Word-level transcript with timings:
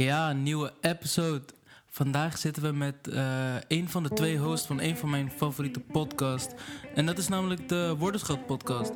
Ja, 0.00 0.30
een 0.30 0.42
nieuwe 0.42 0.72
episode. 0.80 1.42
Vandaag 1.86 2.38
zitten 2.38 2.62
we 2.62 2.72
met 2.72 3.08
eh, 3.08 3.54
een 3.68 3.88
van 3.88 4.02
de 4.02 4.08
twee 4.08 4.38
hosts 4.38 4.66
van 4.66 4.80
een 4.80 4.96
van 4.96 5.10
mijn 5.10 5.30
favoriete 5.30 5.80
podcasts. 5.80 6.54
En 6.94 7.06
dat 7.06 7.18
is 7.18 7.28
namelijk 7.28 7.68
de 7.68 7.94
Woordenschat 7.98 8.46
podcast. 8.46 8.92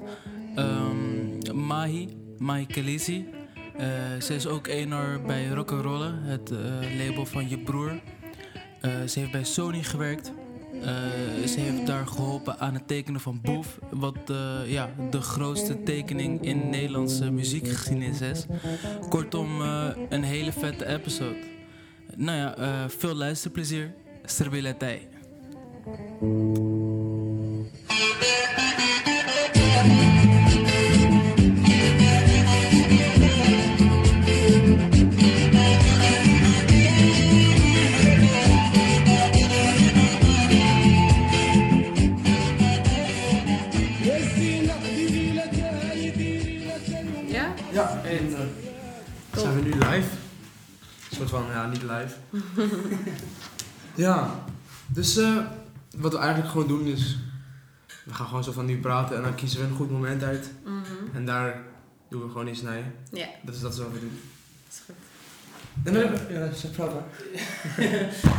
Ehm, 0.55 1.67
Mahi, 1.67 2.09
Mahi 2.39 2.67
Kalisi. 2.67 3.29
Uh, 3.77 4.21
ze 4.21 4.35
is 4.35 4.47
ook 4.47 4.67
eener 4.67 5.23
bij 5.23 5.49
Rock'n'Roll, 5.49 6.13
het 6.23 6.51
uh, 6.51 6.59
label 7.07 7.27
van 7.27 7.49
je 7.49 7.59
broer. 7.59 8.01
ze 8.83 9.19
heeft 9.19 9.33
bij 9.33 9.45
Sony 9.45 9.83
gewerkt. 9.83 10.33
Ze 11.47 11.55
heeft 11.61 11.87
daar 11.87 12.07
geholpen 12.07 12.59
aan 12.59 12.75
het 12.75 12.89
tekenen 12.89 13.21
van 13.21 13.41
Boef. 13.43 13.79
Wat 13.91 14.33
ja, 14.67 14.91
de 15.11 15.21
grootste 15.21 15.83
tekening 15.83 16.43
in 16.43 16.71
Nederlandse 16.71 17.31
muziekgeschiedenis 17.31 18.21
is. 18.21 18.47
Kortom, 19.09 19.61
een 20.09 20.23
hele 20.23 20.53
vette 20.53 20.87
episode. 20.87 21.43
Nou 22.17 22.39
ja, 22.39 22.89
veel 22.89 23.15
luisterplezier. 23.15 23.95
Serbilatij. 24.25 25.09
Van, 51.35 51.45
ja, 51.53 51.67
niet 51.67 51.83
live. 51.83 52.15
ja, 54.07 54.45
dus 54.87 55.17
uh, 55.19 55.39
wat 55.97 56.13
we 56.13 56.19
eigenlijk 56.19 56.51
gewoon 56.51 56.69
doen 56.69 56.87
is, 56.87 57.17
we 58.05 58.15
gaan 58.15 58.27
gewoon 58.27 58.45
zo 58.45 58.53
van 58.53 58.67
nu 58.67 58.81
praten 58.81 59.17
en 59.17 59.23
dan 59.23 59.35
kiezen 59.35 59.61
we 59.61 59.67
een 59.67 59.75
goed 59.77 59.91
moment 59.91 60.23
uit. 60.23 60.51
Mhm. 60.65 61.17
En 61.17 61.27
daar 61.27 61.63
doen 62.11 62.23
we 62.23 62.29
gewoon 62.29 62.49
iets 62.49 62.63
naar. 62.63 62.83
Ja, 63.13 63.27
Dat 63.43 63.55
is, 63.55 63.61
dat 63.61 63.73
is 63.73 63.79
wat 63.79 63.93
we 63.93 64.01
doen. 64.01 64.21
is 64.71 64.83
goed. 64.87 64.95
En 65.85 65.93
dan 65.93 66.03
hebben 66.03 66.27
we, 66.27 66.33
ja, 66.33 66.53
zeg 66.53 66.71
praat 66.73 66.95
maar. 66.95 67.05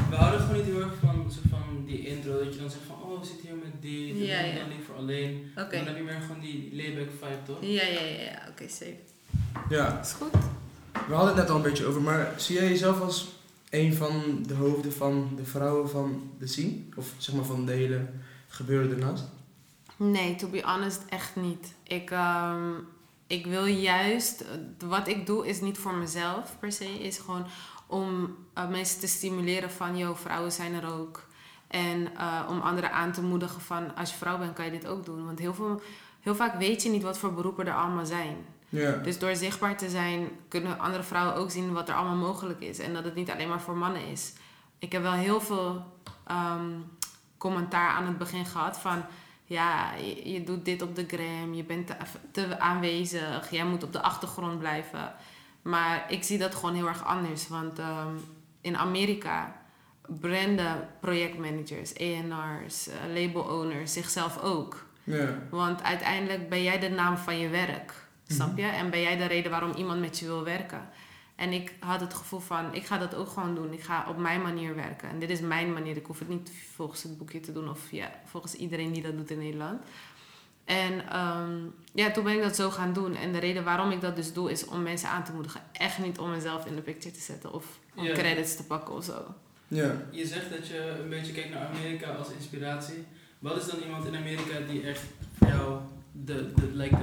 we 0.09 0.16
houden 0.16 0.40
gewoon 0.40 0.56
niet 0.56 0.66
heel 0.66 0.82
erg 0.82 0.94
van, 1.04 1.32
zo 1.32 1.40
van 1.50 1.84
die 1.86 2.08
intro, 2.08 2.44
dat 2.44 2.54
je 2.54 2.59
dan 2.59 2.70
zegt 2.70 2.84
van, 2.88 3.02
oh, 3.02 3.20
we 3.20 3.26
zitten 3.26 3.48
hier 3.48 3.56
met 3.56 3.82
die, 3.82 4.14
we 4.14 4.26
Ja, 4.26 4.40
ja. 4.40 4.56
dan 4.56 4.68
liever 4.70 4.96
alleen. 4.96 5.52
Dan 5.56 5.66
heb 5.72 5.98
je 5.98 6.04
meer 6.04 6.22
gewoon 6.22 6.42
die 6.42 6.70
layback 6.76 7.09
vibe, 7.20 7.44
toch? 7.46 7.58
Ja, 7.62 7.84
ja, 7.86 8.02
ja, 8.02 8.22
ja. 8.24 8.48
oké, 8.50 8.68
safe. 8.68 8.98
Ja, 9.70 10.00
Is 10.02 10.12
goed. 10.12 10.34
We 11.08 11.14
hadden 11.14 11.36
het 11.36 11.44
net 11.44 11.50
al 11.50 11.56
een 11.56 11.61
beetje 11.61 11.86
over, 11.86 12.02
maar 12.02 12.34
zie 12.38 12.56
jij 12.56 12.67
jezelf 12.67 13.02
als 13.02 13.28
een 13.70 13.94
van 13.94 14.44
de 14.48 14.53
hoofden 14.53 14.94
van 14.94 15.30
de 15.36 15.45
vrouwen 15.45 15.89
van 15.89 16.31
de 16.39 16.47
scene? 16.47 16.75
Of 16.95 17.14
zeg 17.17 17.36
maar 17.36 17.45
van 17.45 17.66
de 17.66 17.72
hele 17.72 18.06
gebeuren 18.47 18.92
ernaast? 18.92 19.23
Nee, 19.95 20.36
to 20.36 20.47
be 20.47 20.62
honest, 20.62 21.02
echt 21.09 21.36
niet. 21.36 21.73
Ik, 21.84 22.12
ehm, 22.12 22.72
ik 23.28 23.45
wil 23.45 23.66
juist, 23.66 24.45
wat 24.88 25.08
ik 25.08 25.25
doe 25.25 25.47
is 25.47 25.62
niet 25.62 25.78
voor 25.78 25.94
mezelf 25.94 26.56
per 26.59 26.72
se, 26.72 26.86
is 26.86 27.17
gewoon 27.17 27.45
om 27.88 28.36
eh, 28.53 28.69
mensen 28.69 29.00
te 29.00 29.08
stimuleren 29.08 29.72
van, 29.72 29.97
yo, 29.97 30.14
vrouwen 30.14 30.52
zijn 30.52 30.73
er 30.73 30.94
ook. 30.94 31.28
En 31.67 32.16
eh, 32.17 32.47
om 32.50 32.59
anderen 32.59 32.92
aan 32.92 33.12
te 33.12 33.22
moedigen 33.22 33.62
van, 33.62 33.95
als 33.95 34.12
je 34.12 34.17
vrouw 34.17 34.38
bent, 34.38 34.53
kan 34.53 34.66
je 34.66 34.72
dit 34.72 34.88
ook 34.88 35.06
doen. 35.06 35.25
Want 35.25 35.40
heel, 35.40 35.53
veel, 35.53 35.81
heel 36.19 36.36
vaak 36.36 36.59
weet 36.59 36.84
je 36.84 36.90
niet 36.90 37.03
wat 37.03 37.17
voor 37.17 37.34
beroepen 37.34 37.67
er 37.67 37.73
allemaal 37.73 38.06
zijn. 38.06 38.36
Ja. 38.76 38.92
Dus 38.92 39.20
door 39.20 39.36
zichtbaar 39.36 39.78
te 39.78 39.90
zijn, 39.90 40.30
kunnen 40.48 40.80
andere 40.80 41.04
vrouwen 41.04 41.36
ook 41.36 41.52
zien 41.52 41.73
wat 41.73 41.90
er 41.90 41.95
allemaal 41.95 42.16
mogelijk 42.16 42.62
is. 42.62 42.80
En 42.80 42.94
dat 42.94 43.04
het 43.04 43.16
niet 43.16 43.31
alleen 43.31 43.50
maar 43.50 43.62
voor 43.62 43.78
mannen 43.78 44.08
is. 44.08 44.34
Ik 44.80 44.92
heb 44.92 45.02
wel 45.02 45.12
heel 45.12 45.42
veel 45.42 45.84
ehm, 46.28 46.72
commentaar 47.38 47.90
aan 47.90 48.06
het 48.06 48.18
begin 48.18 48.46
gehad 48.46 48.80
van... 48.80 49.03
Ja, 49.48 49.94
je, 49.94 50.31
je 50.31 50.44
doet 50.44 50.66
dit 50.66 50.81
op 50.81 50.96
de 50.96 51.06
gram, 51.08 51.53
je 51.53 51.63
bent 51.63 51.88
te, 51.88 51.96
te 52.31 52.59
aanwezig, 52.59 53.52
jij 53.52 53.66
moet 53.66 53.84
op 53.84 53.94
de 53.94 54.02
achtergrond 54.02 54.59
blijven. 54.59 55.13
Maar 55.62 56.06
ik 56.07 56.24
zie 56.24 56.38
dat 56.38 56.56
gewoon 56.56 56.75
heel 56.75 56.88
erg 56.88 57.06
anders. 57.06 57.47
Want 57.47 57.80
ehm, 57.80 58.16
in 58.62 58.78
Amerika 58.78 59.56
branden 60.07 60.88
projectmanagers, 61.00 61.94
A&R's, 62.02 62.88
eh, 62.88 62.96
label 63.13 63.42
owners 63.42 63.94
zichzelf 63.94 64.42
ook. 64.42 64.86
Ja. 65.03 65.40
Want 65.50 65.84
uiteindelijk 65.84 66.50
ben 66.50 66.63
jij 66.63 66.80
de 66.80 66.90
naam 66.90 67.18
van 67.18 67.40
je 67.40 67.50
werk. 67.50 68.05
Snap 68.28 68.52
Mhm. 68.52 68.59
je? 68.59 68.66
En 68.68 68.90
ben 68.90 69.02
jij 69.02 69.18
de 69.18 69.25
reden 69.25 69.52
waarom 69.52 69.72
iemand 69.74 70.00
met 70.00 70.19
je 70.19 70.25
wil 70.25 70.44
werken. 70.44 70.90
En 71.36 71.52
ik 71.52 71.74
had 71.80 72.00
het 72.02 72.13
gevoel 72.13 72.40
van, 72.40 72.74
ik 72.74 72.86
ga 72.86 72.97
dat 72.97 73.16
ook 73.16 73.28
gewoon 73.30 73.56
doen. 73.56 73.74
Ik 73.74 73.81
ga 73.84 74.06
op 74.09 74.18
mijn 74.18 74.41
manier 74.41 74.75
werken. 74.75 75.09
En 75.09 75.19
dit 75.19 75.30
is 75.30 75.40
mijn 75.40 75.74
manier. 75.74 75.97
Ik 75.97 76.06
hoef 76.06 76.19
het 76.19 76.28
niet 76.28 76.52
volgens 76.74 77.03
het 77.03 77.18
boekje 77.18 77.40
te 77.40 77.52
doen. 77.53 77.69
Of 77.69 77.91
ja, 77.91 78.12
volgens 78.25 78.53
iedereen 78.56 78.91
die 78.91 79.02
dat 79.03 79.18
doet 79.18 79.31
in 79.31 79.38
Nederland. 79.38 79.81
En 80.66 81.08
ehm, 81.09 81.58
ja, 81.94 82.12
toen 82.12 82.24
ben 82.24 82.34
ik 82.36 82.41
dat 82.41 82.56
zo 82.56 82.69
gaan 82.69 82.94
doen. 82.94 83.16
En 83.16 83.31
de 83.31 83.40
reden 83.40 83.63
waarom 83.63 83.91
ik 83.91 84.02
dat 84.02 84.16
dus 84.16 84.34
doe, 84.34 84.52
is 84.52 84.66
om 84.66 84.81
mensen 84.84 85.09
aan 85.09 85.24
te 85.24 85.31
moedigen. 85.34 85.62
Echt 85.72 85.97
niet 86.00 86.19
om 86.19 86.30
mezelf 86.31 86.66
in 86.66 86.75
de 86.75 86.81
picture 86.81 87.13
te 87.16 87.22
zetten. 87.22 87.53
Of 87.53 87.66
om 87.96 88.06
credits 88.07 88.56
te 88.56 88.63
pakken 88.63 88.94
of 88.96 89.03
zo. 89.03 89.25
Ja. 89.68 89.92
Je 90.12 90.25
zegt 90.25 90.50
dat 90.50 90.68
je 90.68 91.00
een 91.03 91.09
beetje 91.09 91.34
kijkt 91.34 91.50
naar 91.53 91.68
Amerika 91.68 92.12
als 92.12 92.30
inspiratie. 92.31 93.06
Wat 93.40 93.57
is 93.57 93.66
dan 93.66 93.80
iemand 93.80 94.06
in 94.06 94.16
Amerika 94.16 94.59
die 94.68 94.81
echt 94.88 95.03
voor 95.38 95.47
jou 95.47 95.80
de, 96.24 96.52
de, 96.56 96.70
like 96.74 96.96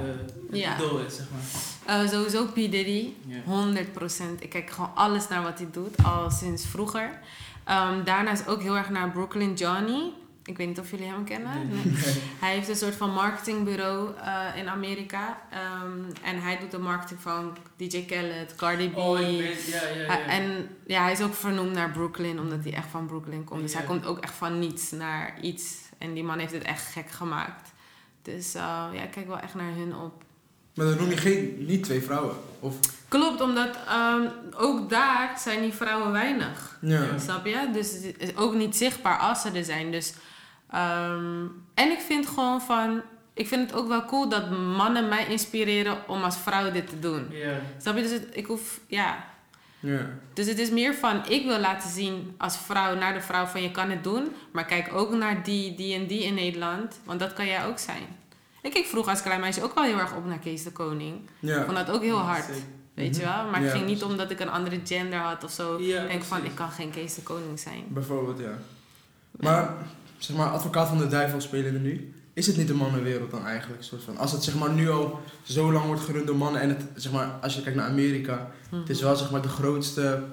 de, 0.49 0.57
Ja. 0.57 0.75
idool 0.75 0.99
is, 0.99 1.15
zeg 1.15 1.25
maar? 1.31 2.01
Eh, 2.03 2.09
sowieso 2.09 2.45
P. 2.45 2.55
Diddy. 2.55 3.09
Ja. 3.25 3.41
100%. 3.43 4.39
Ik 4.39 4.49
kijk 4.49 4.69
gewoon 4.69 4.91
alles 4.95 5.27
naar 5.27 5.43
wat 5.43 5.57
hij 5.59 5.67
doet, 5.71 6.03
al 6.03 6.29
sinds 6.31 6.65
vroeger. 6.65 7.19
Ehm, 7.63 8.03
daarnaast 8.03 8.47
ook 8.47 8.61
heel 8.61 8.77
erg 8.77 8.89
naar 8.89 9.09
Brooklyn 9.11 9.53
Johnny. 9.53 10.11
Ik 10.45 10.57
weet 10.57 10.67
niet 10.67 10.79
of 10.79 10.91
jullie 10.91 11.05
hem 11.07 11.23
kennen. 11.23 11.67
Nee. 11.69 11.83
Nee. 11.85 11.93
Hij 12.41 12.53
heeft 12.53 12.69
een 12.69 12.75
soort 12.75 12.95
van 12.95 13.13
marketingbureau 13.13 14.09
eh, 14.17 14.45
in 14.55 14.67
Amerika. 14.69 15.41
Ehm, 15.51 15.99
en 16.23 16.41
hij 16.41 16.57
doet 16.59 16.71
de 16.71 16.77
marketing 16.79 17.19
van 17.21 17.57
DJ 17.77 18.05
Khaled, 18.05 18.55
Cardi 18.55 18.89
B. 18.89 18.97
Oh, 18.97 19.19
ik 19.19 19.39
weet, 19.39 19.65
ja, 19.65 19.81
ja, 19.87 20.01
ja. 20.01 20.07
Hij- 20.07 20.25
en 20.25 20.67
ja, 20.87 21.01
hij 21.03 21.11
is 21.11 21.21
ook 21.21 21.33
vernoemd 21.33 21.71
naar 21.73 21.89
Brooklyn, 21.91 22.39
omdat 22.39 22.63
hij 22.63 22.73
echt 22.73 22.87
van 22.91 23.05
Brooklyn 23.05 23.43
komt. 23.43 23.61
Dus 23.61 23.73
hij 23.73 23.83
komt 23.83 24.05
ook 24.05 24.19
echt 24.19 24.33
van 24.33 24.59
niets 24.59 24.91
naar 24.91 25.37
iets. 25.41 25.75
En 25.97 26.13
die 26.13 26.23
man 26.23 26.39
heeft 26.39 26.53
het 26.53 26.63
echt 26.63 26.91
gek 26.91 27.11
gemaakt. 27.11 27.71
Dus 28.23 28.53
eh, 28.55 28.87
ja, 28.93 29.01
ik 29.03 29.11
kijk 29.11 29.27
wel 29.27 29.39
echt 29.39 29.55
naar 29.55 29.73
hun 29.75 29.95
op. 29.95 30.23
Maar 30.75 30.85
dan 30.85 30.97
noem 30.97 31.09
je 31.09 31.17
geen, 31.17 31.65
niet 31.67 31.83
twee 31.83 32.01
vrouwen. 32.01 32.35
Of, 32.59 32.75
Klopt, 33.07 33.41
omdat 33.41 33.77
ehm, 33.87 34.27
ook 34.55 34.89
daar 34.89 35.39
zijn 35.39 35.61
die 35.61 35.73
vrouwen 35.73 36.11
weinig. 36.11 36.77
ja. 36.81 37.17
Snap 37.17 37.45
je? 37.45 37.69
Dus 37.73 37.91
het 37.91 38.15
is 38.17 38.35
ook 38.35 38.53
niet 38.53 38.75
zichtbaar 38.75 39.17
als 39.17 39.41
ze 39.41 39.51
er 39.51 39.63
zijn. 39.63 39.91
Dus, 39.91 40.13
ehm, 40.69 41.45
en 41.73 41.91
ik 41.91 41.99
vind 41.99 42.27
gewoon 42.27 42.61
van... 42.61 43.01
Ik 43.33 43.47
vind 43.47 43.69
het 43.69 43.79
ook 43.79 43.87
wel 43.87 44.05
cool 44.05 44.29
dat 44.29 44.49
mannen 44.51 45.07
mij 45.09 45.27
inspireren 45.27 45.97
om 46.07 46.23
als 46.23 46.37
vrouw 46.37 46.71
dit 46.71 46.89
te 46.89 46.99
doen. 46.99 47.27
Ja. 47.31 47.59
Snap 47.81 47.95
je? 47.95 48.01
Dus 48.01 48.11
het, 48.11 48.27
ik 48.31 48.45
hoef... 48.45 48.79
Ja. 48.87 49.25
Ja. 49.85 50.09
Dus 50.33 50.47
het 50.47 50.59
is 50.59 50.69
meer 50.69 50.93
van... 50.95 51.21
Ik 51.29 51.45
wil 51.45 51.59
laten 51.59 51.89
zien 51.89 52.33
als 52.37 52.57
vrouw 52.57 52.95
naar 52.95 53.13
de 53.13 53.21
vrouw 53.21 53.45
van 53.45 53.61
je 53.61 53.71
kan 53.71 53.89
het 53.89 54.03
doen. 54.03 54.27
Maar 54.51 54.65
kijk 54.65 54.93
ook 54.93 55.11
naar 55.13 55.43
die, 55.43 55.75
die 55.75 55.95
en 55.95 56.07
die 56.07 56.23
in 56.23 56.33
Nederland. 56.33 56.99
Want 57.03 57.19
dat 57.19 57.33
kan 57.33 57.45
jij 57.45 57.65
ook 57.65 57.79
zijn. 57.79 58.03
Ik 58.61 58.71
keek 58.73 58.85
vroeger 58.85 59.11
als 59.11 59.21
klein 59.21 59.39
meisje 59.39 59.63
ook 59.63 59.73
wel 59.75 59.83
heel 59.83 59.97
erg 59.99 60.15
op 60.15 60.25
naar 60.25 60.39
Kees 60.39 60.63
de 60.63 60.71
Koning. 60.71 61.15
Ik 61.39 61.53
vond 61.65 61.75
dat 61.77 61.89
ook 61.91 62.01
heel 62.01 62.17
Ja, 62.17 62.23
hard. 62.23 62.43
zeker. 62.43 62.61
Weet 62.93 63.15
je 63.15 63.21
Mhm. 63.21 63.31
wel? 63.35 63.45
Maar 63.49 63.59
Ja, 63.59 63.65
het 63.65 63.75
ging 63.75 63.85
niet 63.85 63.97
precies. 63.97 64.11
omdat 64.15 64.31
ik 64.31 64.39
een 64.39 64.49
andere 64.49 64.79
gender 64.83 65.19
had 65.19 65.43
of 65.43 65.51
zo. 65.51 65.79
Ja, 65.81 66.01
Ik 66.01 66.07
denk 66.09 66.23
van, 66.23 66.45
ik 66.45 66.55
kan 66.55 66.69
geen 66.71 66.91
Kees 66.91 67.15
de 67.15 67.21
Koning 67.21 67.59
zijn. 67.59 67.83
Bijvoorbeeld, 67.87 68.39
ja. 68.39 68.57
Maar, 69.31 69.73
zeg 70.17 70.37
maar, 70.37 70.49
advocaat 70.49 70.87
van 70.87 70.97
de 70.97 71.07
duivel 71.07 71.41
spelen 71.41 71.73
er 71.73 71.79
nu. 71.79 72.13
Is 72.33 72.47
het 72.47 72.57
niet 72.57 72.69
een 72.69 72.75
mannenwereld 72.75 73.31
dan 73.31 73.45
eigenlijk? 73.45 73.83
Soort 73.83 74.03
van, 74.03 74.17
als 74.17 74.31
het 74.31 74.43
zeg 74.43 74.55
maar 74.55 74.69
nu 74.71 74.89
al 74.89 75.21
zo 75.43 75.71
lang 75.71 75.85
wordt 75.85 76.01
gerund 76.01 76.27
door 76.27 76.35
mannen 76.35 76.61
en 76.61 76.69
het, 76.69 76.81
zeg 76.95 77.11
maar, 77.11 77.27
als 77.41 77.55
je 77.55 77.61
kijkt 77.61 77.77
naar 77.77 77.89
Amerika, 77.89 78.51
het 78.69 78.89
is 78.89 79.01
wel 79.01 79.15
zeg 79.15 79.31
maar 79.31 79.41
de 79.41 79.47
grootste, 79.47 80.23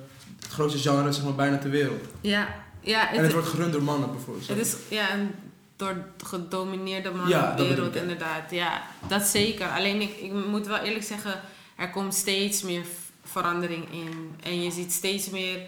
het 0.41 0.53
grootste 0.53 0.79
genre 0.79 1.13
zeg 1.13 1.25
maar 1.25 1.35
bijna 1.35 1.59
ter 1.59 1.71
wereld. 1.71 2.05
Ja, 2.21 2.49
ja 2.81 3.09
En 3.09 3.15
het 3.15 3.23
het, 3.25 3.33
wordt 3.33 3.49
gerund 3.49 3.73
door 3.73 3.83
mannen 3.83 4.11
bijvoorbeeld. 4.11 4.49
het 4.49 4.59
is 4.59 4.77
ja, 4.89 5.15
een 5.15 5.31
door 5.77 6.05
gedomineerde 6.25 7.11
mannenwereld 7.11 7.97
inderdaad. 7.97 8.51
Ja, 8.51 8.83
dat 9.09 9.23
zeker. 9.23 9.69
Alleen 9.69 10.01
ik, 10.01 10.17
ik 10.17 10.33
moet 10.33 10.67
wel 10.67 10.79
eerlijk 10.79 11.05
zeggen, 11.05 11.41
er 11.77 11.91
komt 11.91 12.15
steeds 12.15 12.63
meer 12.63 12.85
verandering 13.25 13.93
in. 13.93 14.35
En 14.43 14.63
je 14.63 14.71
ziet 14.71 14.93
steeds 14.93 15.31
meer 15.31 15.61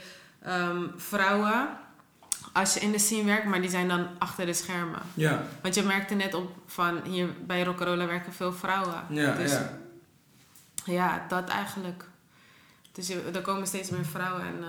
ehm, 0.42 0.82
vrouwen 0.96 1.68
als 2.52 2.74
je 2.74 2.80
in 2.80 2.92
de 2.92 2.98
scene 2.98 3.24
werkt, 3.24 3.46
maar 3.46 3.60
die 3.60 3.70
zijn 3.70 3.88
dan 3.88 4.06
achter 4.18 4.46
de 4.46 4.52
schermen. 4.52 5.00
Ja, 5.14 5.42
Want 5.62 5.74
je 5.74 5.82
merkte 5.82 6.14
net 6.14 6.34
op 6.34 6.50
van 6.66 7.00
hier 7.04 7.28
bij 7.46 7.64
Rock'n'Rolla 7.64 8.06
werken 8.06 8.32
veel 8.32 8.52
vrouwen. 8.52 9.04
ja, 9.08 9.34
Dus 9.34 9.52
ja. 9.52 9.78
Ja, 10.84 11.24
dat 11.28 11.48
eigenlijk. 11.48 12.04
Dus 12.92 13.06
je, 13.06 13.22
er 13.32 13.40
komen 13.40 13.66
steeds 13.66 13.90
meer 13.90 14.04
vrouwen 14.04 14.42
en 14.42 14.56
uh, 14.60 14.68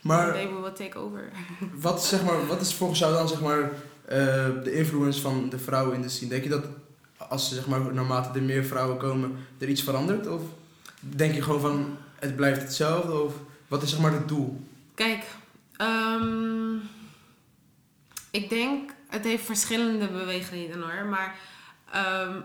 Maar 0.00 0.32
they 0.32 0.48
will 0.48 0.72
take 0.72 0.98
over. 0.98 1.28
wat, 1.86 2.04
zeg 2.04 2.24
maar, 2.24 2.46
wat 2.46 2.60
is 2.60 2.74
volgens 2.74 2.98
jou 2.98 3.12
dan 3.12 3.28
zeg 3.28 3.40
maar, 3.40 3.70
eh, 4.04 4.16
de 4.64 4.72
influence 4.72 5.20
van 5.20 5.48
de 5.48 5.58
vrouwen 5.58 5.94
in 5.94 6.02
de 6.02 6.08
scene? 6.08 6.30
Denk 6.30 6.42
je 6.42 6.48
dat 6.48 6.64
als 7.16 7.54
zeg 7.54 7.66
maar, 7.66 7.94
naarmate 7.94 8.38
er 8.38 8.44
meer 8.44 8.64
vrouwen 8.64 8.98
komen, 8.98 9.36
er 9.58 9.68
iets 9.68 9.82
verandert? 9.82 10.26
Of 10.26 10.42
denk 11.00 11.34
je 11.34 11.42
gewoon 11.42 11.60
van 11.60 11.96
het 12.18 12.36
blijft 12.36 12.62
hetzelfde? 12.62 13.20
Of 13.20 13.34
wat 13.68 13.82
is 13.82 13.90
zeg 13.90 14.00
maar 14.00 14.12
het 14.12 14.28
doel? 14.28 14.66
Kijk, 14.94 15.24
ehm, 15.76 16.76
ik 18.40 18.48
denk, 18.48 18.90
het 19.08 19.24
heeft 19.24 19.44
verschillende 19.44 20.08
beweegredenen 20.08 20.90
hoor. 20.90 21.04
Maar 21.04 21.34
ehm, 21.92 22.40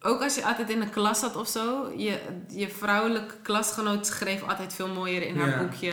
ook 0.00 0.22
als 0.22 0.34
je 0.34 0.44
altijd 0.44 0.70
in 0.70 0.80
een 0.80 0.90
klas 0.90 1.18
zat 1.20 1.36
of 1.36 1.48
zo, 1.48 1.92
je, 1.96 2.20
je 2.48 2.68
vrouwelijke 2.68 3.34
klasgenoot 3.42 4.06
schreef 4.06 4.42
altijd 4.48 4.72
veel 4.74 4.88
mooier 4.88 5.22
in 5.22 5.38
haar 5.38 5.48
boekje. 5.58 5.92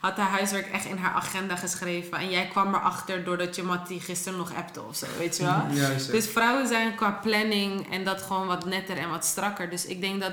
Had 0.00 0.16
haar 0.16 0.30
huiswerk 0.30 0.66
echt 0.66 0.84
in 0.84 0.96
haar 0.96 1.14
agenda 1.14 1.56
geschreven. 1.56 2.18
En 2.18 2.30
jij 2.30 2.46
kwam 2.48 2.74
erachter 2.74 3.24
doordat 3.24 3.56
je 3.56 3.62
Mattie 3.62 4.00
gisteren 4.00 4.38
nog 4.38 4.54
appte 4.54 4.82
of 4.82 4.96
zo, 4.96 5.06
weet 5.18 5.36
je 5.36 5.42
wel? 5.44 5.64
Dus 6.12 6.26
vrouwen 6.28 6.66
zijn 6.66 6.94
qua 6.94 7.10
planning 7.10 7.90
en 7.92 8.04
dat 8.04 8.22
gewoon 8.22 8.46
wat 8.46 8.64
netter 8.64 8.96
en 8.96 9.08
wat 9.10 9.24
strakker. 9.24 9.70
Dus 9.70 9.86
ik 9.86 10.00
denk 10.00 10.20
dat 10.20 10.32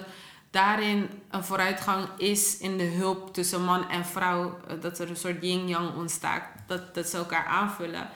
daarin 0.51 1.09
een 1.31 1.43
vooruitgang 1.43 2.07
is 2.17 2.57
in 2.57 2.77
de 2.77 2.83
hulp 2.83 3.33
tussen 3.33 3.63
man 3.63 3.89
en 3.89 4.05
vrouw. 4.05 4.59
eh, 4.67 4.75
Dat 4.81 4.99
er 4.99 5.09
een 5.09 5.15
soort 5.17 5.41
yin-yang 5.43 5.95
ontstaat. 5.95 6.43
Dat, 6.65 6.95
dat 6.95 7.07
ze 7.07 7.17
elkaar 7.17 7.45
aanvullen. 7.45 8.09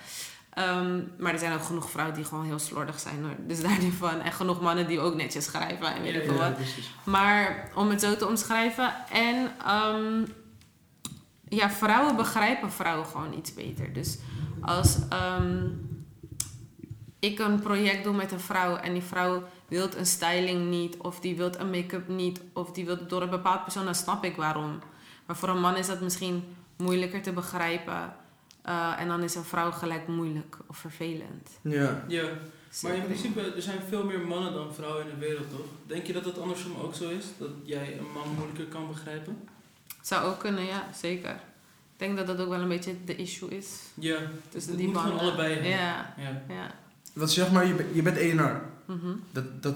Ehm, 0.49 1.01
maar 1.17 1.33
er 1.33 1.39
zijn 1.39 1.53
ook 1.53 1.63
genoeg 1.63 1.89
vrouwen 1.89 2.15
die 2.15 2.25
gewoon 2.25 2.45
heel 2.45 2.59
slordig 2.59 2.99
zijn. 2.99 3.23
Hoor. 3.23 3.35
Dus 3.47 3.61
daar 3.61 3.79
niet 3.79 3.93
van. 3.93 4.21
En 4.21 4.31
genoeg 4.31 4.61
mannen 4.61 4.87
die 4.87 4.99
ook 4.99 5.15
netjes 5.15 5.45
schrijven 5.45 5.95
en 5.95 6.01
weet 6.01 6.15
ik 6.15 6.25
ja, 6.25 6.33
wat. 6.33 6.55
precies. 6.55 6.91
Maar 7.03 7.69
om 7.75 7.89
het 7.89 8.01
zo 8.01 8.15
te 8.15 8.27
omschrijven. 8.27 8.93
En 9.11 9.51
ehm, 9.65 10.25
ja, 11.49 11.69
vrouwen 11.69 12.15
begrijpen 12.15 12.71
vrouwen 12.71 13.05
gewoon 13.05 13.33
iets 13.33 13.53
beter. 13.53 13.93
Dus 13.93 14.17
als 14.61 14.97
ehm, 15.09 15.67
ik 17.19 17.39
een 17.39 17.59
project 17.59 18.03
doe 18.03 18.13
met 18.13 18.31
een 18.31 18.39
vrouw 18.39 18.75
en 18.75 18.93
die 18.93 19.03
vrouw 19.03 19.43
wil 19.67 19.89
een 19.97 20.05
styling 20.05 20.69
niet, 20.69 20.97
of 20.97 21.19
die 21.19 21.35
wil 21.35 21.51
een 21.57 21.69
make-up 21.69 22.07
niet, 22.07 22.41
of 22.53 22.71
die 22.71 22.85
wil 22.85 23.07
door 23.07 23.21
een 23.21 23.29
bepaald 23.29 23.63
persoon, 23.63 23.85
dan 23.85 23.95
snap 23.95 24.23
ik 24.23 24.35
waarom. 24.35 24.79
Maar 25.25 25.35
voor 25.35 25.49
een 25.49 25.61
man 25.61 25.75
is 25.75 25.87
dat 25.87 26.01
misschien 26.01 26.55
moeilijker 26.77 27.21
te 27.21 27.31
begrijpen. 27.31 28.13
Eh, 28.61 28.93
en 28.99 29.07
dan 29.07 29.23
is 29.23 29.35
een 29.35 29.43
vrouw 29.43 29.71
gelijk 29.71 30.07
moeilijk 30.07 30.57
of 30.67 30.77
vervelend. 30.77 31.49
Ja. 31.61 32.03
Ja, 32.07 32.23
maar 32.81 32.93
in 32.95 33.03
principe, 33.03 33.41
er 33.55 33.61
zijn 33.61 33.79
veel 33.89 34.05
meer 34.05 34.19
mannen 34.19 34.53
dan 34.53 34.73
vrouwen 34.73 35.03
in 35.03 35.09
de 35.19 35.25
wereld, 35.25 35.49
toch? 35.49 35.65
Denk 35.87 36.05
je 36.05 36.13
dat 36.13 36.25
het 36.25 36.39
andersom 36.39 36.71
ook 36.81 36.95
zo 36.95 37.09
is? 37.09 37.25
Dat 37.37 37.49
jij 37.63 37.97
een 37.97 38.11
man 38.13 38.27
moeilijker 38.35 38.65
kan 38.65 38.87
begrijpen? 38.87 39.37
Zou 40.01 40.25
ook 40.27 40.39
kunnen, 40.39 40.63
ja, 40.65 40.87
zeker. 40.95 41.31
Ik 41.31 42.05
denk 42.05 42.17
dat 42.17 42.27
dat 42.27 42.39
ook 42.39 42.49
wel 42.49 42.59
een 42.61 42.67
beetje 42.67 42.95
de 43.05 43.15
issue 43.15 43.49
is. 43.57 43.79
Ja, 43.93 44.17
Tussen 44.49 44.71
Het 44.71 44.81
die 44.81 44.89
mannen. 44.91 45.19
allebei 45.19 45.53
hebben. 45.53 45.69
Ja, 45.71 46.13
ja. 46.17 46.41
ja. 46.47 46.71
Wat 47.13 47.31
zeg 47.31 47.51
maar, 47.51 47.67
je, 47.67 47.73
bent- 47.73 47.95
je 47.95 48.01
bent 48.01 48.17
ENR. 48.17 48.61
Mhm. 48.85 49.11
Dat, 49.31 49.63
dat, 49.63 49.75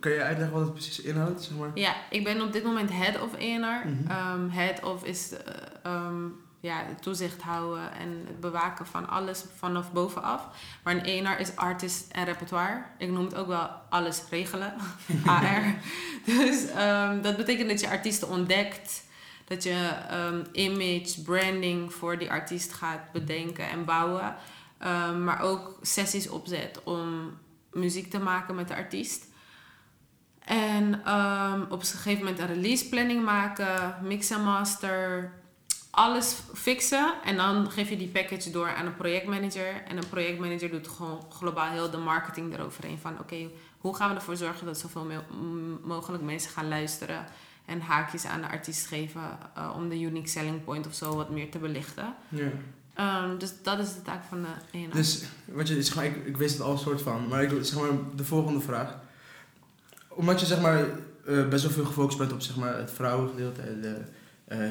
kan 0.00 0.12
je 0.12 0.22
uitleggen 0.22 0.54
wat 0.56 0.62
het 0.64 0.72
precies 0.72 1.00
inhoudt? 1.00 1.42
Zeg 1.42 1.56
maar? 1.58 1.70
Ja, 1.74 1.94
ik 2.10 2.24
ben 2.24 2.40
op 2.42 2.52
dit 2.52 2.64
moment 2.64 2.90
head 2.92 3.20
of 3.22 3.34
ENR. 3.34 3.82
Mhm. 3.88 4.10
Ehm, 4.10 4.48
head 4.48 4.82
of 4.84 5.04
is 5.04 5.32
eh, 5.32 5.54
ehm, 5.82 6.24
ja, 6.62 6.84
toezicht 7.00 7.42
houden 7.42 7.92
en 7.92 8.24
het 8.26 8.40
bewaken 8.40 8.86
van 8.86 9.08
alles 9.08 9.44
vanaf 9.56 9.92
bovenaf. 9.92 10.48
Maar 10.82 10.94
een 10.94 11.04
ENR 11.04 11.40
is 11.40 11.56
artist 11.56 12.12
en 12.12 12.24
repertoire. 12.24 12.82
Ik 12.98 13.10
noem 13.10 13.24
het 13.24 13.34
ook 13.34 13.46
wel 13.46 13.70
alles 13.88 14.22
regelen, 14.30 14.74
AR. 15.26 15.74
dus 16.26 16.66
ehm, 16.66 17.22
dat 17.22 17.36
betekent 17.36 17.68
dat 17.68 17.80
je 17.80 17.88
artiesten 17.88 18.28
ontdekt. 18.28 19.04
Dat 19.44 19.62
je 19.62 19.88
ehm, 20.08 20.44
image, 20.52 21.22
branding 21.22 21.94
voor 21.94 22.18
die 22.18 22.30
artiest 22.30 22.72
gaat 22.72 23.12
bedenken 23.12 23.68
en 23.70 23.84
bouwen. 23.84 24.34
Ehm, 24.78 25.24
maar 25.24 25.40
ook 25.40 25.78
sessies 25.80 26.28
opzet 26.28 26.80
om 26.84 27.38
muziek 27.72 28.10
te 28.10 28.18
maken 28.18 28.54
met 28.54 28.68
de 28.68 28.74
artiest. 28.74 29.30
En 30.44 30.94
op 31.70 31.80
een 31.80 31.86
gegeven 31.86 32.24
moment 32.24 32.38
een 32.38 32.46
release 32.46 32.88
planning 32.88 33.24
maken, 33.24 33.96
mix 34.02 34.30
en 34.30 34.42
master, 34.42 35.32
alles 35.94 36.36
fixen. 36.54 37.14
En 37.24 37.36
dan 37.36 37.70
geef 37.70 37.88
je 37.88 37.96
die 37.96 38.08
package 38.08 38.50
door 38.50 38.74
aan 38.74 38.86
een 38.86 38.96
projectmanager. 38.96 39.82
En 39.88 39.96
een 39.96 40.08
projectmanager 40.08 40.70
doet 40.70 40.88
gewoon 40.88 41.26
globaal 41.28 41.70
heel 41.70 41.90
de 41.90 41.96
marketing 41.96 42.54
eroverheen. 42.54 42.98
Van 42.98 43.18
oké, 43.18 43.48
hoe 43.78 43.96
gaan 43.96 44.08
we 44.08 44.14
ervoor 44.14 44.36
zorgen 44.36 44.66
dat 44.66 44.78
zoveel 44.78 45.06
mogelijk 45.82 46.22
mensen 46.22 46.50
gaan 46.50 46.68
luisteren. 46.68 47.24
En 47.64 47.80
haakjes 47.80 48.24
aan 48.24 48.40
de 48.40 48.48
artiest 48.48 48.86
geven 48.86 49.38
eh, 49.54 49.72
om 49.76 49.88
de 49.88 50.00
unique 50.00 50.28
selling 50.28 50.64
point 50.64 50.86
of 50.86 50.94
zo 50.94 51.16
wat 51.16 51.30
meer 51.30 51.50
te 51.50 51.58
belichten. 51.58 52.14
Ja. 52.28 52.50
Ehm, 52.94 53.38
dus 53.38 53.52
dat 53.62 53.78
is 53.78 53.94
de 53.94 54.02
taak 54.02 54.24
van 54.24 54.42
de 54.42 54.78
ENA. 54.78 54.94
Dus, 54.94 55.24
wat 55.44 55.68
je, 55.68 55.82
zeg 55.82 55.94
maar, 55.94 56.04
ik, 56.04 56.26
ik 56.26 56.36
wist 56.36 56.52
het 56.52 56.62
al 56.62 56.78
soort 56.78 57.02
van, 57.02 57.28
maar 57.28 57.42
ik 57.42 57.64
zeg 57.64 57.80
maar 57.80 57.90
de 58.14 58.24
volgende 58.24 58.60
vraag. 58.60 58.98
Omdat 60.08 60.40
je 60.40 60.46
zeg 60.46 60.60
maar 60.60 60.84
eh, 61.26 61.48
best 61.48 61.62
wel 61.62 61.72
veel 61.72 61.84
gefocust 61.84 62.18
bent 62.18 62.32
op 62.32 62.40
zeg 62.40 62.56
maar, 62.56 62.76
het 62.76 62.90
vrouwengedeelte 62.90 63.60
en 63.60 63.80
de, 63.80 64.00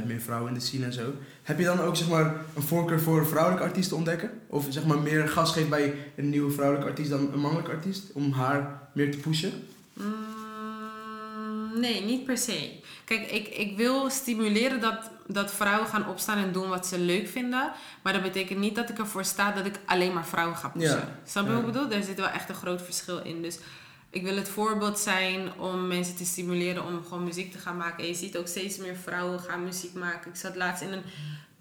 meer 0.05 0.19
vrouwen 0.21 0.47
in 0.47 0.53
de 0.53 0.59
scene 0.65 0.85
en 0.85 0.93
zo. 0.93 1.13
Heb 1.43 1.57
je 1.59 1.65
dan 1.65 1.79
ook 1.81 1.95
zeg 1.95 2.09
maar, 2.09 2.35
een 2.55 2.61
voorkeur 2.61 2.99
voor 3.01 3.27
vrouwelijke 3.27 3.65
artiest 3.65 3.89
te 3.89 3.95
ontdekken? 3.95 4.29
Of 4.47 4.65
zeg 4.69 4.85
maar 4.85 4.99
meer 4.99 5.27
gas 5.27 5.51
geeft 5.53 5.69
bij 5.69 5.93
een 6.15 6.29
nieuwe 6.29 6.51
vrouwelijke 6.51 6.89
artiest 6.89 7.09
dan 7.09 7.29
een 7.33 7.39
mannelijke 7.39 7.71
artiest? 7.71 8.11
Om 8.13 8.31
haar 8.31 8.81
meer 8.93 9.11
te 9.11 9.17
pushen? 9.17 9.51
Mm, 9.93 11.79
nee, 11.79 12.01
niet 12.05 12.25
per 12.25 12.37
se. 12.37 12.71
Kijk, 13.05 13.31
ik, 13.31 13.47
ik 13.47 13.77
wil 13.77 14.09
stimuleren 14.09 14.79
dat, 14.81 15.09
dat 15.27 15.53
vrouwen 15.53 15.87
gaan 15.87 16.07
opstaan 16.09 16.37
en 16.37 16.51
doen 16.51 16.69
wat 16.69 16.87
ze 16.87 16.99
leuk 16.99 17.27
vinden. 17.27 17.71
Maar 18.01 18.13
dat 18.13 18.21
betekent 18.21 18.59
niet 18.59 18.75
dat 18.75 18.89
ik 18.89 18.97
ervoor 18.97 19.23
sta 19.25 19.51
dat 19.51 19.65
ik 19.65 19.79
alleen 19.85 20.13
maar 20.13 20.25
vrouwen 20.25 20.57
ga 20.57 20.67
pushen. 20.69 20.89
Ja. 20.97 21.17
Snap 21.25 21.43
je 21.45 21.49
Ja. 21.49 21.55
wat 21.57 21.67
ik 21.67 21.73
bedoel? 21.73 21.89
Daar 21.89 22.03
zit 22.03 22.17
wel 22.17 22.27
echt 22.27 22.49
een 22.49 22.55
groot 22.55 22.81
verschil 22.81 23.21
in. 23.23 23.41
Dus 23.41 23.59
ik 24.11 24.23
wil 24.23 24.35
het 24.35 24.49
voorbeeld 24.49 24.99
zijn 24.99 25.59
om 25.59 25.87
mensen 25.87 26.15
te 26.15 26.25
stimuleren 26.25 26.85
om 26.85 27.03
gewoon 27.03 27.23
muziek 27.23 27.51
te 27.51 27.57
gaan 27.57 27.77
maken. 27.77 28.03
En 28.03 28.09
je 28.09 28.15
ziet 28.15 28.37
ook 28.37 28.47
steeds 28.47 28.77
meer 28.77 28.95
vrouwen 28.95 29.39
gaan 29.39 29.63
muziek 29.63 29.93
maken. 29.93 30.29
Ik 30.31 30.35
zat 30.37 30.55
laatst 30.55 30.83
in 30.83 30.91
een 30.91 31.03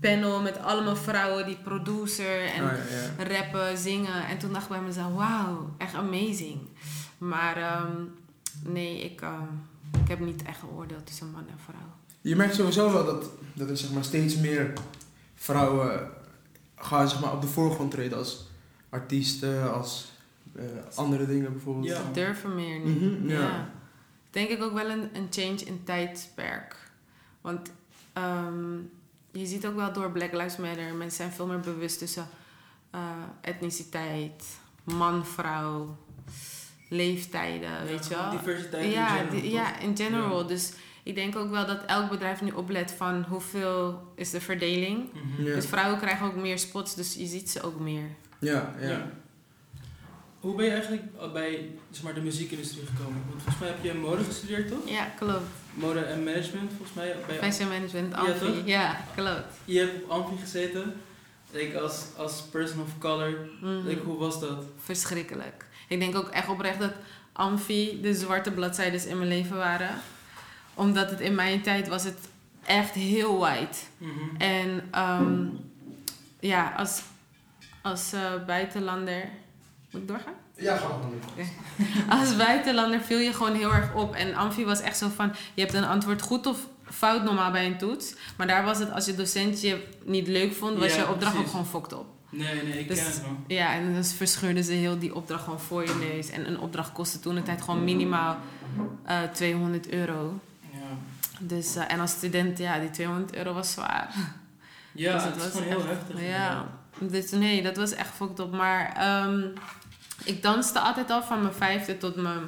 panel 0.01 0.41
met 0.41 0.59
allemaal 0.59 0.97
vrouwen 0.97 1.47
die 1.47 1.57
producer 1.57 2.45
en 2.45 2.63
Ah, 2.65 2.73
ja, 3.17 3.25
ja. 3.25 3.25
rappen, 3.35 3.79
zingen. 3.79 4.27
En 4.27 4.39
toen 4.39 4.53
dacht 4.53 4.65
ik 4.65 4.71
bij 4.71 4.81
mezelf, 4.81 5.15
wauw, 5.15 5.75
echt 5.79 5.95
amazing. 5.95 6.59
Maar 7.19 7.57
ehm, 7.57 7.97
nee, 8.65 9.01
ik, 9.01 9.21
ehm, 9.21 9.43
ik 10.03 10.09
heb 10.09 10.19
niet 10.21 10.43
echt 10.43 10.63
een 10.63 10.69
oordeel 10.69 11.05
tussen 11.05 11.31
man 11.31 11.45
en 11.49 11.59
vrouw. 11.65 11.89
Je 12.21 12.37
merkt 12.37 12.55
sowieso 12.55 12.93
wel 12.93 13.05
dat, 13.05 13.25
dat 13.53 13.69
er 13.69 13.77
zeg 13.77 13.91
maar, 13.93 14.05
steeds 14.05 14.37
meer 14.37 14.73
vrouwen 15.35 16.11
gaan 16.77 17.09
zeg 17.09 17.21
maar, 17.21 17.33
op 17.33 17.41
de 17.41 17.47
voorgrond 17.47 17.91
treden 17.91 18.19
als 18.19 18.47
artiesten, 18.89 19.73
als 19.73 20.09
eh, 20.57 20.65
andere 20.95 21.27
dingen 21.27 21.53
bijvoorbeeld. 21.53 21.87
Ja. 21.87 22.03
Durven 22.13 22.55
meer 22.55 22.79
nu. 22.81 22.91
Mhm, 22.91 23.29
ja. 23.29 23.41
ja. 23.41 23.71
Denk 24.31 24.49
ik 24.49 24.63
ook 24.63 24.73
wel 24.73 24.91
een, 24.91 25.09
een 25.13 25.27
change 25.31 25.65
in 25.65 25.81
tijdperk. 25.85 26.77
Want 27.41 27.73
ehm, 28.13 28.75
je 29.33 29.47
ziet 29.47 29.67
ook 29.67 29.77
wel 29.77 29.93
door 29.93 30.11
Black 30.11 30.33
Lives 30.33 30.57
Matter, 30.57 30.95
mensen 30.95 31.17
zijn 31.17 31.33
veel 31.33 31.47
meer 31.47 31.61
bewust 31.61 31.99
tussen 31.99 32.29
eh, 32.91 33.01
etniciteit, 33.41 34.45
man, 34.85 35.27
vrouw, 35.27 35.97
leeftijden, 36.89 37.85
weet 37.87 38.07
je 38.09 38.15
wel. 38.15 38.31
Diversiteit 38.31 38.85
in 38.85 38.91
ja, 38.91 39.07
general, 39.09 39.31
di- 39.35 39.43
toch? 39.43 39.51
ja, 39.53 39.79
in 39.79 39.97
general. 39.97 40.41
Ja. 40.43 40.47
Dus 40.49 40.73
ik 41.03 41.15
denk 41.15 41.37
ook 41.37 41.51
wel 41.51 41.67
dat 41.67 41.85
elk 41.87 42.11
bedrijf 42.11 42.43
nu 42.43 42.51
oplet 42.51 42.91
van 42.91 43.23
hoeveel 43.29 44.13
is 44.15 44.31
de 44.31 44.41
verdeling. 44.41 45.09
Mhm. 45.13 45.43
Ja. 45.47 45.55
Dus 45.55 45.67
vrouwen 45.67 45.99
krijgen 45.99 46.27
ook 46.27 46.35
meer 46.37 46.59
spots, 46.59 46.95
dus 46.95 47.15
je 47.15 47.27
ziet 47.27 47.51
ze 47.51 47.63
ook 47.63 47.81
meer. 47.81 48.07
Ja, 48.39 48.75
ja. 48.81 49.11
Hoe 50.41 50.55
ben 50.55 50.65
je 50.65 50.71
eigenlijk 50.71 51.33
bij 51.33 51.71
zeg 51.91 52.03
maar, 52.03 52.15
de 52.15 52.21
muziekindustrie 52.21 52.87
gekomen? 52.87 53.23
Want 53.29 53.43
volgens 53.43 53.59
mij 53.59 53.69
heb 53.69 53.85
je 53.85 53.95
mode 53.95 54.25
gestudeerd, 54.25 54.69
toch? 54.69 54.89
Ja, 54.89 55.05
klopt. 55.19 55.49
Mode 55.75 56.01
en 56.01 56.25
management, 56.25 56.71
volgens 56.77 56.97
mij. 56.97 57.17
Bij 57.27 57.39
Fashion 57.39 57.69
management, 57.69 58.15
Amfi. 58.15 58.63
Ja, 58.65 59.05
klopt. 59.15 59.55
Je 59.65 59.79
hebt 59.79 60.03
op 60.05 60.11
Amfi 60.11 60.37
gezeten. 60.41 60.95
Ik 61.51 61.75
als, 61.75 62.05
als 62.17 62.43
person 62.51 62.81
of 62.81 62.99
color. 62.99 63.49
Ik, 63.87 63.99
hoe 64.05 64.19
was 64.19 64.41
dat? 64.41 64.65
Verschrikkelijk. 64.79 65.67
Ik 65.89 66.01
denk 66.01 66.17
ook 66.17 66.29
echt 66.29 66.49
oprecht 66.49 66.79
dat 66.79 66.93
Amfi 67.33 68.01
de 68.01 68.15
zwarte 68.15 68.51
bladzijden 68.51 69.09
in 69.09 69.17
mijn 69.17 69.29
leven 69.29 69.57
waren. 69.57 69.91
Omdat 70.75 71.11
het 71.11 71.21
in 71.21 71.35
mijn 71.35 71.63
tijd 71.63 71.89
was 71.89 72.05
het 72.05 72.19
echt 72.65 72.95
heel 72.95 73.39
white. 73.39 73.79
Mhm. 73.99 74.37
En 74.39 74.89
ehm, 74.91 75.47
ja, 76.41 76.75
als, 76.77 77.03
als 77.83 78.13
eh, 78.13 78.45
buitenlander... 78.47 79.29
Moet 79.91 80.03
ik 80.03 80.09
doorgaan? 80.09 80.33
Ja, 80.57 80.77
ga 80.77 80.87
gewoon 80.87 81.01
doen. 81.37 81.47
Als 82.19 82.37
buitenlander 82.37 83.01
viel 83.01 83.19
je 83.19 83.33
gewoon 83.33 83.55
heel 83.55 83.73
erg 83.73 83.95
op. 83.95 84.15
En 84.15 84.35
Amfi 84.35 84.65
was 84.65 84.81
echt 84.81 84.97
zo 84.99 85.09
van... 85.15 85.33
Je 85.55 85.61
hebt 85.63 85.75
een 85.75 85.85
antwoord 85.85 86.23
goed 86.23 86.47
of 86.47 86.59
fout 86.85 87.23
normaal 87.25 87.51
bij 87.51 87.67
een 87.67 87.79
toets. 87.79 88.15
Maar 88.37 88.47
daar 88.47 88.65
was 88.65 88.79
het 88.79 88.93
als 88.93 89.05
je 89.07 89.15
docent 89.15 89.61
je 89.61 89.87
niet 90.05 90.27
leuk 90.29 90.53
vond... 90.55 90.79
was 90.79 90.95
Ja, 90.95 90.97
je 91.01 91.09
opdracht 91.09 91.21
precies. 91.33 91.41
ook 91.41 91.51
gewoon 91.51 91.67
fokt 91.67 91.93
op. 91.93 92.07
Nee, 92.31 92.63
nee, 92.63 92.79
ik 92.79 92.89
Dus- 92.89 92.99
ken 92.99 93.07
het 93.07 93.21
wel. 93.23 93.37
Ja, 93.47 93.73
en 93.75 93.95
dan 93.95 94.05
verscheurden 94.05 94.65
ze 94.65 94.73
heel 94.73 94.99
die 94.99 95.15
opdracht 95.15 95.45
gewoon 95.45 95.61
voor 95.61 95.83
je 95.85 95.95
neus. 96.13 96.31
En 96.31 96.49
een 96.49 96.59
opdracht 96.61 96.93
kostte 96.93 97.21
toen 97.21 97.35
de 97.35 97.43
tijd 97.43 97.63
gewoon 97.63 97.85
minimaal 97.85 98.37
eh 99.05 99.23
200 99.33 99.89
euro. 99.89 100.41
Ja, 100.73 100.79
Dus, 101.41 101.77
eh, 101.77 101.85
en 101.93 102.01
als 102.01 102.11
student, 102.11 102.59
ja, 102.59 102.79
die 102.79 102.91
200 102.91 103.35
euro 103.37 103.53
was 103.53 103.73
zwaar. 103.73 104.15
ja 104.93 105.13
Dus 105.13 105.23
is 105.25 105.43
was 105.43 105.47
gewoon 105.53 105.63
heel 105.67 105.79
echt- 105.79 105.89
heftig. 105.89 106.23
Ja. 106.29 106.67
Dus 106.99 107.31
nee, 107.31 107.63
dat 107.63 107.77
was 107.77 107.93
echt 107.95 108.11
fucked 108.15 108.39
op. 108.41 108.53
Maar 108.53 108.93
ehm, 108.97 109.41
ik 110.25 110.43
danste 110.43 110.79
altijd 110.81 111.11
al 111.11 111.23
van 111.23 111.43
mijn 111.43 111.55
vijfde 111.55 111.99
tot 111.99 112.17
mijn 112.17 112.43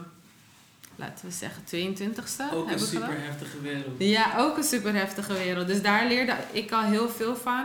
laten 0.96 1.26
we 1.26 1.32
zeggen, 1.32 1.62
22ste. 1.64 2.54
Ook 2.54 2.70
een 2.70 2.78
gedaan. 2.78 2.86
super 2.88 3.20
heftige 3.22 3.60
wereld. 3.60 3.94
Ja, 3.98 4.32
ook 4.38 4.56
een 4.56 4.62
super 4.64 4.94
heftige 4.94 5.32
wereld. 5.32 5.66
Dus 5.66 5.82
daar 5.82 6.06
leerde 6.06 6.34
ik 6.52 6.72
al 6.72 6.82
heel 6.82 7.08
veel 7.08 7.36
van. 7.36 7.64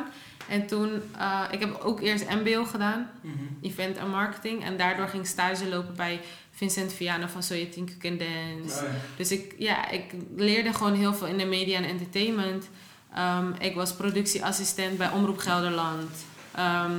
En 0.49 0.67
toen, 0.67 1.01
eh, 1.17 1.41
ik 1.51 1.59
heb 1.59 1.79
ook 1.81 2.01
eerst 2.01 2.25
MBO 2.29 2.63
gedaan, 2.65 3.09
Mhm. 3.21 3.35
event 3.61 3.97
en 3.97 4.09
marketing. 4.09 4.63
En 4.63 4.77
daardoor 4.77 5.07
ging 5.07 5.23
ik 5.23 5.29
stage 5.29 5.67
lopen 5.69 5.95
bij 5.95 6.21
Vincent 6.51 6.93
Viano 6.93 7.27
van 7.27 7.43
Soyatien 7.43 7.85
Cook 7.85 8.11
and 8.11 8.19
Dance. 8.19 8.75
Oh 8.85 8.91
ja. 8.91 8.97
Dus 9.17 9.31
ik, 9.31 9.55
ja, 9.57 9.89
ik 9.89 10.03
leerde 10.35 10.73
gewoon 10.73 10.93
heel 10.95 11.13
veel 11.13 11.27
in 11.27 11.37
de 11.37 11.45
media 11.45 11.77
en 11.77 11.83
entertainment. 11.85 12.69
Ehm, 13.13 13.51
ik 13.59 13.75
was 13.75 13.93
productieassistent 13.93 14.97
bij 14.97 15.09
Omroep 15.09 15.37
Gelderland. 15.37 16.11
Ehm, 16.55 16.91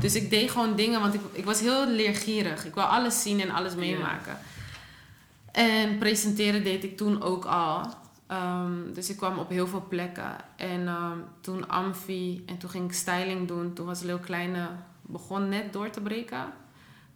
dus 0.00 0.14
ik 0.14 0.30
deed 0.30 0.50
gewoon 0.50 0.76
dingen, 0.76 1.00
want 1.00 1.14
ik, 1.14 1.20
ik 1.32 1.44
was 1.44 1.60
heel 1.60 1.86
leergierig. 1.86 2.66
Ik 2.66 2.74
wou 2.74 2.90
alles 2.90 3.22
zien 3.22 3.40
en 3.40 3.50
alles 3.50 3.74
meemaken. 3.74 4.38
En 5.52 5.98
presenteren 5.98 6.64
deed 6.64 6.84
ik 6.84 6.96
toen 6.96 7.22
ook 7.22 7.44
al. 7.44 7.94
Ehm, 8.26 8.92
dus 8.94 9.10
ik 9.10 9.16
kwam 9.16 9.38
op 9.38 9.48
heel 9.48 9.66
veel 9.66 9.84
plekken. 9.88 10.36
En 10.56 10.86
ehm, 10.86 11.18
toen 11.40 11.68
Amfi 11.68 12.42
en 12.46 12.58
toen 12.58 12.70
ging 12.70 12.84
ik 12.84 12.92
styling 12.92 13.48
doen. 13.48 13.72
Toen 13.72 13.86
was 13.86 14.02
Lil 14.02 14.18
Kleine 14.18 14.68
begon 15.02 15.48
net 15.48 15.72
door 15.72 15.90
te 15.90 16.00
breken. 16.00 16.52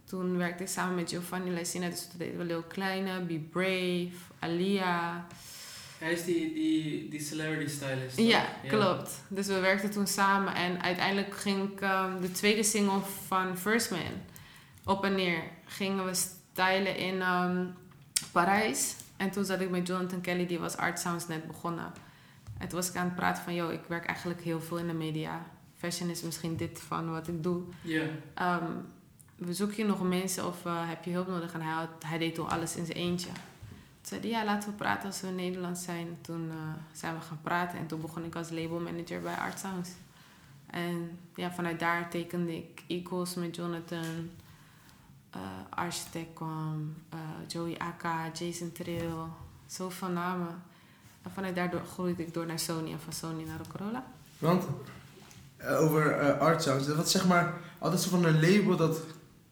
Toen 0.05 0.37
werkte 0.37 0.63
ik 0.63 0.69
samen 0.69 0.95
met 0.95 1.11
Giovanni 1.11 1.51
Lacina. 1.51 1.89
Dus 1.89 2.09
toen 2.09 2.19
deden 2.19 2.39
we 2.39 2.45
Lil 2.45 2.63
Kleine, 2.63 3.21
Be 3.21 3.39
Brave, 3.39 4.33
Alia. 4.39 5.27
Hij 5.99 6.13
is 6.13 6.25
die, 6.25 6.55
die, 6.55 7.09
die 7.09 7.21
celebrity 7.21 7.71
stylist. 7.71 8.19
Ja, 8.19 8.45
klopt. 8.69 9.23
Dus 9.29 9.47
we 9.47 9.61
werkten 9.61 9.91
toen 9.91 10.07
samen. 10.07 10.55
En 10.55 10.83
uiteindelijk 10.83 11.37
ging 11.37 11.73
ik 11.73 11.81
ehm, 11.81 12.21
de 12.21 12.33
tweede 12.33 12.63
single 12.63 13.01
van 13.27 13.59
First 13.59 13.91
Man, 13.91 14.01
Op 14.85 15.05
en 15.05 15.15
Neer, 15.15 15.43
gingen 15.65 16.05
we 16.05 16.15
stylen 16.15 16.97
in 16.97 17.21
ehm, 17.21 17.65
Parijs. 18.33 18.97
En 19.17 19.31
toen 19.31 19.45
zat 19.45 19.61
ik 19.61 19.71
met 19.71 19.87
Jonathan 19.87 20.21
Kelly, 20.21 20.47
die 20.47 20.59
was 20.59 20.77
Art 20.77 20.99
Sounds 20.99 21.29
net 21.29 21.47
begonnen. 21.47 21.93
En 22.59 22.69
toen 22.69 22.79
was 22.79 22.89
ik 22.89 22.97
aan 22.97 23.05
het 23.05 23.15
praten 23.15 23.43
van, 23.43 23.55
yo, 23.55 23.69
ik 23.69 23.85
werk 23.89 24.07
eigenlijk 24.07 24.43
heel 24.43 24.61
veel 24.61 24.79
in 24.79 24.87
de 24.87 24.93
media. 24.93 25.47
Fashion 25.77 26.11
is 26.11 26.23
misschien 26.23 26.57
dit 26.57 26.81
van 26.87 27.11
wat 27.11 27.29
ik 27.29 27.43
doe. 27.43 27.63
Ja. 27.83 28.05
We 29.37 29.55
zoeken 29.55 29.77
je 29.77 29.85
nog 29.85 30.03
mensen 30.03 30.47
of 30.47 30.65
eh, 30.65 30.89
heb 30.89 31.05
je 31.05 31.11
hulp 31.11 31.29
nodig? 31.29 31.53
En 31.53 31.61
hij, 31.61 31.73
had, 31.73 31.89
hij 32.07 32.19
deed 32.19 32.35
toen 32.35 32.49
alles 32.49 32.77
in 32.77 32.87
zijn 32.87 32.99
eentje. 32.99 33.29
Toen 34.09 34.19
zei 34.19 34.33
hij, 34.33 34.41
ja, 34.41 34.45
laten 34.45 34.69
we 34.69 34.75
praten 34.75 35.07
als 35.07 35.21
we 35.21 35.27
in 35.27 35.35
Nederland 35.35 35.79
zijn. 35.79 36.19
Toen 36.21 36.51
eh, 36.51 36.57
zijn 36.93 37.15
we 37.15 37.21
gaan 37.21 37.41
praten 37.43 37.79
en 37.79 37.87
toen 37.87 38.01
begon 38.01 38.25
ik 38.25 38.35
als 38.35 38.51
labelmanager 38.51 39.21
bij 39.21 39.35
Art 39.35 39.59
Sounds. 39.59 39.91
En 40.67 41.19
ja, 41.35 41.53
vanuit 41.53 41.79
daar 41.79 42.11
tekende 42.11 42.57
ik 42.57 42.83
Equals 42.87 43.35
met 43.35 43.57
Jonathan. 43.57 44.31
eh 45.31 45.41
Architect 45.71 46.35
kwam, 46.35 46.95
eh, 47.09 47.19
Joey 47.47 47.79
Aka, 47.79 48.31
Jason 48.33 48.73
Trill, 48.73 49.13
zoveel 49.67 50.09
namen. 50.09 50.63
En 51.23 51.31
vanuit 51.31 51.55
daar 51.55 51.73
groeide 51.93 52.23
ik 52.23 52.35
door 52.35 52.47
naar 52.47 52.59
Sony 52.59 52.93
en 52.93 53.01
van 53.01 53.13
Sony 53.13 53.45
naar 53.45 53.61
Corolla. 53.69 54.07
Want 54.39 54.67
eh, 55.57 55.81
over 55.81 56.13
eh, 56.13 56.39
art 56.39 56.63
sounds, 56.63 56.87
dat 56.87 57.11
zeg 57.11 57.27
maar 57.27 57.55
altijd 57.79 58.01
zo 58.03 58.11
van 58.11 58.25
een 58.25 58.41
label 58.41 58.77
dat 58.77 59.01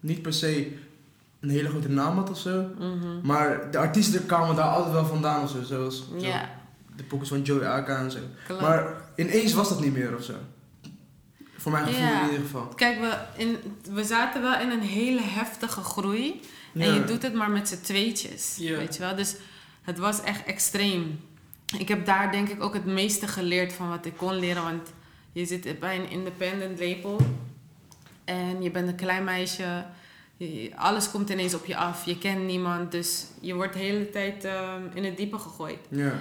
niet 0.01 0.23
per 0.23 0.33
se 0.33 0.79
een 1.45 1.51
hele 1.51 1.69
grote 1.69 1.89
naam 1.91 2.17
had 2.17 2.31
of 2.31 2.39
zo. 2.39 2.71
Mhm. 2.79 3.21
Maar 3.23 3.71
de 3.71 3.79
artiesten 3.79 4.27
kwamen 4.27 4.57
daar 4.57 4.69
altijd 4.69 4.93
wel 4.93 5.07
vandaan 5.07 5.43
of 5.43 5.51
zo. 5.51 5.63
Zoals 5.63 6.05
zo 6.19 6.27
Ja, 6.27 6.49
de 6.97 7.03
pokkers 7.03 7.31
van 7.31 7.43
Joey 7.43 7.67
Aka 7.67 7.97
en 7.99 8.11
zo. 8.11 8.19
klopt. 8.47 8.61
Maar 8.61 8.95
ineens 9.17 9.53
was 9.53 9.69
dat 9.69 9.81
niet 9.81 9.93
meer 9.93 10.17
of 10.17 10.23
zo. 10.25 10.35
Voor 11.57 11.73
mijn 11.73 11.87
gevoel 11.87 12.03
in 12.21 12.25
ieder 12.25 12.41
geval. 12.41 12.67
Kijk, 12.67 13.01
we, 13.01 13.17
in, 13.37 13.57
we 13.91 14.05
zaten 14.05 14.43
wel 14.43 14.61
in 14.61 14.71
een 14.71 14.81
hele 14.81 15.21
heftige 15.23 15.81
groei. 15.81 16.41
En 16.75 16.95
je 16.95 17.05
doet 17.05 17.23
het 17.23 17.35
maar 17.35 17.51
met 17.51 17.69
z'n 17.69 17.81
tweetjes. 17.81 18.57
Weet 18.59 18.95
je 18.95 19.01
wel? 19.01 19.15
Dus 19.15 19.35
het 19.83 19.99
was 19.99 20.23
echt 20.23 20.45
extreem. 20.45 21.21
Ik 21.79 21.89
heb 21.89 22.07
daar 22.07 22.33
denk 22.33 22.49
ik 22.49 22.63
ook 22.63 22.75
het 22.75 22.85
meeste 22.87 23.27
geleerd 23.27 23.73
van 23.73 23.89
wat 23.89 24.07
ik 24.07 24.17
kon 24.17 24.35
leren. 24.39 24.63
Want 24.63 24.93
je 25.33 25.45
zit 25.47 25.81
bij 25.81 25.97
een 25.99 26.11
independent 26.11 26.81
label. 26.81 27.21
En 28.25 28.63
je 28.63 28.71
bent 28.71 28.89
een 28.89 28.95
klein 28.95 29.25
meisje. 29.25 29.85
Alles 30.77 31.11
komt 31.11 31.31
ineens 31.31 31.55
op 31.55 31.65
je 31.65 31.77
af. 31.77 32.05
Je 32.05 32.19
kent 32.19 32.45
niemand. 32.45 32.93
Dus 32.93 33.27
je 33.41 33.55
wordt 33.55 33.73
de 33.73 33.79
hele 33.79 34.11
tijd 34.11 34.45
ehm, 34.45 34.83
in 34.95 35.05
het 35.05 35.17
diepe 35.17 35.39
gegooid. 35.39 35.79
Ja. 35.89 36.13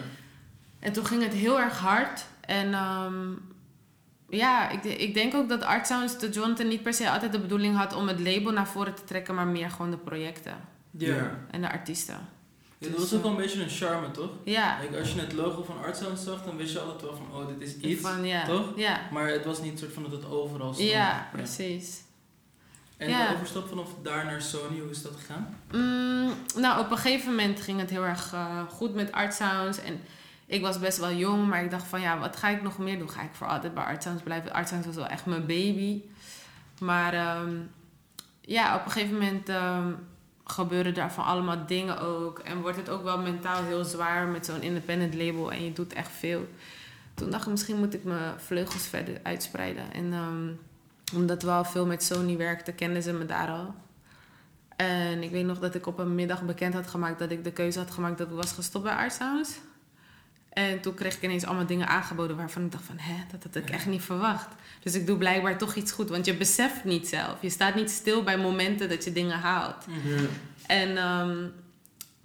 En 0.80 0.94
toen 0.94 1.06
ging 1.06 1.24
het 1.24 1.34
heel 1.34 1.60
erg 1.60 1.78
hard. 1.80 2.26
En 2.42 2.74
ehm, 2.74 3.32
ja, 4.30 4.70
ik, 4.70 4.84
ik 4.84 5.14
denk 5.14 5.34
ook 5.34 5.50
dat 5.50 5.62
Art 5.64 5.88
Sounds 5.88 6.20
de 6.20 6.30
Jonathan 6.30 6.68
niet 6.68 6.84
per 6.84 6.94
se 6.94 7.10
altijd 7.10 7.32
de 7.32 7.40
bedoeling 7.40 7.76
had 7.76 7.94
om 7.96 8.08
het 8.08 8.20
label 8.20 8.52
naar 8.52 8.68
voren 8.68 8.96
te 8.96 9.04
trekken, 9.04 9.36
maar 9.36 9.48
meer 9.48 9.70
gewoon 9.70 9.92
de 9.92 9.98
projecten 9.98 10.56
Ja. 10.92 11.16
Ja. 11.16 11.40
en 11.52 11.62
de 11.62 11.72
artiesten. 11.72 12.18
Ja, 12.78 12.90
dat 12.90 13.00
was 13.00 13.14
ook 13.14 13.22
wel 13.22 13.32
een 13.32 13.38
beetje 13.38 13.64
een 13.64 13.70
charme, 13.70 14.12
toch? 14.12 14.30
Ja, 14.44 14.78
als 15.00 15.14
je 15.14 15.20
het 15.20 15.34
logo 15.34 15.64
van 15.64 15.78
Art 15.84 15.98
Sound 15.98 16.20
zag, 16.20 16.44
dan 16.46 16.58
wist 16.58 16.74
je 16.74 16.80
altijd 16.80 17.02
wel 17.02 17.16
van, 17.16 17.42
oh, 17.42 17.48
dit 17.48 17.62
is 17.70 17.76
iets. 17.78 18.02
van, 18.02 18.26
ja, 18.26 18.46
toch? 18.46 18.74
Ja, 18.76 19.00
Maar 19.12 19.28
het 19.28 19.46
was 19.46 19.62
niet 19.62 19.80
soort 19.80 19.94
van 19.94 20.04
dat 20.04 20.12
het 20.12 20.26
overal 20.26 20.74
stond. 20.74 20.90
ja, 20.90 21.30
precies. 21.32 22.02
En 23.04 23.10
Ja. 23.10 23.28
de 23.28 23.34
overstap 23.36 23.68
vanaf 23.68 23.90
daar 24.04 24.26
naar 24.26 24.42
Sony, 24.42 24.80
hoe 24.80 24.90
is 24.90 25.02
dat 25.02 25.12
gegaan? 25.16 25.58
Mm, 25.72 26.34
nou, 26.56 26.80
op 26.86 26.92
een 26.92 26.98
gegeven 26.98 27.30
moment 27.30 27.62
ging 27.62 27.80
het 27.80 27.90
heel 27.90 28.06
erg 28.06 28.34
eh, 28.34 28.60
goed 28.70 28.94
met 28.96 29.12
Art 29.12 29.34
Sounds. 29.34 29.82
En 29.82 30.00
ik 30.46 30.62
was 30.62 30.80
best 30.80 30.98
wel 30.98 31.12
jong, 31.14 31.48
maar 31.48 31.64
ik 31.64 31.72
dacht 31.72 31.88
van 31.88 32.02
ja, 32.02 32.20
wat 32.20 32.36
ga 32.36 32.48
ik 32.50 32.62
nog 32.62 32.78
meer 32.78 33.00
doen? 33.00 33.10
Ga 33.10 33.22
ik 33.22 33.30
voor 33.34 33.48
altijd 33.48 33.74
bij 33.74 33.84
Art 33.84 34.04
Sounds 34.04 34.24
blijven? 34.24 34.54
Art 34.54 34.68
Sounds 34.68 34.86
was 34.88 34.96
wel 34.96 35.08
echt 35.08 35.26
mijn 35.26 35.46
baby. 35.46 36.02
Maar 36.80 37.14
ehm, 37.14 37.56
ja, 38.42 38.76
op 38.76 38.86
een 38.86 38.92
gegeven 38.92 39.14
moment 39.18 39.50
ehm, 39.50 39.92
gebeuren 40.46 40.94
daarvan 40.94 41.26
allemaal 41.26 41.66
dingen 41.68 42.00
ook. 42.00 42.40
En 42.40 42.62
wordt 42.62 42.78
het 42.78 42.90
ook 42.90 43.04
wel 43.04 43.18
mentaal 43.20 43.64
heel 43.64 43.84
zwaar 43.84 44.28
met 44.28 44.46
zo'n 44.46 44.62
independent 44.62 45.14
label 45.14 45.52
en 45.52 45.64
je 45.66 45.74
doet 45.74 45.94
echt 45.94 46.12
veel. 46.20 46.48
Toen 47.14 47.30
dacht 47.30 47.44
ik, 47.46 47.52
misschien 47.52 47.78
moet 47.80 47.94
ik 47.94 48.04
mijn 48.04 48.40
vleugels 48.40 48.88
verder 48.88 49.20
uitspreiden. 49.24 49.94
En 49.94 50.14
ehm, 50.14 50.48
omdat 51.16 51.44
we 51.44 51.50
al 51.50 51.66
veel 51.66 51.86
met 51.86 52.04
Sony 52.04 52.38
werkten, 52.38 52.76
kenden 52.76 53.04
ze 53.04 53.14
me 53.14 53.26
daar 53.26 53.50
al. 53.50 53.76
En 54.76 55.24
ik 55.24 55.32
weet 55.32 55.46
nog 55.46 55.60
dat 55.60 55.76
ik 55.76 55.88
op 55.88 56.00
een 56.00 56.16
middag 56.16 56.44
bekend 56.44 56.74
had 56.74 56.88
gemaakt 56.88 57.20
dat 57.20 57.32
ik 57.32 57.44
de 57.44 57.52
keuze 57.52 57.80
had 57.80 57.92
gemaakt 57.92 58.18
dat 58.18 58.28
ik 58.28 58.36
was 58.36 58.52
gestopt 58.52 58.84
bij 58.84 58.94
Art 58.94 59.14
Sounds. 59.14 59.60
En 60.50 60.82
toen 60.82 60.94
kreeg 60.94 61.16
ik 61.16 61.22
ineens 61.22 61.46
allemaal 61.46 61.66
dingen 61.66 61.88
aangeboden 61.88 62.38
waarvan 62.38 62.66
ik 62.66 62.72
dacht 62.72 62.84
van, 62.84 62.98
hè, 62.98 63.16
dat 63.32 63.44
had 63.44 63.56
ik 63.56 63.70
echt 63.70 63.86
niet 63.86 64.02
verwacht. 64.02 64.48
Dus 64.80 64.96
ik 64.96 65.08
doe 65.08 65.18
blijkbaar 65.18 65.58
toch 65.58 65.76
iets 65.76 65.92
goed, 65.92 66.10
want 66.10 66.26
je 66.26 66.38
beseft 66.38 66.84
niet 66.84 67.08
zelf. 67.08 67.42
Je 67.42 67.50
staat 67.50 67.76
niet 67.76 67.90
stil 67.90 68.24
bij 68.24 68.38
momenten 68.38 68.90
dat 68.90 69.04
je 69.04 69.12
dingen 69.12 69.40
haalt. 69.40 69.86
Ja. 70.04 70.22
En 70.68 70.98
ehm, 70.98 71.48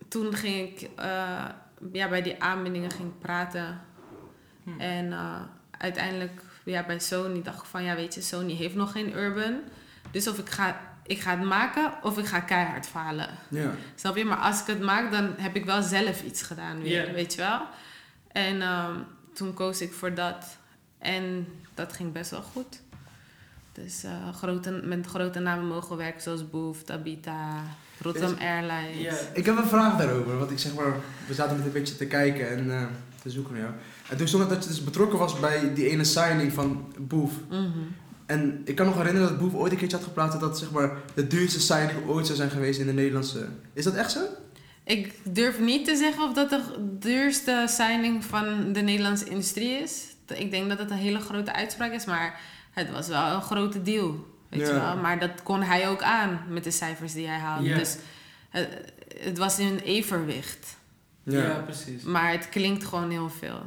toen 0.09 0.35
ging 0.35 0.69
ik 0.69 0.91
eh, 0.97 1.45
ja, 1.93 2.09
bij 2.09 2.23
die 2.23 2.43
aanbiedingen 2.43 2.91
ging 2.91 3.19
praten. 3.19 3.81
Hm. 4.65 4.81
En 4.81 5.13
eh, 5.13 5.41
uiteindelijk 5.71 6.43
ja, 6.73 6.85
bij 6.87 6.99
Sony 6.99 7.43
dacht 7.43 7.59
ik 7.59 7.65
van 7.65 7.83
ja, 7.83 7.95
weet 7.95 8.15
je, 8.15 8.21
Sony 8.21 8.55
heeft 8.55 8.75
nog 8.75 8.93
geen 8.93 9.17
urban. 9.17 9.61
Dus 10.11 10.29
of 10.29 10.39
ik 10.39 10.51
ga, 10.51 10.81
ik 11.07 11.21
ga 11.21 11.31
het 11.39 11.49
maken 11.49 11.93
of 12.03 12.19
ik 12.19 12.27
ga 12.27 12.41
keihard 12.41 12.87
falen. 12.87 13.29
Ja. 13.49 13.71
Snap 13.95 14.17
je? 14.17 14.25
Maar 14.25 14.39
als 14.39 14.61
ik 14.61 14.67
het 14.67 14.81
maak, 14.81 15.11
dan 15.11 15.35
heb 15.37 15.57
ik 15.57 15.65
wel 15.65 15.83
zelf 15.83 16.23
iets 16.23 16.43
gedaan 16.43 16.83
weer, 16.83 17.13
weet 17.13 17.35
je 17.35 17.41
wel. 17.41 17.61
En 18.33 18.63
ehm, 18.63 18.95
toen 19.35 19.55
koos 19.55 19.81
ik 19.81 19.93
voor 19.93 20.15
dat. 20.15 20.59
En 20.99 21.47
dat 21.75 21.93
ging 21.93 22.13
best 22.13 22.31
wel 22.31 22.43
goed. 22.43 22.81
Dus 23.73 24.05
eh, 24.05 24.35
grote, 24.35 24.71
met 24.71 25.07
grote 25.07 25.39
namen 25.39 25.67
mogen 25.67 25.97
werken 25.97 26.23
zoals 26.23 26.51
Boef, 26.51 26.83
Tabita, 26.83 27.63
Rotterdam 28.01 28.37
Airlines. 28.41 29.03
Ja. 29.03 29.15
Ik 29.33 29.47
heb 29.47 29.57
een 29.57 29.67
vraag 29.67 29.97
daarover, 29.97 30.39
want 30.39 30.51
ik 30.51 30.59
zeg 30.59 30.75
maar, 30.75 30.93
we 31.27 31.35
zaten 31.35 31.57
met 31.57 31.67
een 31.67 31.73
beetje 31.73 31.97
te 31.97 32.07
kijken 32.07 32.51
en 32.51 32.71
eh, 32.71 32.87
te 33.29 33.35
zoeken 33.35 33.53
naar 33.53 33.63
jou. 33.63 33.75
En 34.09 34.17
toen 34.17 34.29
stond 34.29 34.43
het 34.43 34.53
dat 34.53 34.63
je 34.63 34.69
dus 34.69 34.85
betrokken 34.85 35.19
was 35.19 35.41
bij 35.41 35.75
die 35.75 35.89
ene 35.89 36.05
signing 36.05 36.53
van 36.53 36.93
Boef. 36.99 37.33
Mhm. 37.49 37.69
En 38.27 38.63
ik 38.65 38.75
kan 38.75 38.87
nog 38.87 38.97
herinneren 38.97 39.29
dat 39.29 39.39
Boef 39.39 39.55
ooit 39.55 39.73
een 39.73 39.79
keertje 39.79 39.97
had 39.97 40.07
geplaatst 40.07 40.41
dat 40.41 40.49
dat 40.49 40.59
zeg 40.59 40.71
maar 40.71 40.97
de 41.15 41.27
duurste 41.27 41.61
signing 41.61 42.07
ooit 42.07 42.27
zou 42.27 42.39
zijn 42.39 42.51
geweest 42.51 42.81
in 42.81 42.87
de 42.87 42.93
Nederlandse. 42.93 43.49
Is 43.73 43.85
dat 43.85 43.95
echt 43.95 44.11
zo? 44.11 44.21
Ik 44.85 45.15
durf 45.25 45.61
niet 45.61 45.85
te 45.85 45.97
zeggen 45.97 46.25
of 46.25 46.35
dat 46.35 46.51
de 46.51 46.63
duurste 46.99 47.65
signing 47.69 48.25
van 48.25 48.73
de 48.73 48.81
Nederlandse 48.81 49.29
industrie 49.29 49.71
is. 49.71 50.03
Ik 50.35 50.51
denk 50.51 50.69
dat 50.69 50.79
het 50.79 50.91
een 50.91 50.97
hele 50.97 51.21
grote 51.21 51.53
uitspraak 51.53 51.93
is, 51.93 52.05
maar 52.05 52.41
het 52.71 52.91
was 52.91 53.09
wel 53.09 53.35
een 53.35 53.43
grote 53.43 53.83
deal. 53.83 54.27
Weet 54.49 54.67
je 54.67 54.73
wel? 54.73 54.97
Maar 54.97 55.19
dat 55.19 55.43
kon 55.43 55.63
hij 55.63 55.89
ook 55.89 56.03
aan 56.03 56.41
met 56.49 56.65
de 56.65 56.71
cijfers 56.71 57.13
die 57.13 57.27
hij 57.27 57.39
haalde. 57.39 57.75
Dus 57.75 57.97
het, 58.49 58.69
het 59.19 59.39
was 59.39 59.59
in 59.59 59.79
evenwicht. 59.79 60.77
Ja. 61.33 61.63
precies. 61.65 62.03
Maar 62.03 62.31
het 62.31 62.49
klinkt 62.49 62.85
gewoon 62.85 63.11
heel 63.11 63.31
veel. 63.31 63.63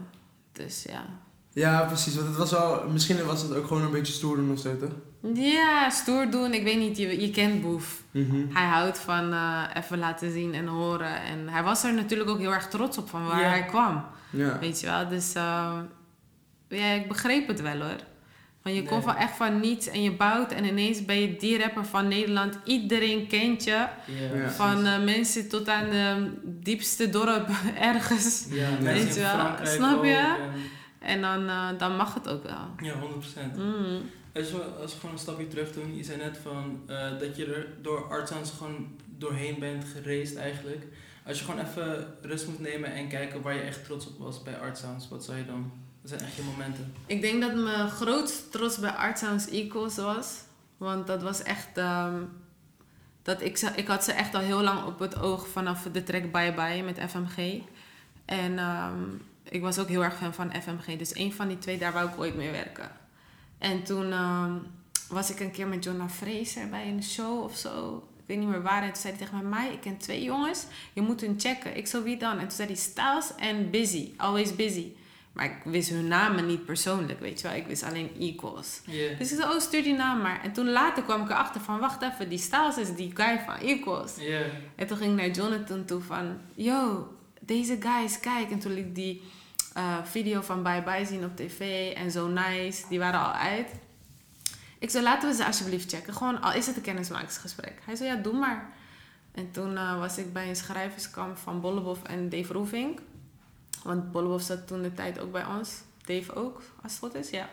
Dus 0.51 0.84
ja. 0.89 1.06
Ja, 1.53 1.82
precies. 1.86 2.15
Want 2.15 2.27
het 2.27 2.38
was 2.38 2.51
wel, 2.51 2.89
misschien 2.89 3.25
was 3.25 3.41
het 3.41 3.53
ook 3.56 3.68
gewoon 3.68 3.84
een 3.84 3.91
beetje 3.91 4.13
stoer 4.13 4.36
doen 4.36 4.51
of 4.51 4.60
zo, 4.60 4.77
toch? 4.77 4.91
Ja, 5.34 5.89
stoer 5.89 6.30
doen. 6.32 6.53
Ik 6.53 6.63
weet 6.63 6.77
niet, 6.80 6.98
je, 6.98 7.22
je 7.22 7.30
kent 7.32 7.62
Boef. 7.62 8.03
Mhm. 8.12 8.53
Hij 8.53 8.65
houdt 8.68 9.00
van 9.00 9.34
eh, 9.34 9.63
even 9.74 9.98
laten 9.98 10.32
zien 10.32 10.53
en 10.53 10.68
horen. 10.68 11.22
En 11.24 11.48
hij 11.50 11.63
was 11.63 11.84
er 11.84 11.94
natuurlijk 11.94 12.30
ook 12.30 12.39
heel 12.39 12.53
erg 12.53 12.68
trots 12.68 12.98
op 12.98 13.10
van 13.10 13.25
waar 13.25 13.41
Ja. 13.41 13.48
hij 13.50 13.65
kwam. 13.65 14.03
Ja. 14.30 14.60
Weet 14.60 14.80
je 14.80 14.86
wel, 14.88 15.08
dus 15.08 15.34
ehm, 15.34 15.82
ja, 16.68 16.86
ik 16.91 17.08
begreep 17.08 17.48
het 17.48 17.62
wel 17.62 17.80
hoor. 17.82 17.96
Want 18.62 18.75
je 18.75 18.82
Nee. 18.82 18.89
komt 18.91 19.03
van 19.03 19.15
echt 19.15 19.36
van 19.36 19.60
niets 19.60 19.88
en 19.88 20.03
je 20.03 20.12
bouwt 20.12 20.51
en 20.51 20.65
ineens 20.65 21.06
ben 21.06 21.20
je 21.20 21.36
die 21.36 21.58
rapper 21.62 21.86
van 21.86 22.08
Nederland. 22.08 22.58
Iedereen 22.63 23.27
kent 23.27 23.63
je. 23.63 23.88
Ja. 24.34 24.50
Van 24.50 24.86
eh, 24.86 25.03
mensen 25.03 25.50
tot 25.50 25.68
aan 25.70 25.89
de 25.89 26.32
diepste 26.44 27.10
dorp 27.10 27.50
ergens. 27.91 28.46
Ja, 28.50 28.70
Weet 28.70 28.80
mensen 28.82 29.08
in 29.08 29.13
je 29.13 29.56
wel, 29.58 29.65
snap 29.68 30.03
je? 30.03 30.36
ook, 30.39 30.60
en- 31.00 31.22
dan, 31.22 31.48
eh, 31.50 31.68
dan 31.77 31.96
mag 31.96 32.13
het 32.13 32.27
ook 32.30 32.44
wel. 32.44 32.68
ja, 32.82 32.94
100%. 33.00 33.56
Mm. 33.58 34.01
Als 34.36 34.51
we, 34.51 34.62
als 34.82 34.94
we 34.94 35.00
gewoon 35.00 35.15
een 35.15 35.22
stapje 35.22 35.48
terug 35.48 35.74
doen, 35.74 35.96
je 35.96 36.03
zei 36.03 36.18
net 36.18 36.38
van 36.44 36.80
eh, 36.88 37.20
dat 37.20 37.36
je 37.36 37.46
er 37.46 37.68
door 37.82 38.08
artsounds 38.10 38.51
gewoon 38.58 38.88
doorheen 39.18 39.60
bent 39.60 39.86
geraced 39.96 40.36
eigenlijk. 40.38 40.84
Als 41.25 41.39
je 41.39 41.46
gewoon 41.46 41.65
even 41.65 42.08
rust 42.22 42.48
moet 42.48 42.60
nemen 42.60 42.94
en 42.94 43.08
kijken 43.08 43.41
waar 43.41 43.53
je 43.53 43.62
echt 43.62 43.86
trots 43.86 44.08
op 44.08 44.18
was 44.20 44.44
bij 44.44 44.58
artsounds, 44.58 45.10
wat 45.10 45.24
zou 45.24 45.38
je 45.38 45.46
dan? 45.46 45.72
Dat 46.01 46.10
zijn 46.10 46.22
echt 46.22 46.36
je 46.36 46.41
momenten. 46.43 46.93
Ik 47.05 47.22
denk 47.22 47.41
dat 47.41 47.53
mijn 47.53 47.89
grootste 47.89 48.50
trots 48.50 48.77
bij 48.77 48.91
Art 48.91 49.20
Sounds 49.20 49.50
Equals 49.50 49.96
was. 49.96 50.39
Want 50.77 51.08
dat 51.08 51.22
was 51.22 51.43
echt... 51.43 51.77
ehm, 51.77 52.24
dat 53.22 53.41
ik, 53.41 53.60
ik 53.60 53.88
had 53.88 54.03
ze 54.03 54.12
echt 54.12 54.36
al 54.36 54.41
heel 54.41 54.62
lang 54.62 54.86
op 54.86 55.00
het 55.00 55.20
oog 55.20 55.48
vanaf 55.48 55.88
de 55.91 56.03
track 56.03 56.31
Bye 56.31 56.53
Bye 56.53 56.84
met 56.84 57.00
FMG. 57.10 57.62
En 58.25 58.58
ehm, 58.60 59.03
ik 59.43 59.62
was 59.62 59.79
ook 59.79 59.88
heel 59.88 60.03
erg 60.03 60.17
fan 60.17 60.34
van 60.34 60.53
FMG. 60.62 60.98
Dus 60.98 61.15
een 61.15 61.34
van 61.34 61.48
die 61.48 61.58
twee, 61.58 61.77
daar 61.77 61.93
wou 61.93 62.10
ik 62.10 62.20
ooit 62.20 62.36
mee 62.36 62.51
werken. 62.51 62.91
En 63.58 63.84
toen 63.84 64.12
ehm, 64.12 64.53
was 65.10 65.31
ik 65.31 65.39
een 65.39 65.51
keer 65.51 65.67
met 65.67 65.84
Jonna 65.84 66.10
Fraser 66.10 66.70
bij 66.70 66.88
een 66.88 67.03
show 67.03 67.43
of 67.43 67.58
zo. 67.58 68.03
Ik 68.17 68.24
weet 68.25 68.38
niet 68.38 68.48
meer 68.48 68.62
waar. 68.62 68.84
En 68.84 68.91
toen 68.91 69.01
zei 69.01 69.15
hij 69.15 69.25
tegen 69.25 69.50
mij, 69.50 69.72
ik 69.72 69.81
ken 69.81 69.98
twee 69.98 70.24
jongens. 70.24 70.65
Je 70.93 71.01
moet 71.01 71.22
hun 71.22 71.39
checken. 71.39 71.77
Ik 71.77 71.88
zo, 71.88 72.03
wie 72.03 72.17
dan? 72.17 72.34
En 72.34 72.39
toen 72.39 72.51
zei 72.51 72.67
hij 72.67 72.77
Styles 72.77 73.36
en 73.38 73.70
Busy. 73.70 74.12
Always 74.17 74.55
Busy. 74.55 74.91
Maar 75.31 75.45
ik 75.45 75.57
wist 75.63 75.89
hun 75.89 76.07
namen 76.07 76.45
niet 76.45 76.65
persoonlijk, 76.65 77.19
weet 77.19 77.41
je 77.41 77.47
wel. 77.47 77.57
Ik 77.57 77.67
wist 77.67 77.83
alleen 77.83 78.11
Equals. 78.19 78.81
Yeah. 78.85 79.17
Dus 79.17 79.31
ik 79.31 79.39
zei, 79.39 79.53
oh, 79.53 79.59
stuur 79.59 79.83
die 79.83 79.93
naam 79.93 80.21
maar. 80.21 80.43
En 80.43 80.51
toen 80.51 80.69
later 80.69 81.03
kwam 81.03 81.21
ik 81.21 81.29
erachter 81.29 81.61
van, 81.61 81.79
wacht 81.79 82.01
even, 82.01 82.29
die 82.29 82.38
Styles 82.38 82.77
is 82.77 82.95
die 82.95 83.11
guy 83.15 83.39
van 83.45 83.55
Equals. 83.55 84.15
Yeah. 84.17 84.45
En 84.75 84.88
toen 84.88 84.97
ging 84.97 85.11
ik 85.11 85.17
naar 85.17 85.35
Jonathan 85.35 85.85
toe 85.85 86.01
van, 86.01 86.38
yo, 86.53 87.07
deze 87.39 87.77
guys, 87.79 88.19
kijk. 88.19 88.51
En 88.51 88.59
toen 88.59 88.73
liet 88.73 88.85
ik 88.85 88.95
die 88.95 89.21
eh, 89.73 89.97
video 90.03 90.41
van 90.41 90.63
Bye 90.63 90.83
Bye 90.83 91.05
zien 91.05 91.23
op 91.23 91.35
tv 91.35 91.91
en 91.93 92.11
zo 92.11 92.27
nice. 92.27 92.83
Die 92.89 93.00
waren 93.00 93.19
al 93.19 93.31
uit. 93.31 93.69
Ik 94.79 94.89
zei, 94.89 95.03
laten 95.03 95.29
we 95.29 95.35
ze 95.35 95.45
alsjeblieft 95.45 95.91
checken. 95.91 96.13
Gewoon, 96.13 96.41
al 96.41 96.53
is 96.53 96.67
het 96.67 96.75
een 96.75 96.81
kennismakingsgesprek. 96.81 97.81
Hij 97.85 97.95
zei, 97.95 98.09
ja, 98.09 98.15
doe 98.15 98.33
maar. 98.33 98.69
En 99.31 99.51
toen 99.51 99.77
eh, 99.77 100.00
was 100.00 100.17
ik 100.17 100.33
bij 100.33 100.50
een 100.50 100.55
schrijverskamp 100.55 101.38
van 101.38 101.61
Bollebof 101.61 102.03
en 102.03 102.29
Dave 102.29 102.53
Roefink. 102.53 103.00
Want 103.83 104.11
Bollebof 104.11 104.41
zat 104.41 104.67
toen 104.67 104.81
de 104.81 104.93
tijd 104.93 105.19
ook 105.19 105.31
bij 105.31 105.45
ons. 105.45 105.71
Dave 106.05 106.35
ook, 106.35 106.61
als 106.81 106.91
het 106.91 107.01
goed 107.01 107.15
is, 107.15 107.29
ja. 107.29 107.50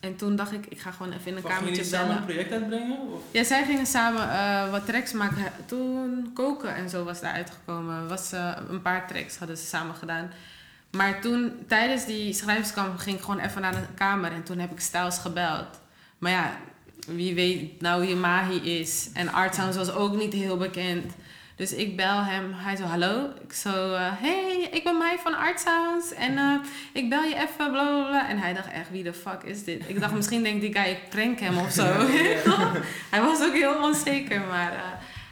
En 0.00 0.16
toen 0.16 0.36
dacht 0.36 0.52
ik, 0.52 0.66
ik 0.66 0.80
ga 0.80 0.90
gewoon 0.90 1.12
even 1.12 1.26
in 1.30 1.36
een 1.36 1.42
kamertje 1.42 1.68
jullie 1.68 1.84
samen 1.84 2.06
bellen. 2.06 2.20
een 2.20 2.26
project 2.26 2.52
uitbrengen? 2.52 2.98
Of? 2.98 3.20
Ja, 3.30 3.44
zij 3.44 3.64
gingen 3.64 3.86
samen 3.86 4.30
eh, 4.30 4.70
wat 4.70 4.86
tracks 4.86 5.12
maken. 5.12 5.52
Toen 5.66 6.30
koken 6.34 6.74
en 6.74 6.90
zo 6.90 7.04
was 7.04 7.20
daar 7.20 7.32
uitgekomen. 7.32 8.08
Was, 8.08 8.32
eh, 8.32 8.56
een 8.68 8.82
paar 8.82 9.08
tracks 9.08 9.36
hadden 9.36 9.56
ze 9.56 9.66
samen 9.66 9.94
gedaan. 9.94 10.30
Maar 10.90 11.20
toen, 11.20 11.52
tijdens 11.66 12.06
die 12.06 12.32
schrijverskamp, 12.32 12.98
ging 12.98 13.16
ik 13.16 13.22
gewoon 13.24 13.40
even 13.40 13.60
naar 13.60 13.72
de 13.72 13.86
kamer. 13.94 14.32
En 14.32 14.42
toen 14.42 14.58
heb 14.58 14.70
ik 14.70 14.80
Styles 14.80 15.18
gebeld. 15.18 15.80
Maar 16.18 16.30
ja, 16.30 16.56
wie 17.06 17.34
weet 17.34 17.80
nou 17.80 18.06
wie 18.06 18.16
Mahi 18.16 18.80
is. 18.80 19.10
En 19.12 19.32
Art 19.32 19.54
Sounds 19.54 19.76
was 19.76 19.90
ook 19.90 20.16
niet 20.16 20.32
heel 20.32 20.56
bekend. 20.56 21.12
Dus 21.58 21.72
ik 21.72 21.96
bel 21.96 22.22
hem. 22.24 22.52
Hij 22.52 22.76
zo, 22.76 22.82
hallo. 22.82 23.30
Ik 23.42 23.52
zo, 23.52 23.94
eh, 23.94 24.12
hey, 24.14 24.68
ik 24.72 24.84
ben 24.84 24.96
Mai 24.96 25.18
van 25.18 25.34
Art 25.36 25.60
Sounds. 25.60 26.12
En 26.12 26.38
eh, 26.38 26.54
ik 26.92 27.08
bel 27.08 27.22
je 27.22 27.34
even, 27.34 27.56
bla 27.56 27.68
bla 27.68 28.06
bla. 28.08 28.28
En 28.28 28.38
hij 28.38 28.54
dacht 28.54 28.70
echt, 28.70 28.90
wie 28.90 29.02
de 29.02 29.14
fuck 29.14 29.42
is 29.42 29.64
dit? 29.64 29.88
Ik 29.88 30.00
dacht, 30.00 30.14
misschien 30.14 30.42
denkt 30.42 30.60
die 30.60 30.72
guy, 30.74 30.90
ik 30.90 31.08
prank 31.08 31.38
hem 31.38 31.58
of 31.58 31.70
zo. 31.70 31.84
hij 33.12 33.20
was 33.20 33.42
ook 33.42 33.52
heel 33.52 33.82
onzeker. 33.82 34.40
Maar 34.40 34.72
eh 34.72 34.80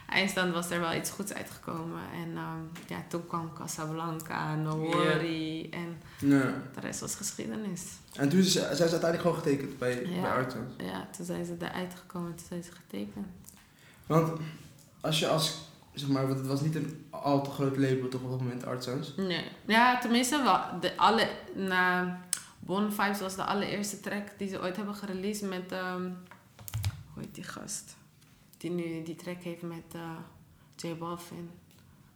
eindstand 0.08 0.52
was 0.52 0.70
er 0.70 0.80
wel 0.80 0.94
iets 0.94 1.10
goeds 1.10 1.32
uitgekomen. 1.32 2.00
En 2.14 2.36
ehm, 2.36 2.60
ja, 2.86 2.96
toen 3.08 3.26
kwam 3.26 3.52
Casablanca, 3.58 4.54
No 4.54 4.82
Ja. 4.82 4.96
Worry. 4.96 5.68
En 5.70 5.98
de 6.18 6.54
rest 6.80 7.00
was 7.00 7.14
geschiedenis. 7.14 7.82
En 8.14 8.28
toen 8.28 8.42
zijn 8.42 8.76
ze 8.76 8.80
uiteindelijk 8.80 9.20
gewoon 9.20 9.36
getekend 9.36 9.78
bij, 9.78 10.06
Ja. 10.06 10.46
bij. 10.76 10.86
Ja, 10.86 11.08
toen 11.16 11.26
zijn 11.26 11.44
ze 11.44 11.54
eruit 11.58 11.94
gekomen. 11.98 12.34
Toen 12.36 12.46
zijn 12.48 12.62
ze 12.62 12.70
getekend. 12.72 13.26
Want 14.06 14.40
als 15.00 15.18
je 15.18 15.28
als, 15.28 15.65
zeg 15.96 16.08
maar, 16.08 16.26
want 16.26 16.38
het 16.38 16.48
was 16.48 16.60
niet 16.60 16.74
een 16.74 17.06
al 17.10 17.42
te 17.42 17.50
groot 17.50 17.76
label 17.76 18.08
toch 18.08 18.22
op 18.22 18.30
dat 18.30 18.40
moment, 18.40 18.66
Artsounds. 18.66 19.12
Nee. 19.16 19.44
Ja, 19.66 19.98
tenminste 19.98 20.42
wel. 20.42 20.80
De 20.80 20.96
alle, 20.96 21.28
na 21.54 22.20
Bon 22.58 22.92
Vibes 22.92 23.20
was 23.20 23.36
de 23.36 23.44
allereerste 23.44 24.00
track 24.00 24.28
die 24.38 24.48
ze 24.48 24.60
ooit 24.60 24.76
hebben 24.76 24.94
gereleased 24.94 25.48
met... 25.48 25.72
ehm 25.72 26.10
hoe 27.16 27.24
heet 27.24 27.34
die 27.34 27.44
gast? 27.44 27.96
Die 28.56 28.70
nu 28.70 29.02
die 29.02 29.16
track 29.16 29.42
heeft 29.42 29.62
met 29.62 29.84
eh 29.92 30.00
J 30.76 30.96
Balvin. 30.98 31.50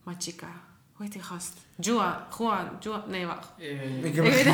Machika. 0.03 0.53
Hoe 0.93 1.05
heet 1.05 1.12
die 1.12 1.23
gast? 1.23 1.53
Juan. 1.77 2.14
Juan. 2.38 2.69
Juan. 2.81 3.03
Nee, 3.07 3.27
wacht. 3.27 3.49
Yeah. 3.57 4.05
Ik 4.05 4.05
Ik 4.05 4.14
weet 4.14 4.45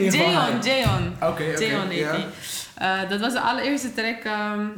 niet 0.00 0.14
Jeon. 0.14 0.60
Jeon. 0.60 1.12
Oké, 1.12 1.26
oké. 1.26 1.58
Jeon 1.58 1.88
heet 1.88 1.98
ja. 1.98 2.16
die. 2.16 2.26
Eh, 2.74 3.08
dat 3.08 3.20
was 3.20 3.32
de 3.32 3.40
allereerste 3.40 3.94
track 3.94 4.22
ehm, 4.22 4.68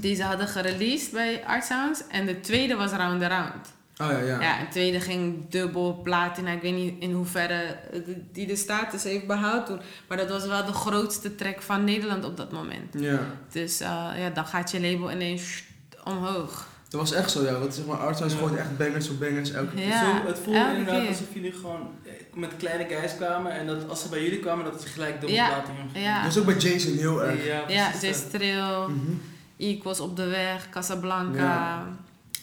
die 0.00 0.14
ze 0.14 0.22
hadden 0.22 0.48
gereleased 0.48 1.12
bij 1.12 1.42
Art 1.46 1.64
Sounds. 1.64 2.02
En 2.10 2.26
de 2.26 2.40
tweede 2.40 2.74
was 2.74 2.90
Round 2.92 3.20
the 3.20 3.26
Round. 3.26 3.74
Oh 4.00 4.10
ja, 4.10 4.18
ja. 4.18 4.40
Ja, 4.40 4.58
en 4.58 4.68
tweede 4.70 5.00
ging 5.00 5.48
dubbel 5.50 6.00
platina. 6.02 6.50
Ik 6.50 6.62
weet 6.62 6.74
niet 6.74 6.94
in 6.98 7.12
hoeverre 7.12 7.62
eh, 7.92 8.00
die 8.32 8.46
de 8.46 8.56
status 8.56 9.02
heeft 9.04 9.26
behaald 9.26 9.66
toen. 9.66 9.80
Maar 10.08 10.16
dat 10.16 10.28
was 10.28 10.46
wel 10.46 10.64
de 10.64 10.72
grootste 10.72 11.34
track 11.34 11.62
van 11.62 11.84
Nederland 11.84 12.24
op 12.24 12.36
dat 12.36 12.52
moment. 12.52 12.94
Ja. 12.98 13.18
Dus 13.52 13.80
eh, 13.80 13.88
ja, 14.16 14.30
dan 14.34 14.46
gaat 14.46 14.70
je 14.70 14.80
label 14.80 15.10
ineens 15.10 15.62
omhoog. 16.04 16.66
Dat 16.88 17.00
was 17.00 17.12
echt 17.12 17.30
zo, 17.30 17.44
ja. 17.44 17.58
Want 17.58 17.74
zeg 17.74 17.86
maar, 17.86 17.96
Artsounds 17.96 18.34
Ja. 18.34 18.40
gooit 18.40 18.56
echt 18.56 18.76
bangers 18.78 19.08
op 19.08 19.20
bangers 19.20 19.50
elke 19.52 19.74
keer. 19.74 19.86
Ja, 19.86 20.00
Zo, 20.20 20.26
het 20.26 20.38
voelde 20.38 20.58
inderdaad 20.70 21.00
keer. 21.00 21.08
alsof 21.08 21.26
jullie 21.34 21.52
gewoon 21.52 21.90
eh, 22.04 22.12
met 22.34 22.50
kleine 22.58 22.84
guys 22.94 23.16
kwamen 23.16 23.52
en 23.52 23.66
dat 23.66 23.88
als 23.88 24.02
ze 24.02 24.08
bij 24.08 24.22
jullie 24.22 24.38
kwamen, 24.38 24.64
dat 24.64 24.82
ze 24.82 24.88
gelijk 24.88 25.12
dubbel 25.20 25.36
Ja, 25.38 25.48
platinum 25.48 25.88
gingen. 25.92 26.08
ja. 26.08 26.14
Dat 26.22 26.34
was 26.34 26.38
ook 26.38 26.46
bij 26.46 26.56
Jason 26.70 26.96
heel 26.96 27.24
erg. 27.24 27.46
Ja, 27.46 27.62
Ja, 27.68 27.88
precies 27.90 28.00
Jay 28.02 28.12
dat. 28.12 28.30
Trill, 28.30 28.94
Mhm. 28.94 29.12
Equals 29.56 30.00
op 30.00 30.16
de 30.16 30.26
weg, 30.26 30.68
Casablanca, 30.70 31.38
Ja. 31.42 31.86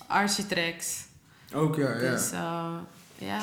Architracks. 0.07 1.05
Ook, 1.53 1.75
ja, 1.75 1.89
ja. 1.89 1.99
Dus 2.11 2.31
eh, 2.31 2.73
ja. 3.17 3.41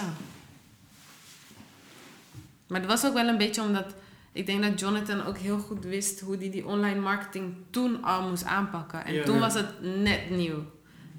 Maar 2.66 2.80
het 2.80 2.88
was 2.90 3.04
ook 3.06 3.14
wel 3.14 3.28
een 3.28 3.38
beetje 3.38 3.62
omdat 3.62 3.86
ik 4.32 4.46
denk 4.46 4.62
dat 4.62 4.80
Jonathan 4.80 5.26
ook 5.26 5.38
heel 5.38 5.58
goed 5.58 5.84
wist 5.84 6.20
hoe 6.20 6.36
hij 6.36 6.50
die 6.50 6.66
online 6.66 7.00
marketing 7.00 7.54
toen 7.70 8.02
al 8.04 8.28
moest 8.28 8.44
aanpakken. 8.44 9.04
En 9.04 9.14
Ja. 9.14 9.24
toen 9.24 9.34
Ja. 9.34 9.40
was 9.40 9.54
het 9.54 9.66
net 10.02 10.30
nieuw. 10.30 10.64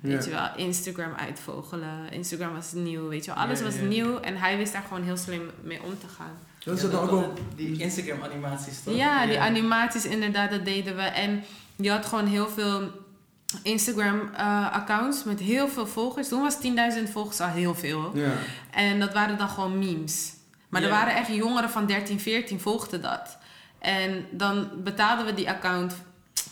Weet 0.02 0.24
Ja. 0.26 0.30
je 0.30 0.36
wel, 0.56 0.66
Instagram 0.68 1.14
uitvogelen. 1.14 2.12
Instagram 2.12 2.54
was 2.54 2.72
nieuw, 2.74 3.08
weet 3.08 3.26
je 3.26 3.34
wel. 3.34 3.44
Alles 3.44 3.60
Ja, 3.60 3.66
was 3.66 3.76
ja. 3.76 3.82
nieuw 3.82 4.20
en 4.20 4.38
hij 4.38 4.58
wist 4.58 4.74
daar 4.74 4.82
gewoon 4.88 5.04
heel 5.04 5.18
slim 5.18 5.50
mee 5.64 5.82
om 5.84 6.00
te 6.00 6.08
gaan. 6.18 6.38
Dat 6.64 6.78
is 6.78 6.84
het 6.84 6.94
ook 6.94 7.02
dat- 7.02 7.20
wel... 7.20 7.34
Die 7.56 7.80
Instagram 7.82 8.24
animaties 8.24 8.84
toch? 8.84 8.96
Ja, 8.96 9.26
die 9.26 9.40
animaties 9.40 10.06
inderdaad, 10.06 10.50
dat 10.52 10.66
deden 10.66 10.96
we. 10.96 11.02
En 11.02 11.44
je 11.76 11.92
had 11.92 12.06
gewoon 12.06 12.28
heel 12.28 12.50
veel 12.50 12.92
Instagram-accounts 13.64 15.24
met 15.24 15.40
heel 15.40 15.68
veel 15.68 15.88
volgers. 15.88 16.28
Toen 16.28 16.42
was 16.42 16.58
10.000 17.06 17.12
volgers 17.12 17.40
al 17.40 17.48
heel 17.48 17.76
veel. 17.76 18.12
Ja. 18.14 18.32
En 18.72 19.00
dat 19.00 19.14
waren 19.14 19.38
dan 19.38 19.50
gewoon 19.50 19.80
memes. 19.80 20.34
Maar 20.70 20.84
er 20.84 20.90
waren 20.90 21.16
echt 21.16 21.28
jongeren 21.28 21.70
van 21.70 21.86
13, 21.86 22.20
14 22.20 22.60
volgden 22.60 23.02
dat. 23.02 23.38
En 23.80 24.26
dan 24.32 24.70
betaalden 24.84 25.26
we 25.26 25.34
die 25.34 25.50
account 25.50 25.96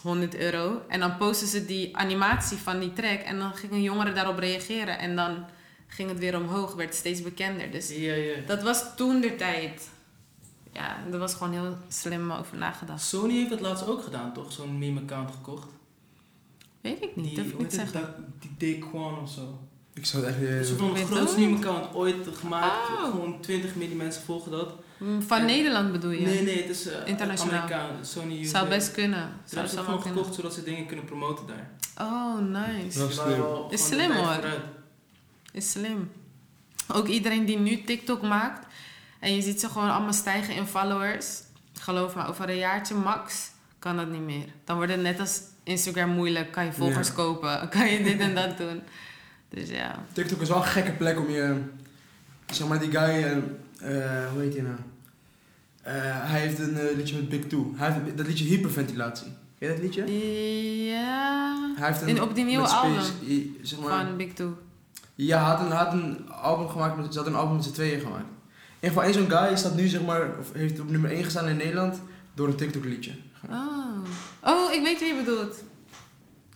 100 0.02 0.36
euro. 0.36 0.82
En 0.88 1.00
dan 1.00 1.18
posten 1.18 1.48
ze 1.48 1.66
die 1.66 1.98
animatie 1.98 2.58
van 2.58 2.80
die 2.80 2.94
track. 2.94 3.20
En 3.20 3.40
dan 3.40 3.54
gingen 3.54 3.82
jongeren 3.82 4.16
daarop 4.16 4.38
reageren. 4.38 5.00
En 5.00 5.16
dan 5.16 5.46
ging 5.88 6.10
het 6.10 6.20
weer 6.20 6.38
omhoog, 6.38 6.74
werd 6.76 6.96
steeds 6.96 7.22
bekender. 7.22 7.72
Dus 7.72 7.94
dat 8.46 8.64
was 8.64 8.84
toen 8.96 9.22
de 9.22 9.36
tijd. 9.36 9.90
Ja, 10.80 10.98
er 11.12 11.18
was 11.18 11.34
gewoon 11.34 11.52
heel 11.54 11.78
slim 11.88 12.32
over 12.32 12.58
nagedacht. 12.58 13.02
Sony 13.04 13.34
heeft 13.34 13.50
dat 13.50 13.60
laatst 13.62 13.88
ook 13.88 14.04
gedaan, 14.04 14.34
toch? 14.34 14.52
Zo'n 14.52 14.78
meme-account 14.78 15.32
gekocht. 15.32 15.68
Weet 16.82 17.04
ik 17.04 17.16
niet, 17.16 17.26
Die, 17.26 17.36
dat 17.36 17.46
ik 17.46 17.58
niet 17.60 17.74
zeggen. 17.74 18.02
Da- 18.02 18.16
die 18.58 18.80
Daquan 18.80 19.20
of 19.20 19.30
zo. 19.30 19.60
Ik 19.94 20.06
zou 20.06 20.24
het 20.26 20.36
echt 20.36 20.42
niet... 20.42 20.80
Dat 20.80 20.94
weten. 20.94 21.22
ook. 21.28 21.38
meme-account 21.38 21.94
ooit 21.94 22.16
gemaakt. 22.34 22.90
Oh. 22.90 23.04
Gewoon 23.04 23.42
20 23.42 23.76
miljoen 23.76 23.98
mensen 23.98 24.22
volgen 24.24 24.52
dat. 24.52 24.74
Mm, 24.98 25.22
Van 25.22 25.40
En- 25.40 25.46
Nederland 25.46 25.92
bedoel 25.92 26.12
je? 26.12 26.26
Nee, 26.26 26.44
nee, 26.44 26.62
het 26.62 26.70
is 26.70 26.88
uh, 26.88 26.94
Internationaal. 27.06 27.56
Amerikaan, 27.62 28.06
Sony 28.06 28.40
UK. 28.40 28.46
Zou 28.48 28.68
best 28.70 28.92
kunnen. 28.92 29.20
Ze 29.20 29.26
Zou 29.28 29.38
hebben 29.46 29.62
het 29.62 29.70
zomaar 29.70 29.84
gewoon 29.86 30.00
kunnen. 30.02 30.18
gekocht 30.20 30.36
zodat 30.36 30.54
ze 30.54 30.64
dingen 30.64 30.86
kunnen 30.86 31.06
promoten 31.06 31.46
daar. 31.48 31.70
Oh, 32.02 32.40
nice. 32.40 33.00
Dat 33.00 33.10
is 33.10 33.16
slim. 33.16 33.28
wel 33.38 33.68
Is 33.72 33.88
slim, 33.88 34.12
hoor. 34.12 34.24
vooruit. 34.34 34.62
Is 35.52 35.72
slim. 35.72 36.12
Ook 36.94 37.08
iedereen 37.08 37.46
die 37.46 37.58
nu 37.60 37.84
TikTok 37.84 38.22
maakt 38.22 38.69
en 39.20 39.36
je 39.36 39.42
ziet 39.42 39.60
ze 39.60 39.70
gewoon 39.70 39.90
allemaal 39.92 40.14
stijgen 40.14 40.56
in 40.56 40.66
followers. 40.68 41.42
Geloof 41.74 42.16
me, 42.16 42.26
over 42.28 42.50
een 42.50 42.58
jaartje 42.58 42.96
max 42.96 43.50
kan 43.80 43.98
dat 43.98 44.10
niet 44.10 44.22
meer. 44.22 44.46
Dan 44.64 44.76
wordt 44.76 44.92
het 44.92 45.02
net 45.02 45.20
als 45.20 45.42
Instagram 45.64 46.10
moeilijk. 46.10 46.52
Kan 46.52 46.66
je 46.66 46.72
volgers 46.74 47.08
Ja. 47.08 47.14
kopen? 47.14 47.70
Kan 47.70 47.88
je 47.88 48.04
dit 48.04 48.20
en 48.20 48.36
dat 48.36 48.58
doen? 48.58 48.82
Dus 49.50 49.70
ja. 49.70 49.96
TikTok 50.14 50.42
is 50.42 50.48
wel 50.50 50.58
een 50.58 50.64
gekke 50.64 50.92
plek 50.92 51.20
om 51.20 51.30
je... 51.30 51.62
Zeg 52.52 52.68
maar 52.68 52.80
die 52.80 52.92
guy... 52.92 53.00
eh, 53.00 53.32
eh, 53.32 54.32
hoe 54.32 54.42
heet 54.42 54.54
hij 54.54 54.62
nou? 54.64 54.76
Eh, 55.82 55.94
hij 56.30 56.40
heeft 56.40 56.60
een 56.60 56.78
liedje 56.96 57.16
met 57.16 57.30
Big 57.30 57.46
Two. 57.48 57.74
Hij 57.76 57.92
heeft 57.92 58.18
dat 58.18 58.28
liedje 58.28 58.46
Hyperventilatie. 58.46 59.28
Ken 59.60 59.68
je 59.68 59.74
dat 59.74 59.84
liedje? 59.84 60.06
Ja. 60.86 61.74
Hij 61.78 61.88
heeft 61.88 62.02
een, 62.02 62.08
In- 62.08 62.22
op 62.22 62.36
die 62.36 62.46
nieuwe 62.46 62.68
Space- 62.68 62.86
album 62.88 63.56
zeg 63.62 63.80
maar, 63.80 64.06
Van 64.06 64.18
Big 64.18 64.34
Two. 64.34 64.58
Ja, 65.16 65.40
hij 65.40 65.50
had 65.56 65.60
een, 65.60 65.68
hij 65.68 65.78
had 65.78 65.94
een 65.94 66.30
album 66.32 66.68
gemaakt, 66.70 66.98
met, 66.98 67.14
ze 67.14 67.18
had 67.20 67.28
een 67.28 67.36
album 67.36 67.56
met 67.56 67.64
z'n 67.66 67.72
tweeën 67.72 68.00
gemaakt. 68.00 68.26
In 68.80 68.90
ieder 68.90 69.02
geval, 69.02 69.04
één 69.04 69.14
zo'n 69.30 69.38
guy 69.40 69.58
staat 69.58 69.76
nu, 69.76 69.88
zeg 69.88 70.02
maar, 70.02 70.22
of 70.40 70.54
heeft 70.54 70.80
op 70.80 70.90
nummer 70.90 71.12
1 71.12 71.24
gestaan 71.24 71.48
in 71.48 71.58
Nederland 71.58 72.02
door 72.34 72.48
een 72.48 72.56
TikTok 72.56 72.84
liedje. 72.86 73.12
Oh. 73.50 73.98
Oh, 74.44 74.74
ik 74.74 74.82
weet 74.84 75.00
wie 75.00 75.08
je 75.08 75.16
bedoelt. 75.24 75.56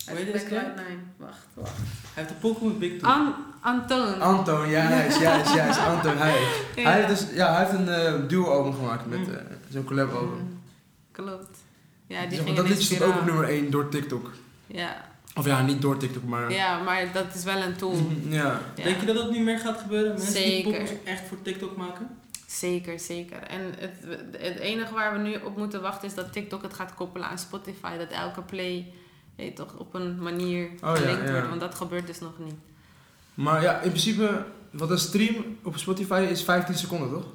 Hoe 0.07 0.17
heet 0.17 0.31
deze 0.33 0.45
Bij 0.45 0.59
guy? 0.59 0.69
Cloud9. 0.69 1.17
Wacht, 1.17 1.47
wacht. 1.53 1.71
Hij 2.13 2.23
heeft 2.23 2.29
een 2.29 2.38
pokoe 2.39 2.67
met 2.67 2.79
Big 2.79 2.99
Two. 2.99 3.09
An 3.09 3.33
Antoon. 3.62 4.21
Anton, 4.21 4.69
ja, 4.69 4.89
juist, 4.89 5.19
juist, 5.19 5.53
juist, 5.53 5.79
Anton, 5.79 6.17
hij. 6.17 6.41
Ja. 6.75 6.83
Hij 6.89 7.03
heeft, 7.03 7.07
dus, 7.07 7.36
ja, 7.36 7.53
hij 7.55 7.65
heeft 7.65 7.79
een 7.79 7.89
eh, 7.89 8.13
duo-album 8.27 8.73
gemaakt 8.73 9.05
met 9.09 9.19
Mm. 9.19 9.33
eh, 9.33 9.41
zo'n 9.69 9.83
collab-album. 9.83 10.38
Mm, 10.39 10.59
Klopt. 11.12 11.57
Ja, 12.07 12.25
die 12.25 12.38
maar, 12.38 12.45
ging 12.45 12.57
dat 12.57 12.67
liedje 12.67 12.95
stond 12.95 13.01
ook 13.12 13.19
op 13.19 13.25
nummer 13.25 13.49
1 13.49 13.71
door 13.71 13.89
TikTok. 13.89 14.31
Ja. 14.67 15.12
Of 15.36 15.46
ja, 15.46 15.62
niet 15.62 15.82
door 15.82 15.98
TikTok, 15.98 16.24
maar... 16.24 16.52
ja, 16.52 16.84
maar 16.84 17.12
dat 17.13 17.36
is 17.36 17.43
wel 17.43 17.62
een 17.62 17.76
tool. 17.76 17.96
Mhm, 17.96 18.34
ja. 18.34 18.62
Ja. 18.76 18.84
Denk 18.84 19.00
je 19.00 19.06
dat 19.06 19.15
dat 19.15 19.32
nu 19.32 19.39
meer 19.39 19.60
gaat 19.60 19.80
gebeuren? 19.80 20.13
Mensen 20.13 20.34
die 20.34 20.43
Zeker. 20.43 20.72
pokoes 20.72 20.89
echt 21.04 21.22
voor 21.28 21.41
TikTok 21.41 21.76
maken? 21.78 22.08
Zeker, 22.48 23.00
zeker. 23.00 23.38
En 23.38 23.62
het, 23.78 23.93
het 24.38 24.60
enige 24.60 24.93
waar 24.93 25.13
we 25.13 25.19
nu 25.19 25.36
op 25.36 25.58
moeten 25.58 25.82
wachten 25.82 26.08
is 26.08 26.13
dat 26.13 26.34
TikTok 26.34 26.62
het 26.62 26.74
gaat 26.74 26.93
koppelen 26.93 27.28
aan 27.28 27.38
Spotify. 27.38 27.98
Dat 27.98 28.12
elke 28.12 28.41
play 28.41 28.93
hey, 29.36 29.52
toch 29.52 29.78
op 29.78 29.93
een 29.93 30.22
manier 30.22 30.69
ja, 30.82 30.96
gelinkt 30.96 31.28
ja. 31.28 31.32
wordt. 31.32 31.48
Want 31.48 31.62
dat 31.62 31.76
gebeurt 31.76 32.08
dus 32.08 32.19
nog 32.19 32.34
niet. 32.38 32.56
Maar 33.34 33.62
ja, 33.62 33.80
in 33.80 33.89
principe, 33.89 34.46
wat 34.72 34.89
een 34.89 34.98
stream 34.98 35.58
op 35.63 35.78
Spotify 35.78 36.28
is 36.30 36.43
15 36.43 36.76
seconden, 36.76 37.10
toch? 37.10 37.26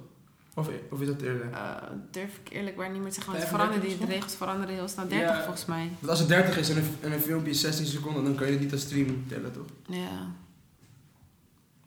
Of, 0.58 0.68
of 0.90 1.00
is 1.00 1.06
dat 1.06 1.20
eerder? 1.22 1.50
Eh, 1.52 1.74
durf 2.10 2.36
ik 2.44 2.52
eerlijk 2.52 2.76
waar 2.76 2.90
niet 2.90 3.00
meer 3.00 3.08
te 3.08 3.14
zeggen. 3.14 3.32
Want 3.32 3.44
het 3.44 3.52
35 3.52 3.58
veranderen, 3.68 3.98
die 3.98 4.06
de 4.06 4.12
regels 4.14 4.34
veranderen 4.34 4.74
heel 4.74 4.88
snel. 4.88 5.08
30 5.08 5.36
Ja. 5.36 5.42
volgens 5.42 5.64
mij. 5.64 5.90
Want 5.98 6.10
als 6.10 6.18
het 6.18 6.28
30 6.28 6.58
is 6.58 6.70
en 6.70 6.76
een, 6.76 6.96
en 7.00 7.12
een 7.12 7.20
filmpje 7.20 7.50
is 7.50 7.60
16 7.60 7.86
seconden, 7.86 8.24
dan 8.24 8.34
kan 8.34 8.46
je 8.46 8.52
het 8.52 8.62
niet 8.62 8.72
als 8.72 8.80
stream 8.80 9.24
tellen, 9.28 9.52
toch? 9.52 9.66
Ja. 9.86 10.08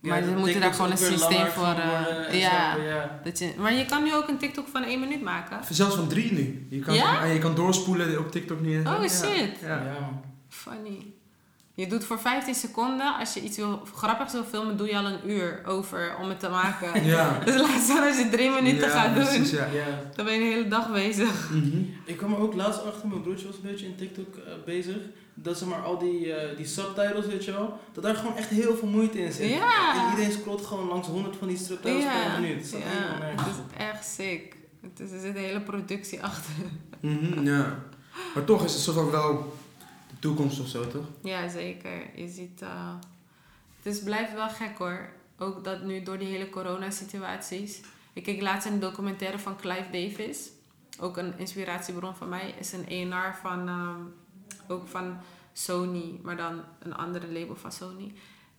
Ja, 0.01 0.10
Maar 0.10 0.21
moeten 0.21 0.43
TikTok 0.43 0.62
daar 0.62 0.73
gewoon 0.73 0.91
een 0.91 0.97
systeem 0.97 1.47
voor, 1.47 1.63
gaan 1.63 2.05
eh, 2.07 2.29
en 2.34 2.38
ja. 2.38 2.75
zo, 2.75 2.81
ja. 2.81 3.19
Dat 3.23 3.39
je, 3.39 3.53
maar 3.57 3.73
je 3.73 3.86
kan 3.86 4.03
nu 4.03 4.15
ook 4.15 4.27
een 4.27 4.38
TikTok 4.38 4.67
van 4.67 4.84
één 4.84 4.99
minuut 4.99 5.21
maken. 5.21 5.60
Zelfs 5.69 5.95
van 5.95 6.07
drie 6.07 6.34
nu. 6.34 6.67
Je 6.69 6.79
kan, 6.79 6.93
je 7.34 7.39
kan 7.39 7.55
doorspoelen 7.55 8.19
op 8.19 8.31
TikTok 8.31 8.60
niet. 8.62 8.88
Oh, 8.88 9.01
shit. 9.01 9.60
Ja. 9.62 9.67
Ja, 9.67 9.99
man. 9.99 10.21
Funny. 10.49 11.13
Je 11.73 11.88
doet 11.88 12.03
voor 12.03 12.19
15 12.19 12.55
seconden, 12.55 13.17
als 13.19 13.34
je 13.34 13.41
iets 13.41 13.57
wil, 13.57 13.81
grappigs 13.95 14.34
wil 14.34 14.43
filmen, 14.43 14.77
doe 14.77 14.88
je 14.88 14.97
al 14.97 15.05
een 15.05 15.29
uur 15.29 15.62
over 15.65 16.15
om 16.21 16.29
het 16.29 16.39
te 16.39 16.49
maken. 16.49 17.05
Ja. 17.05 17.38
Dus 17.45 17.55
laat 17.62 17.81
staan 17.81 18.07
als 18.07 18.17
je 18.17 18.29
drie 18.29 18.49
minuten 18.49 18.88
Ja, 18.88 18.99
gaat 18.99 19.15
doen. 19.15 19.23
precies, 19.23 19.51
ja. 19.51 19.65
Ja. 19.65 19.86
Dan 20.15 20.25
ben 20.25 20.34
je 20.34 20.39
de 20.39 20.45
hele 20.45 20.67
dag 20.67 20.91
bezig. 20.91 21.49
Mhm. 21.51 21.77
Ik 22.05 22.17
kwam 22.17 22.34
er 22.34 22.39
ook 22.39 22.53
laatst 22.55 22.84
achter, 22.84 23.07
mijn 23.07 23.21
broertje 23.21 23.47
was 23.47 23.55
een 23.55 23.62
beetje 23.62 23.86
in 23.86 23.95
TikTok 23.95 24.36
eh, 24.36 24.53
bezig. 24.65 24.95
Dat 25.34 25.57
ze 25.57 25.67
maar 25.67 25.81
al 25.84 25.97
die, 25.97 26.34
eh, 26.34 26.57
die 26.57 26.65
subtitles, 26.67 27.25
weet 27.25 27.45
je 27.45 27.51
wel, 27.51 27.79
dat 27.93 28.03
daar 28.03 28.15
gewoon 28.15 28.38
echt 28.38 28.49
heel 28.49 28.75
veel 28.75 28.88
moeite 28.88 29.19
in 29.23 29.31
zit. 29.31 29.49
Ja. 29.49 29.95
En 30.03 30.10
iedereen 30.10 30.31
scrolt 30.39 30.65
gewoon 30.65 30.88
langs 30.88 31.07
honderd 31.07 31.36
van 31.36 31.47
die 31.47 31.57
subtitles 31.57 32.03
Ja, 32.03 32.31
per 32.31 32.41
minuut. 32.41 32.71
Dat 32.71 32.81
ja. 32.81 33.17
nergens 33.19 33.47
het 33.47 33.55
is 33.77 33.86
echt 33.86 34.05
sick. 34.05 34.55
Het 34.81 34.99
is, 34.99 35.12
er 35.12 35.19
zit 35.19 35.36
een 35.36 35.41
hele 35.41 35.62
productie 35.62 36.23
achter. 36.23 36.53
Mhm, 36.99 37.45
ja. 37.45 37.79
Maar 38.34 38.43
toch 38.43 38.63
is 38.65 38.73
het 38.73 38.81
soort 38.81 38.95
van 38.95 39.12
wel 39.12 39.53
toekomst 40.21 40.60
of 40.60 40.67
zo, 40.67 40.88
toch? 40.88 41.05
Ja, 41.23 41.47
zeker. 41.47 42.19
Je 42.19 42.27
ziet... 42.27 42.62
eh, 42.62 42.93
het 43.81 43.93
is, 43.93 44.03
blijft 44.03 44.34
wel 44.34 44.49
gek 44.49 44.77
hoor. 44.77 45.10
Ook 45.38 45.63
dat 45.63 45.84
nu 45.84 46.03
door 46.03 46.17
die 46.17 46.27
hele 46.27 46.49
coronasituaties... 46.49 47.81
Ik 48.13 48.23
keek 48.23 48.41
laatst 48.41 48.67
een 48.67 48.79
documentaire 48.79 49.39
van 49.39 49.57
Clive 49.57 49.89
Davis. 49.91 50.49
Ook 50.99 51.17
een 51.17 51.34
inspiratiebron 51.38 52.15
van 52.15 52.29
mij. 52.29 52.53
Is 52.60 52.73
een 52.73 52.88
ENR 52.88 53.36
van... 53.41 53.67
ehm, 53.67 53.99
ook 54.67 54.88
van 54.88 55.17
Sony. 55.53 56.19
Maar 56.23 56.38
dan 56.38 56.62
een 56.79 56.95
andere 56.95 57.31
label 57.31 57.55
van 57.55 57.71
Sony. 57.71 58.13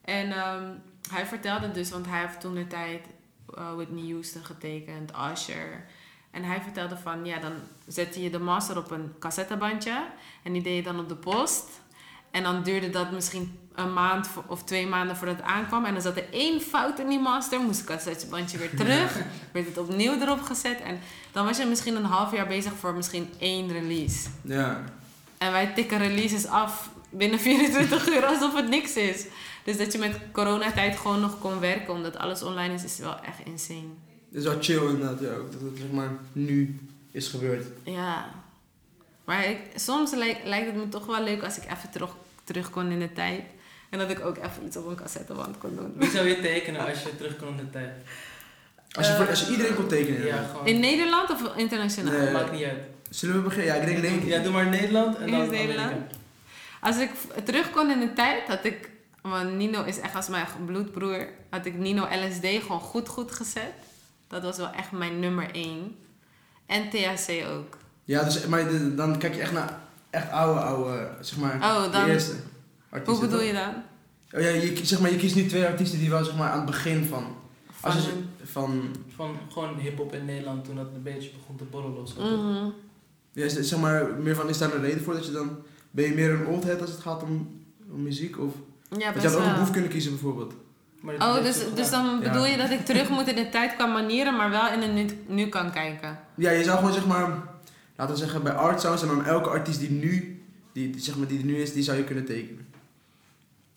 En 0.05 0.33
ehm, 0.33 0.71
hij 1.11 1.27
vertelde 1.27 1.71
dus... 1.71 1.91
Want 1.91 2.07
hij 2.07 2.21
heeft 2.21 2.41
toen 2.41 2.55
de 2.55 2.67
tijd... 2.67 3.07
eh, 3.55 3.75
Whitney 3.75 4.11
Houston 4.11 4.45
getekend. 4.45 5.13
Usher... 5.33 5.85
En 6.31 6.45
hij 6.45 6.61
vertelde 6.61 6.97
van, 6.97 7.25
ja, 7.25 7.39
dan 7.39 7.53
zette 7.87 8.23
je 8.23 8.31
de 8.31 8.39
master 8.39 8.79
op 8.79 8.91
een 8.91 9.15
cassettebandje. 9.19 10.07
En 10.43 10.53
die 10.53 10.63
deed 10.63 10.77
je 10.77 10.83
dan 10.83 10.99
op 10.99 11.09
de 11.09 11.15
post. 11.15 11.65
En 12.31 12.43
dan 12.43 12.63
duurde 12.63 12.91
dat 12.91 13.13
misschien 13.13 13.59
een 13.75 13.93
maand 13.93 14.29
of 14.47 14.65
twee 14.65 14.87
maanden 14.87 15.17
voordat 15.17 15.37
het 15.37 15.45
aankwam. 15.45 15.85
En 15.85 15.93
dan 15.93 16.03
zat 16.03 16.17
er 16.17 16.33
één 16.33 16.61
fout 16.61 16.99
in 16.99 17.09
die 17.09 17.19
master. 17.21 17.61
Moest 17.61 17.79
het 17.79 17.87
cassettebandje 17.87 18.59
weer 18.59 18.77
terug. 18.83 19.19
Werd 19.53 19.67
het 19.67 19.79
opnieuw 19.79 20.21
erop 20.21 20.41
gezet. 20.43 20.81
En 20.81 20.99
dan 21.33 21.45
was 21.45 21.59
je 21.59 21.67
misschien 21.67 21.97
een 21.97 22.05
half 22.05 22.33
jaar 22.33 22.47
bezig 22.47 22.73
voor 22.73 22.95
misschien 22.95 23.29
één 23.39 23.73
release. 23.73 24.29
Ja. 24.43 24.85
En 25.39 25.53
wij 25.53 25.67
tikken 25.75 25.99
releases 25.99 26.47
af 26.47 26.91
binnen 27.11 27.39
24 27.51 28.09
uur 28.09 28.25
alsof 28.25 28.55
het 28.55 28.69
niks 28.69 28.97
is. 28.97 29.27
Dus 29.65 29.77
dat 29.77 29.93
je 29.93 29.99
met 29.99 30.19
coronatijd 30.33 30.97
gewoon 30.97 31.21
nog 31.21 31.39
kon 31.39 31.61
werken 31.61 31.95
omdat 31.95 32.17
alles 32.19 32.43
online 32.43 32.75
is, 32.75 32.85
is 32.85 32.99
wel 32.99 33.21
echt 33.21 33.39
insane. 33.45 33.89
Het 34.29 34.41
is 34.41 34.45
wel 34.45 34.57
chill 34.61 34.89
inderdaad, 34.89 35.21
ja, 35.21 35.35
ook 35.35 35.53
dat 35.53 35.61
het 35.61 35.79
zeg 35.79 35.91
maar 35.91 36.11
nu 36.33 36.79
is 37.11 37.29
gebeurd. 37.29 37.67
Ja. 37.85 38.42
Maar 39.33 39.45
ik, 39.49 39.59
soms 39.75 40.11
lijkt, 40.15 40.45
lijkt 40.45 40.67
het 40.67 40.75
me 40.77 40.89
toch 40.89 41.07
wel 41.07 41.23
leuk 41.23 41.43
als 41.43 41.57
ik 41.57 41.65
even 41.65 41.91
terug, 41.91 42.17
terug 42.45 42.71
kon 42.71 42.91
in 42.91 42.99
de 42.99 43.13
tijd. 43.13 43.43
En 43.91 43.99
dat 43.99 44.11
ik 44.11 44.21
ook 44.25 44.37
even 44.37 44.67
iets 44.67 44.77
op 44.77 44.87
een 44.87 44.95
cassetteband 44.97 45.59
kon 45.59 45.77
doen. 45.77 45.93
Wie 45.97 46.11
zou 46.11 46.29
je 46.29 46.41
tekenen 46.41 46.87
als 46.87 47.03
je 47.03 47.17
terugkomt 47.17 47.59
in 47.61 47.65
de 47.65 47.71
tijd? 47.71 47.91
Als 48.93 49.07
je, 49.07 49.13
voor- 49.15 49.25
Eh, 49.25 49.31
als 49.31 49.41
je 49.41 49.51
iedereen 49.51 49.75
kon 49.75 49.87
tekenen. 49.87 50.27
Ja, 50.27 50.43
gewoon. 50.51 50.67
In 50.67 50.81
Nederland 50.81 51.31
of 51.31 51.57
internationaal? 51.57 52.13
Nee. 52.13 52.33
Maakt 52.33 52.53
niet 52.53 52.65
uit. 52.65 52.83
Zullen 53.11 53.35
we 53.37 53.41
beginnen? 53.43 53.67
Ja, 53.75 53.81
ik 53.81 53.87
denk 53.87 54.03
denk 54.03 54.25
Ja, 54.25 54.43
doe 54.43 54.53
maar 54.53 54.67
Nederland 54.67 55.17
en 55.19 55.31
dan 55.31 55.49
Nederland. 55.49 55.91
Amerika. 55.91 56.07
Als 56.81 56.97
ik 56.99 57.11
terug 57.45 57.71
kon 57.71 57.91
in 57.91 58.01
de 58.01 58.13
tijd, 58.13 58.47
had 58.47 58.65
ik... 58.65 58.91
Want 59.23 59.55
Nino 59.55 59.83
is 59.85 60.01
echt 60.01 60.15
als 60.15 60.29
mijn 60.29 60.47
bloedbroer. 60.67 61.29
Had 61.51 61.67
ik 61.67 61.75
Nino 61.75 62.03
LSD 62.11 62.47
gewoon 62.63 62.81
goed 62.81 63.09
goed 63.09 63.33
gezet. 63.33 63.73
Dat 64.29 64.43
was 64.43 64.57
wel 64.57 64.71
echt 64.73 64.93
mijn 64.93 65.21
nummer 65.21 65.55
één. 65.55 65.97
En 66.67 66.89
THC 66.91 67.45
ook. 67.57 67.81
Ja, 68.13 68.23
dus, 68.25 68.47
maar 68.47 68.69
de- 68.69 68.95
dan 68.95 69.19
kijk 69.19 69.35
je 69.35 69.41
echt 69.41 69.53
naar 69.53 69.79
echt 70.11 70.31
oude, 70.31 70.61
oude, 70.61 71.09
zeg 71.21 71.39
maar, 71.39 71.55
Oh, 71.57 71.93
dan- 71.93 72.05
de 72.05 72.11
eerste 72.13 72.33
Hoe 72.33 72.41
artiesten. 72.99 73.25
bedoel 73.29 73.39
toch? 73.39 73.49
je 73.49 73.53
dan? 73.55 73.75
Oh, 74.35 74.41
ja, 74.41 74.49
je, 74.49 74.81
zeg 74.83 75.01
maar, 75.01 75.11
je 75.11 75.17
kiest 75.17 75.35
nu 75.35 75.47
twee 75.47 75.67
artiesten 75.67 75.99
die 75.99 76.11
wel 76.11 76.25
zeg 76.25 76.37
maar, 76.37 76.51
aan 76.51 76.57
het 76.57 76.67
begin 76.67 77.05
van... 77.05 77.25
Als 77.81 77.95
Van 77.95 78.03
je, 78.03 78.09
een- 78.09 78.29
van 78.47 78.83
Van 79.17 79.37
gewoon 79.53 79.79
hip-hop 79.79 80.15
in 80.15 80.25
Nederland 80.25 80.65
toen 80.65 80.77
dat 80.77 80.87
een 80.95 81.03
beetje 81.03 81.31
begon 81.39 81.57
te 81.57 81.65
borrelen 81.65 82.03
of 82.03 82.09
zo. 82.09 82.37
Mhm. 82.37 82.69
ja, 83.33 83.45
is- 83.45 83.61
zeg 83.61 83.79
maar, 83.79 84.07
meer 84.19 84.35
van, 84.35 84.49
is 84.49 84.59
daar 84.59 84.75
een 84.75 84.81
reden 84.83 85.03
voor 85.03 85.15
dat 85.15 85.27
je 85.27 85.33
dan... 85.33 85.57
Ben 85.91 86.05
je 86.05 86.15
meer 86.15 86.31
een 86.31 86.47
old 86.47 86.65
head 86.65 86.81
als 86.81 86.91
het 86.91 87.01
gaat 87.01 87.23
om, 87.23 87.61
om 87.93 88.03
muziek? 88.03 88.39
Of, 88.41 88.53
Ja, 88.99 89.13
je 89.21 89.21
had 89.29 89.35
ook 89.37 89.45
een 89.45 89.59
boef 89.59 89.71
kunnen 89.71 89.91
kiezen 89.91 90.11
bijvoorbeeld. 90.13 90.53
Oh, 91.19 91.35
dus, 91.43 91.59
dus 91.75 91.91
dan 91.91 92.05
Ja. 92.23 92.29
bedoel 92.31 92.47
je 92.47 92.57
dat 92.57 92.71
ik 92.71 92.85
terug 92.85 93.09
moet 93.09 93.29
in 93.29 93.35
de 93.35 93.49
tijd 93.49 93.75
qua 93.77 93.87
manieren, 93.87 94.37
maar 94.37 94.51
wel 94.51 94.73
in 94.73 94.81
de 94.81 94.87
nu, 94.87 95.07
nu 95.27 95.47
kan 95.49 95.71
kijken. 95.73 96.19
Ja, 96.35 96.51
je 96.51 96.65
zou 96.65 96.79
gewoon 96.79 96.93
zeg 96.93 97.07
maar, 97.07 97.43
laten 97.97 98.15
we 98.15 98.21
zeggen 98.21 98.43
bij 98.43 98.53
Art 98.53 98.81
Sounds 98.81 99.03
en 99.03 99.09
dan 99.09 99.25
elke 99.25 99.49
artiest 99.49 99.79
die 99.81 99.91
nu, 99.91 100.43
die, 100.73 100.95
zeg 100.99 101.17
maar, 101.17 101.27
die 101.27 101.39
er 101.39 101.45
nu 101.45 101.57
is, 101.63 101.73
die 101.73 101.83
zou 101.83 101.97
je 101.99 102.05
kunnen 102.05 102.25
tekenen. 102.25 102.67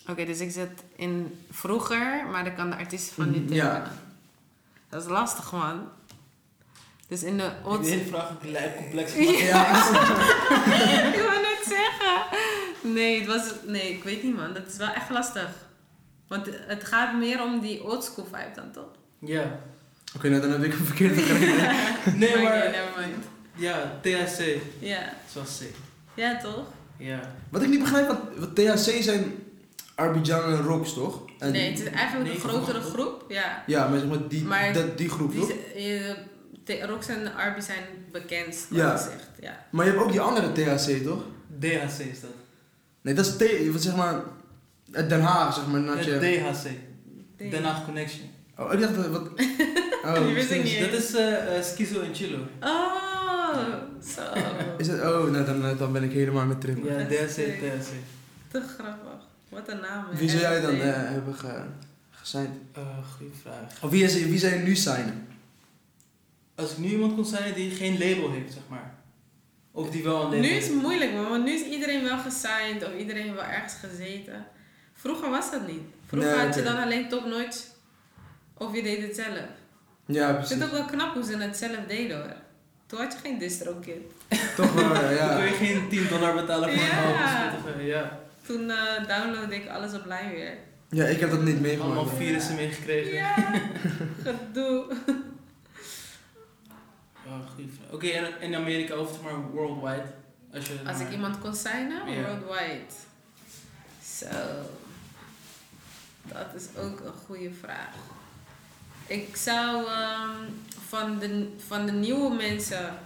Oké, 0.10 0.26
dus 0.26 0.40
ik 0.40 0.52
zit 0.52 0.70
in 0.96 1.40
vroeger, 1.52 2.26
maar 2.32 2.44
dan 2.44 2.56
kan 2.56 2.70
de 2.70 2.76
artiest 2.76 3.10
van 3.12 3.26
nu 3.32 3.38
Mhm, 3.38 3.48
tekenen. 3.48 3.66
ja. 3.66 3.92
Dat 4.90 5.02
is 5.04 5.10
lastig, 5.10 5.52
man. 5.52 5.88
Dus 7.08 7.24
in 7.24 7.38
de 7.38 7.44
Ik 7.74 7.82
de 7.82 7.88
hele 7.90 8.06
vraag 8.06 8.32
lijp 8.42 8.78
complex 8.78 9.14
Ja. 9.16 9.74
gemaakt. 9.74 11.16
ik 11.16 11.22
wou 11.22 11.42
net 11.42 11.60
zeggen. 11.68 12.38
Nee, 12.94 13.18
het 13.20 13.28
was... 13.28 13.52
Nee, 13.66 13.90
ik 13.94 14.04
weet 14.04 14.24
niet, 14.24 14.36
man. 14.36 14.54
Dat 14.54 14.68
is 14.68 14.78
wel 14.78 14.90
echt 14.90 15.10
lastig. 15.10 15.50
Want 16.28 16.48
het 16.68 16.84
gaat 16.84 17.18
meer 17.18 17.44
om 17.44 17.60
die 17.60 17.84
oldschool 17.84 18.26
vibe 18.26 18.52
dan, 18.56 18.72
toch? 18.72 18.88
Ja. 19.20 19.60
Oké, 20.16 20.30
nou 20.30 20.42
dan 20.42 20.52
heb 20.52 20.64
ik 20.64 20.74
een 20.74 20.86
verkeerde 20.86 21.22
gekregen. 21.22 22.20
Nee, 22.20 22.42
maar... 22.44 22.70
nevermind. 22.72 23.26
Ja, 23.56 24.00
THC. 24.02 24.58
Ja. 24.80 25.00
Dat 25.04 25.34
wel 25.34 25.46
sick. 25.46 25.76
Ja, 26.14 26.38
toch? 26.38 26.66
Ja. 26.98 27.20
Wat 27.50 27.62
ik 27.62 27.70
niet 27.70 27.80
begrijp, 27.80 28.08
wat 28.38 28.56
THC 28.56 29.04
zijn 29.04 29.34
Arbidjan 29.96 30.44
en 30.44 30.62
Rocks, 30.62 30.94
toch? 30.94 31.22
En 31.40 31.52
Nee, 31.52 31.70
het 31.72 31.80
is 31.80 31.86
eigenlijk 31.90 32.34
een 32.34 32.40
grotere 32.40 32.82
groep. 32.82 33.26
Ja. 33.28 33.64
Ja, 33.68 33.88
maar 33.88 34.00
zeg 34.00 34.08
maar 34.08 34.28
die, 34.28 34.44
Maar 34.44 34.74
dat, 34.74 34.98
die 34.98 35.10
groep, 35.10 35.32
Die, 35.32 35.40
toch? 35.40 35.50
T- 36.64 36.84
Rox 36.90 37.08
en 37.08 37.36
Arby 37.36 37.60
zijn 37.62 37.84
bekend, 38.12 38.68
Ja. 38.70 38.98
gezegd. 38.98 39.30
Ja. 39.40 39.66
Maar 39.72 39.86
je 39.86 39.92
hebt 39.92 40.04
ook 40.04 40.12
die 40.12 40.22
andere 40.22 40.52
THC, 40.52 41.04
toch? 41.04 41.24
DHC 41.60 42.00
is 42.12 42.22
dat. 42.22 42.30
Nee, 43.02 43.14
dat 43.14 43.26
is 43.26 43.36
T, 43.36 43.72
wat 43.72 43.82
zeg 43.82 43.96
maar, 43.96 44.24
uit 44.92 45.10
Den 45.10 45.22
Haag, 45.22 45.56
zeg 45.56 45.68
maar. 45.68 45.82
Het 45.98 46.06
je, 46.06 46.20
DHC. 46.20 46.70
Den 47.52 47.64
Haag 47.64 47.86
Connection. 47.86 48.30
oh, 48.58 48.74
ik 48.74 48.80
dacht 48.80 48.96
dat, 48.96 49.08
wat... 49.08 49.28
Oh, 50.06 50.26
Die 50.26 50.34
wist 50.34 50.52
ik 50.52 50.64
niet. 50.64 50.80
Dat 50.80 50.92
is 51.04 51.14
eh, 51.16 51.58
eh, 51.58 51.64
Schizo 51.64 52.02
en 52.02 52.16
Chillo. 52.16 52.38
Oh, 52.62 53.15
zo. 54.16 54.22
Is 54.78 54.88
het, 54.88 55.00
oh, 55.02 55.30
nou, 55.32 55.46
dan, 55.46 55.78
dan 55.78 55.92
ben 55.92 56.04
ik 56.04 56.12
helemaal 56.12 56.46
met 56.46 56.62
Trim. 56.62 56.86
Ja, 56.86 57.28
sick. 57.28 57.60
DHC. 57.60 57.92
Te 58.52 58.62
grappig. 58.78 59.24
Wat 59.50 59.70
een 59.70 59.80
naam. 59.80 60.06
hè. 60.12 60.18
Wie 60.18 60.30
zou 60.30 60.42
jij 60.42 60.62
dan 60.62 60.76
eh, 60.76 60.94
hebben 60.94 61.36
ge, 61.36 61.62
gesigned? 62.10 62.50
Eh, 62.74 62.82
goeie 63.18 63.32
vraag. 63.42 63.84
Of 63.84 63.90
wie, 63.90 64.04
is, 64.04 64.14
wie 64.14 64.38
zou 64.40 64.54
je 64.54 64.60
nu 64.60 64.76
signen? 64.76 65.28
Als 66.56 66.72
ik 66.72 66.78
nu 66.78 66.88
iemand 66.88 67.16
kon 67.16 67.26
zijn 67.26 67.54
die 67.54 67.72
geen 67.72 67.98
label 67.98 68.32
heeft, 68.32 68.54
zeg 68.54 68.62
maar. 68.70 68.94
Of 69.72 69.90
die 69.90 70.04
wel 70.04 70.16
een 70.16 70.22
label 70.24 70.40
Nu 70.40 70.48
is 70.48 70.68
het 70.68 70.76
moeilijk, 70.82 71.14
man, 71.14 71.30
want 71.30 71.44
nu 71.44 71.52
is 71.52 71.62
iedereen 71.66 72.04
wel 72.04 72.18
gesigned 72.18 72.86
of 72.86 72.94
iedereen 73.00 73.34
wel 73.34 73.44
ergens 73.44 73.74
gezeten. 73.74 74.46
Vroeger 74.94 75.30
was 75.30 75.52
dat 75.52 75.68
niet. 75.68 75.82
Vroeger 76.08 76.36
Nee, 76.36 76.46
had 76.46 76.56
je 76.56 76.64
dan 76.64 76.78
alleen 76.78 77.10
top 77.10 77.26
notch 77.26 77.58
of 78.58 78.76
je 78.76 78.84
deed 78.84 79.02
het 79.02 79.16
zelf. 79.16 79.40
Ja, 80.06 80.28
Ik 80.30 80.34
precies. 80.36 80.50
vind 80.58 80.62
het 80.62 80.72
ook 80.72 80.78
wel 80.78 80.86
knap 80.98 81.14
hoe 81.14 81.24
ze 81.24 81.38
het 81.38 81.58
zelf 81.58 81.78
deden 81.88 82.18
hoor. 82.18 82.36
Toen 82.88 83.00
had 83.00 83.14
je 83.14 83.20
geen 83.20 83.38
distro-kit. 83.38 84.02
Toch 84.56 84.74
wel, 84.74 85.10
ja. 85.12 85.36
kun 85.36 85.46
je 85.52 85.52
geen 85.52 85.90
10 85.90 86.08
dollar 86.08 86.34
betalen 86.34 86.70
voor 86.74 86.82
een 86.82 86.88
Ja. 86.88 87.44
album. 87.46 87.60
Spotify, 87.60 87.84
Ja. 87.84 88.20
Toen 88.46 88.70
eh 88.70 89.08
downloadde 89.08 89.56
ik 89.56 89.68
alles 89.70 89.94
op 89.94 90.06
lijn 90.06 90.30
weer. 90.32 90.58
Ja, 90.90 91.06
ik 91.06 91.20
heb 91.20 91.30
dat 91.30 91.42
niet 91.42 91.56
Allemaal 91.56 91.94
meegemaakt. 91.94 92.18
virussen 92.18 92.56
meegekregen. 92.56 93.14
Ja, 93.14 93.36
gedoe. 94.24 94.86
Oh. 97.26 97.94
Oké, 97.94 98.08
en 98.08 98.42
in 98.42 98.56
Amerika 98.56 98.96
of 98.96 99.12
zeg 99.12 99.22
maar 99.22 99.52
worldwide? 99.52 100.06
Als, 100.54 100.68
je, 100.68 100.74
Als 100.86 100.98
maar- 100.98 101.08
ik 101.08 101.12
iemand 101.14 101.40
kon 101.40 101.56
signen, 101.56 102.12
Ja. 102.12 102.22
worldwide. 102.22 102.84
Zo. 104.18 104.28
Dat 106.26 106.48
is 106.56 106.82
ook 106.82 107.00
een 107.00 107.14
goede 107.26 107.52
vraag. 107.62 107.94
Ik 109.08 109.36
zou 109.36 109.86
ehm, 109.88 110.44
van, 110.88 111.20
de, 111.20 111.54
van 111.68 111.86
de 111.86 111.92
nieuwe 111.92 112.36
mensen 112.36 112.98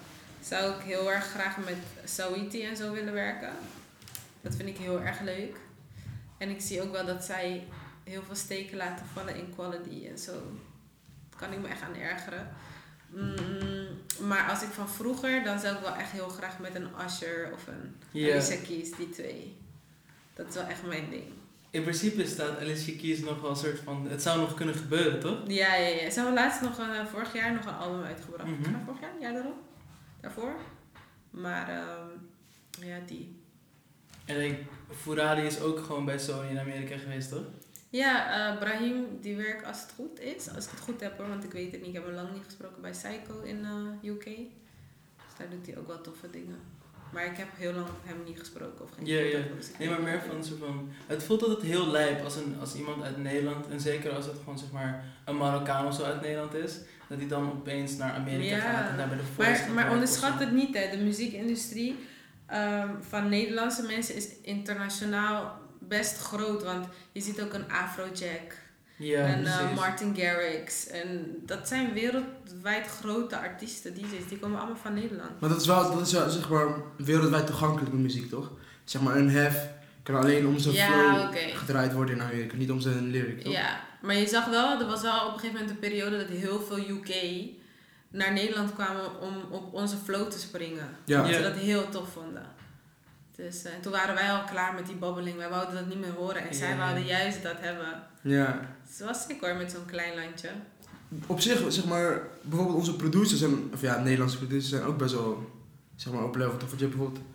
zou 0.41 0.75
ik 0.75 0.81
heel 0.81 1.11
erg 1.11 1.25
graag 1.25 1.57
met 1.57 1.77
Sawiti 2.03 2.63
en 2.63 2.77
zo 2.77 2.91
willen 2.91 3.13
werken. 3.13 3.53
Dat 4.41 4.55
vind 4.55 4.69
ik 4.69 4.77
heel 4.77 5.01
erg 5.01 5.19
leuk. 5.19 5.57
En 6.37 6.49
ik 6.49 6.61
zie 6.61 6.81
ook 6.81 6.91
wel 6.91 7.05
dat 7.05 7.23
zij 7.23 7.67
heel 8.03 8.23
veel 8.23 8.35
steken 8.35 8.77
laten 8.77 9.05
vallen 9.13 9.35
in 9.35 9.53
quality 9.55 10.07
en 10.07 10.17
zo. 10.17 10.31
Daar 11.29 11.39
kan 11.39 11.51
ik 11.51 11.59
me 11.59 11.67
echt 11.67 11.81
aan 11.81 11.95
ergeren. 11.95 12.49
Mm, 13.09 13.87
maar 14.27 14.49
als 14.49 14.61
ik 14.61 14.69
van 14.69 14.89
vroeger, 14.89 15.43
dan 15.43 15.59
zou 15.59 15.75
ik 15.75 15.81
wel 15.81 15.95
echt 15.95 16.11
heel 16.11 16.29
graag 16.29 16.59
met 16.59 16.75
een 16.75 16.89
Usher 17.05 17.53
of 17.53 17.67
een 17.67 17.95
Ja. 18.11 18.33
Alicia 18.33 18.55
Keys, 18.67 18.91
die 18.95 19.09
twee. 19.09 19.57
Dat 20.33 20.47
is 20.47 20.53
wel 20.53 20.63
echt 20.65 20.85
mijn 20.85 21.09
ding. 21.09 21.33
In 21.71 21.81
principe 21.81 22.27
staat 22.27 22.59
Alicia 22.59 22.97
Keys 22.97 23.19
nog 23.19 23.41
wel 23.41 23.49
een 23.49 23.55
soort 23.55 23.79
van... 23.79 24.07
Het 24.09 24.21
zou 24.21 24.39
nog 24.39 24.53
kunnen 24.53 24.75
gebeuren, 24.75 25.19
toch? 25.19 25.37
Ja, 25.47 25.75
ja, 25.75 25.87
ja. 25.87 26.09
Ze 26.09 26.15
hebben 26.15 26.33
laatst 26.33 26.61
nog 26.61 26.77
een, 26.77 26.93
eh, 26.93 27.05
vorig 27.05 27.33
jaar 27.33 27.53
nog 27.53 27.65
een 27.65 27.75
album 27.77 28.03
uitgebracht. 28.03 28.49
Mhm. 28.49 28.85
Vorig 28.85 29.01
jaar, 29.01 29.11
jaar 29.19 29.33
daarop. 29.33 29.57
Daarvoor. 30.21 30.55
Maar 31.29 31.69
ehm, 31.69 32.87
ja, 32.87 32.99
die. 33.05 33.41
En 34.25 34.45
ik, 34.45 34.59
Furali 34.95 35.41
is 35.41 35.59
ook 35.59 35.79
gewoon 35.79 36.05
bij 36.05 36.19
Sony 36.19 36.49
in 36.49 36.59
Amerika 36.59 36.97
geweest, 36.97 37.29
toch? 37.29 37.45
Ja, 37.89 38.51
eh, 38.51 38.59
Brahim, 38.59 39.05
die 39.21 39.35
werkt 39.35 39.65
als 39.65 39.81
het 39.81 39.91
goed 39.95 40.19
is. 40.19 40.49
Als 40.55 40.65
ik 40.65 40.71
het 40.71 40.79
goed 40.79 41.01
heb 41.01 41.17
hoor, 41.17 41.27
want 41.27 41.43
ik 41.43 41.51
weet 41.51 41.71
het 41.71 41.79
niet. 41.79 41.89
Ik 41.89 41.95
heb 41.95 42.05
hem 42.05 42.13
lang 42.13 42.33
niet 42.33 42.43
gesproken 42.45 42.81
bij 42.81 42.91
Psycho 42.91 43.41
in 43.41 43.65
eh, 43.65 44.09
UK. 44.09 44.25
Dus 44.25 45.37
daar 45.37 45.49
doet 45.49 45.65
hij 45.65 45.77
ook 45.77 45.87
wel 45.87 46.01
toffe 46.01 46.29
dingen. 46.29 46.59
Maar 47.13 47.25
ik 47.25 47.37
heb 47.37 47.47
heel 47.55 47.73
lang 47.73 47.87
hem 48.03 48.23
niet 48.25 48.39
gesproken 48.39 48.85
of 48.85 48.89
geen 48.95 49.05
Ja, 49.05 49.19
ja. 49.19 49.31
contact, 49.31 49.55
dus 49.57 49.69
Nee, 49.77 49.89
maar 49.89 50.01
meer 50.01 50.21
van 50.27 50.43
zo 50.43 50.55
van... 50.59 50.89
Het 51.07 51.23
voelt 51.23 51.43
altijd 51.43 51.61
heel 51.61 51.87
lijp 51.87 52.23
als, 52.23 52.35
een, 52.35 52.55
als 52.59 52.75
iemand 52.75 53.03
uit 53.03 53.17
Nederland... 53.17 53.67
En 53.67 53.79
zeker 53.79 54.11
als 54.11 54.25
het 54.25 54.37
gewoon 54.37 54.59
zeg 54.59 54.71
maar 54.71 55.03
een 55.25 55.37
Marokkaan 55.37 55.87
of 55.87 55.95
zo 55.95 56.03
uit 56.03 56.21
Nederland 56.21 56.53
is... 56.53 56.77
Dat 57.07 57.17
hij 57.17 57.27
dan 57.27 57.51
opeens 57.51 57.97
naar 57.97 58.11
Amerika 58.13 58.55
Ja. 58.55 58.61
gaat 58.61 58.89
en 58.89 58.97
daar 58.97 59.07
bij 59.07 59.17
de 59.17 59.23
Voice 59.35 59.65
Maar, 59.65 59.73
maar 59.73 59.91
onderschat 59.91 60.39
het 60.39 60.51
niet, 60.51 60.77
hè. 60.77 60.97
De 60.97 61.03
muziekindustrie 61.03 61.95
ehm, 62.45 62.89
van 63.01 63.29
Nederlandse 63.29 63.83
mensen 63.83 64.15
is 64.15 64.27
internationaal 64.41 65.59
best 65.79 66.17
groot. 66.17 66.63
Want 66.63 66.87
je 67.11 67.21
ziet 67.21 67.41
ook 67.41 67.53
een 67.53 67.71
Afrojack 67.71 68.55
Ja, 68.99 69.25
en 69.25 69.45
eh. 69.45 69.75
Martin 69.75 70.15
Garrix. 70.15 70.87
En 70.87 71.41
dat 71.45 71.67
zijn 71.67 71.93
wereldwijd 71.93 72.87
grote 72.87 73.37
artiesten, 73.37 73.93
DJ's. 73.93 74.27
Die 74.29 74.39
komen 74.39 74.59
allemaal 74.59 74.75
van 74.75 74.93
Nederland. 74.93 75.39
Maar 75.39 75.49
dat 75.49 75.61
is 75.61 75.67
wel, 75.67 75.91
dat 75.91 76.07
is 76.07 76.13
wel 76.13 76.29
zeg 76.29 76.49
maar 76.49 76.67
wereldwijd 76.97 77.47
toegankelijke 77.47 77.95
muziek, 77.95 78.29
toch? 78.29 78.51
Zeg 78.83 79.01
maar 79.01 79.15
een 79.15 79.29
hef 79.29 79.67
kan 80.03 80.15
alleen 80.15 80.47
om 80.47 80.59
zijn 80.59 80.75
Ja, 80.75 80.87
flow 80.87 81.57
gedraaid 81.57 81.93
worden 81.93 82.15
in 82.15 82.21
Amerika, 82.21 82.55
niet 82.55 82.71
om 82.71 82.79
zijn 82.79 83.09
lyric, 83.09 83.41
toch? 83.41 83.53
Ja, 83.53 83.79
maar 84.01 84.15
je 84.15 84.27
zag 84.27 84.45
wel, 84.45 84.79
er 84.79 84.87
was 84.87 85.01
wel 85.01 85.25
op 85.25 85.33
een 85.33 85.39
gegeven 85.39 85.53
moment 85.53 85.69
een 85.69 85.79
periode 85.79 86.17
dat 86.17 86.27
heel 86.27 86.61
veel 86.61 86.77
UK 86.77 87.13
naar 88.09 88.33
Nederland 88.33 88.73
kwamen 88.73 89.21
om 89.21 89.33
op 89.51 89.73
onze 89.73 89.97
flow 89.97 90.29
te 90.29 90.39
springen. 90.39 90.89
Ja. 91.05 91.21
Dat 91.21 91.33
ze 91.33 91.41
dat 91.41 91.55
heel 91.55 91.89
tof 91.89 92.09
vonden. 92.11 92.45
Dus 93.45 93.63
eh, 93.63 93.71
toen 93.81 93.91
waren 93.91 94.15
wij 94.15 94.31
al 94.31 94.43
klaar 94.43 94.73
met 94.73 94.85
die 94.85 94.95
babbeling. 94.95 95.37
Wij 95.37 95.49
wouden 95.49 95.75
dat 95.75 95.87
niet 95.87 95.99
meer 95.99 96.11
horen. 96.17 96.47
En 96.47 96.53
zij 96.55 96.69
Ja. 96.69 96.77
wouden 96.77 97.05
juist 97.05 97.43
dat 97.43 97.55
hebben. 97.59 98.03
Ja. 98.21 98.59
Dus 98.87 98.97
het 98.97 99.07
was 99.07 99.23
sick 99.23 99.41
hoor, 99.41 99.55
met 99.55 99.71
zo'n 99.71 99.85
klein 99.85 100.15
landje. 100.15 100.49
Op 101.27 101.39
zich, 101.39 101.61
zeg 101.67 101.85
maar, 101.85 102.21
bijvoorbeeld 102.41 102.77
onze 102.77 102.95
producers, 102.95 103.41
en, 103.41 103.69
of 103.73 103.81
ja, 103.81 103.97
Nederlandse 103.99 104.37
producers 104.37 104.69
zijn 104.69 104.83
ook 104.83 104.97
best 104.97 105.13
wel, 105.13 105.49
zeg 105.95 106.13
maar, 106.13 106.23
op 106.23 106.35
level. 106.35 106.57
Toch? 106.57 106.67
Want 106.69 106.79
je 106.79 106.85
hebt 106.85 106.97
bijvoorbeeld 106.97 107.25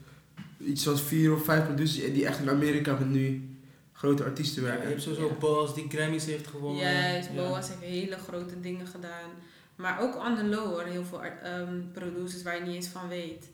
iets 0.58 0.82
zoals 0.82 1.02
vier 1.02 1.32
of 1.32 1.44
vijf 1.44 1.64
producers 1.64 2.12
die 2.12 2.26
echt 2.26 2.40
in 2.40 2.50
Amerika 2.50 2.92
met 2.92 3.10
nu 3.10 3.48
grote 3.92 4.24
artiesten 4.24 4.62
Ja, 4.62 4.68
werken. 4.68 4.84
je 4.84 4.90
hebt 4.90 5.02
sowieso 5.02 5.26
Ja. 5.28 5.34
Boas 5.34 5.74
die 5.74 5.86
Grammys 5.88 6.24
heeft 6.24 6.46
gewonnen. 6.46 6.82
Juist, 6.84 7.28
Ja. 7.28 7.34
Boas 7.34 7.68
heeft 7.68 7.80
hele 7.80 8.16
grote 8.16 8.60
dingen 8.60 8.86
gedaan. 8.86 9.30
Maar 9.76 10.00
ook 10.00 10.16
on 10.16 10.36
the 10.36 10.44
low 10.44 10.64
hoor, 10.72 10.82
heel 10.84 11.04
veel 11.04 11.20
art- 11.22 11.42
ehm, 11.42 11.80
producers 11.92 12.42
waar 12.42 12.54
je 12.56 12.62
niet 12.62 12.74
eens 12.74 12.86
van 12.88 13.08
weet. 13.08 13.44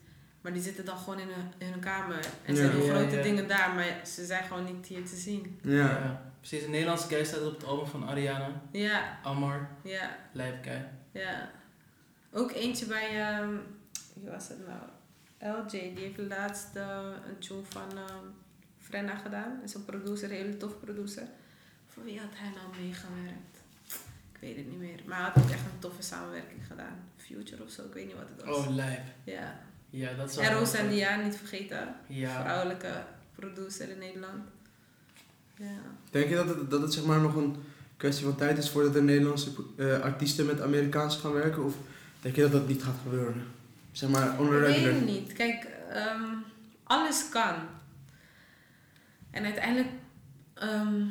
Maar 0.41 0.53
die 0.53 0.63
zitten 0.63 0.85
dan 0.85 0.97
gewoon 0.99 1.19
in 1.19 1.29
hun, 1.29 1.53
in 1.59 1.71
hun 1.71 1.81
kamer. 1.81 2.27
En 2.45 2.57
ze 2.57 2.63
Ja. 2.63 2.71
doen 2.71 2.83
Ja, 2.85 2.95
grote 2.95 3.17
ja. 3.17 3.23
dingen 3.23 3.49
daar, 3.49 3.75
maar 3.75 4.01
ze 4.07 4.25
zijn 4.27 4.45
gewoon 4.45 4.65
niet 4.65 4.87
hier 4.87 5.05
te 5.05 5.17
zien. 5.17 5.59
Ja. 5.63 5.77
Ja. 5.85 6.33
Precies, 6.41 6.63
een 6.65 6.71
Nederlandse 6.71 7.09
guy 7.09 7.25
staat 7.25 7.47
op 7.47 7.53
het 7.55 7.65
album 7.65 7.87
van 7.87 8.09
Ariana. 8.09 8.61
Ja, 8.71 9.19
Amar, 9.23 9.69
ja, 9.83 10.17
lijp 10.33 10.65
guy. 10.65 10.89
ja. 11.13 11.51
Ook 12.33 12.53
eentje 12.53 12.87
bij, 12.87 13.21
ehm 13.21 13.55
wie 14.15 14.31
was 14.31 14.49
het 14.49 14.59
nou? 14.67 14.81
LJ, 15.63 15.71
die 15.95 15.99
heeft 16.05 16.19
laatst 16.19 16.77
eh, 16.77 17.09
een 17.29 17.39
tune 17.39 17.63
van 17.69 17.89
ehm 17.99 18.25
Frenna 18.79 19.15
gedaan. 19.17 19.61
Is 19.65 19.75
een 19.75 19.85
producer, 19.85 20.31
een 20.31 20.37
hele 20.37 20.57
tof 20.57 20.81
producer. 20.81 21.23
Voor 21.89 22.05
wie 22.05 22.19
had 22.21 22.29
hij 22.35 22.49
nou 22.51 22.83
meegewerkt? 22.83 23.57
Ik 24.33 24.41
weet 24.41 24.57
het 24.57 24.67
niet 24.71 24.79
meer. 24.79 25.01
Maar 25.07 25.17
hij 25.17 25.31
had 25.31 25.43
ook 25.45 25.51
echt 25.51 25.65
een 25.65 25.79
toffe 25.79 26.03
samenwerking 26.03 26.67
gedaan. 26.67 26.97
Future 27.17 27.63
of 27.63 27.71
zo, 27.71 27.83
ik 27.85 27.93
weet 27.93 28.07
niet 28.07 28.17
wat 28.17 28.29
het 28.37 28.47
was. 28.47 28.57
Oh, 28.57 28.75
lijp. 28.75 29.03
Ja. 29.25 29.61
Ja, 29.91 30.13
dat 30.13 30.31
is 30.31 30.37
En 30.37 30.53
Roos 30.53 30.75
en 30.75 30.89
Dia, 30.89 31.17
niet 31.17 31.37
vergeten. 31.37 31.95
Ja. 32.07 32.41
Vrouwelijke 32.41 33.05
producer 33.35 33.91
in 33.91 33.99
Nederland. 33.99 34.43
Ja. 35.57 35.81
Denk 36.11 36.29
je 36.29 36.35
dat 36.35 36.49
het, 36.49 36.71
dat 36.71 36.83
het 36.83 36.93
zeg 36.93 37.05
maar 37.05 37.21
nog 37.21 37.35
een 37.35 37.57
kwestie 37.97 38.25
van 38.25 38.37
tijd 38.37 38.59
is 38.59 38.71
voordat 38.71 38.93
de 38.93 39.03
Nederlandse 39.03 39.51
eh, 39.77 40.01
artiesten 40.01 40.47
met 40.47 40.61
Amerikaanse 40.61 41.19
gaan 41.19 41.33
werken? 41.33 41.65
Of 41.65 41.75
denk 42.21 42.37
je 42.37 42.43
dat 42.43 42.53
dat 42.53 42.69
niet 42.69 42.83
gaat 42.83 42.99
gebeuren? 43.03 43.47
Zeg 43.93 44.11
maar 44.11 44.41
on 44.41 44.65
Ik 44.65 44.85
weet 44.85 45.05
niet. 45.05 45.33
Kijk, 45.33 45.67
ehm, 45.91 46.23
alles 46.85 47.29
kan. 47.29 47.55
En 49.31 49.45
uiteindelijk 49.45 49.89
ehm, 50.55 51.05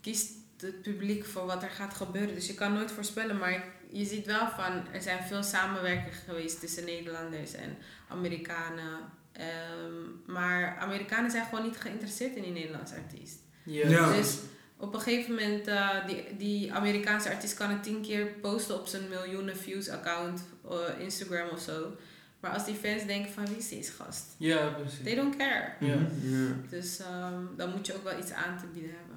kiest 0.00 0.32
het 0.60 0.82
publiek 0.82 1.24
voor 1.24 1.46
wat 1.46 1.62
er 1.62 1.70
gaat 1.70 1.94
gebeuren. 1.94 2.34
Dus 2.34 2.46
je 2.46 2.54
kan 2.54 2.72
nooit 2.72 2.92
voorspellen, 2.92 3.38
maar 3.38 3.64
je 3.94 4.04
ziet 4.04 4.26
wel 4.26 4.48
van 4.48 4.82
er 4.92 5.02
zijn 5.02 5.24
veel 5.24 5.42
samenwerkingen 5.42 6.12
geweest 6.12 6.60
tussen 6.60 6.84
Nederlanders 6.84 7.54
en 7.54 7.76
Amerikanen. 8.08 8.98
Ehm, 9.32 10.32
maar 10.32 10.76
Amerikanen 10.78 11.30
zijn 11.30 11.44
gewoon 11.44 11.64
niet 11.64 11.76
geïnteresseerd 11.76 12.36
in 12.36 12.42
die 12.42 12.52
Nederlandse 12.52 12.94
artiest. 12.94 13.38
Ja. 13.62 13.88
Ja. 13.88 14.12
Dus 14.12 14.38
op 14.76 14.94
een 14.94 15.00
gegeven 15.00 15.34
moment, 15.34 15.66
eh, 15.66 16.06
die, 16.06 16.36
die 16.36 16.72
Amerikaanse 16.72 17.30
artiest 17.30 17.54
kan 17.54 17.70
het 17.70 17.82
tien 17.82 18.02
keer 18.02 18.26
posten 18.26 18.80
op 18.80 18.86
zijn 18.86 19.08
miljoenen 19.08 19.56
views 19.56 19.88
account, 19.88 20.44
eh, 20.70 21.04
Instagram 21.04 21.48
of 21.48 21.60
zo. 21.60 21.96
Maar 22.40 22.52
als 22.52 22.64
die 22.64 22.74
fans 22.74 23.06
denken 23.06 23.32
van 23.32 23.46
wie 23.46 23.56
is 23.56 23.68
deze 23.68 23.92
gast? 23.92 24.24
Ja, 24.36 24.68
precies. 24.68 25.02
They 25.02 25.14
don't 25.14 25.36
care. 25.36 25.72
Ja. 25.80 25.94
Mhm. 25.94 26.44
Ja. 26.44 26.52
Dus 26.70 26.98
ehm, 27.00 27.42
dan 27.56 27.70
moet 27.70 27.86
je 27.86 27.94
ook 27.94 28.04
wel 28.04 28.18
iets 28.18 28.32
aan 28.32 28.58
te 28.58 28.66
bieden 28.72 28.90
hebben. 28.90 29.13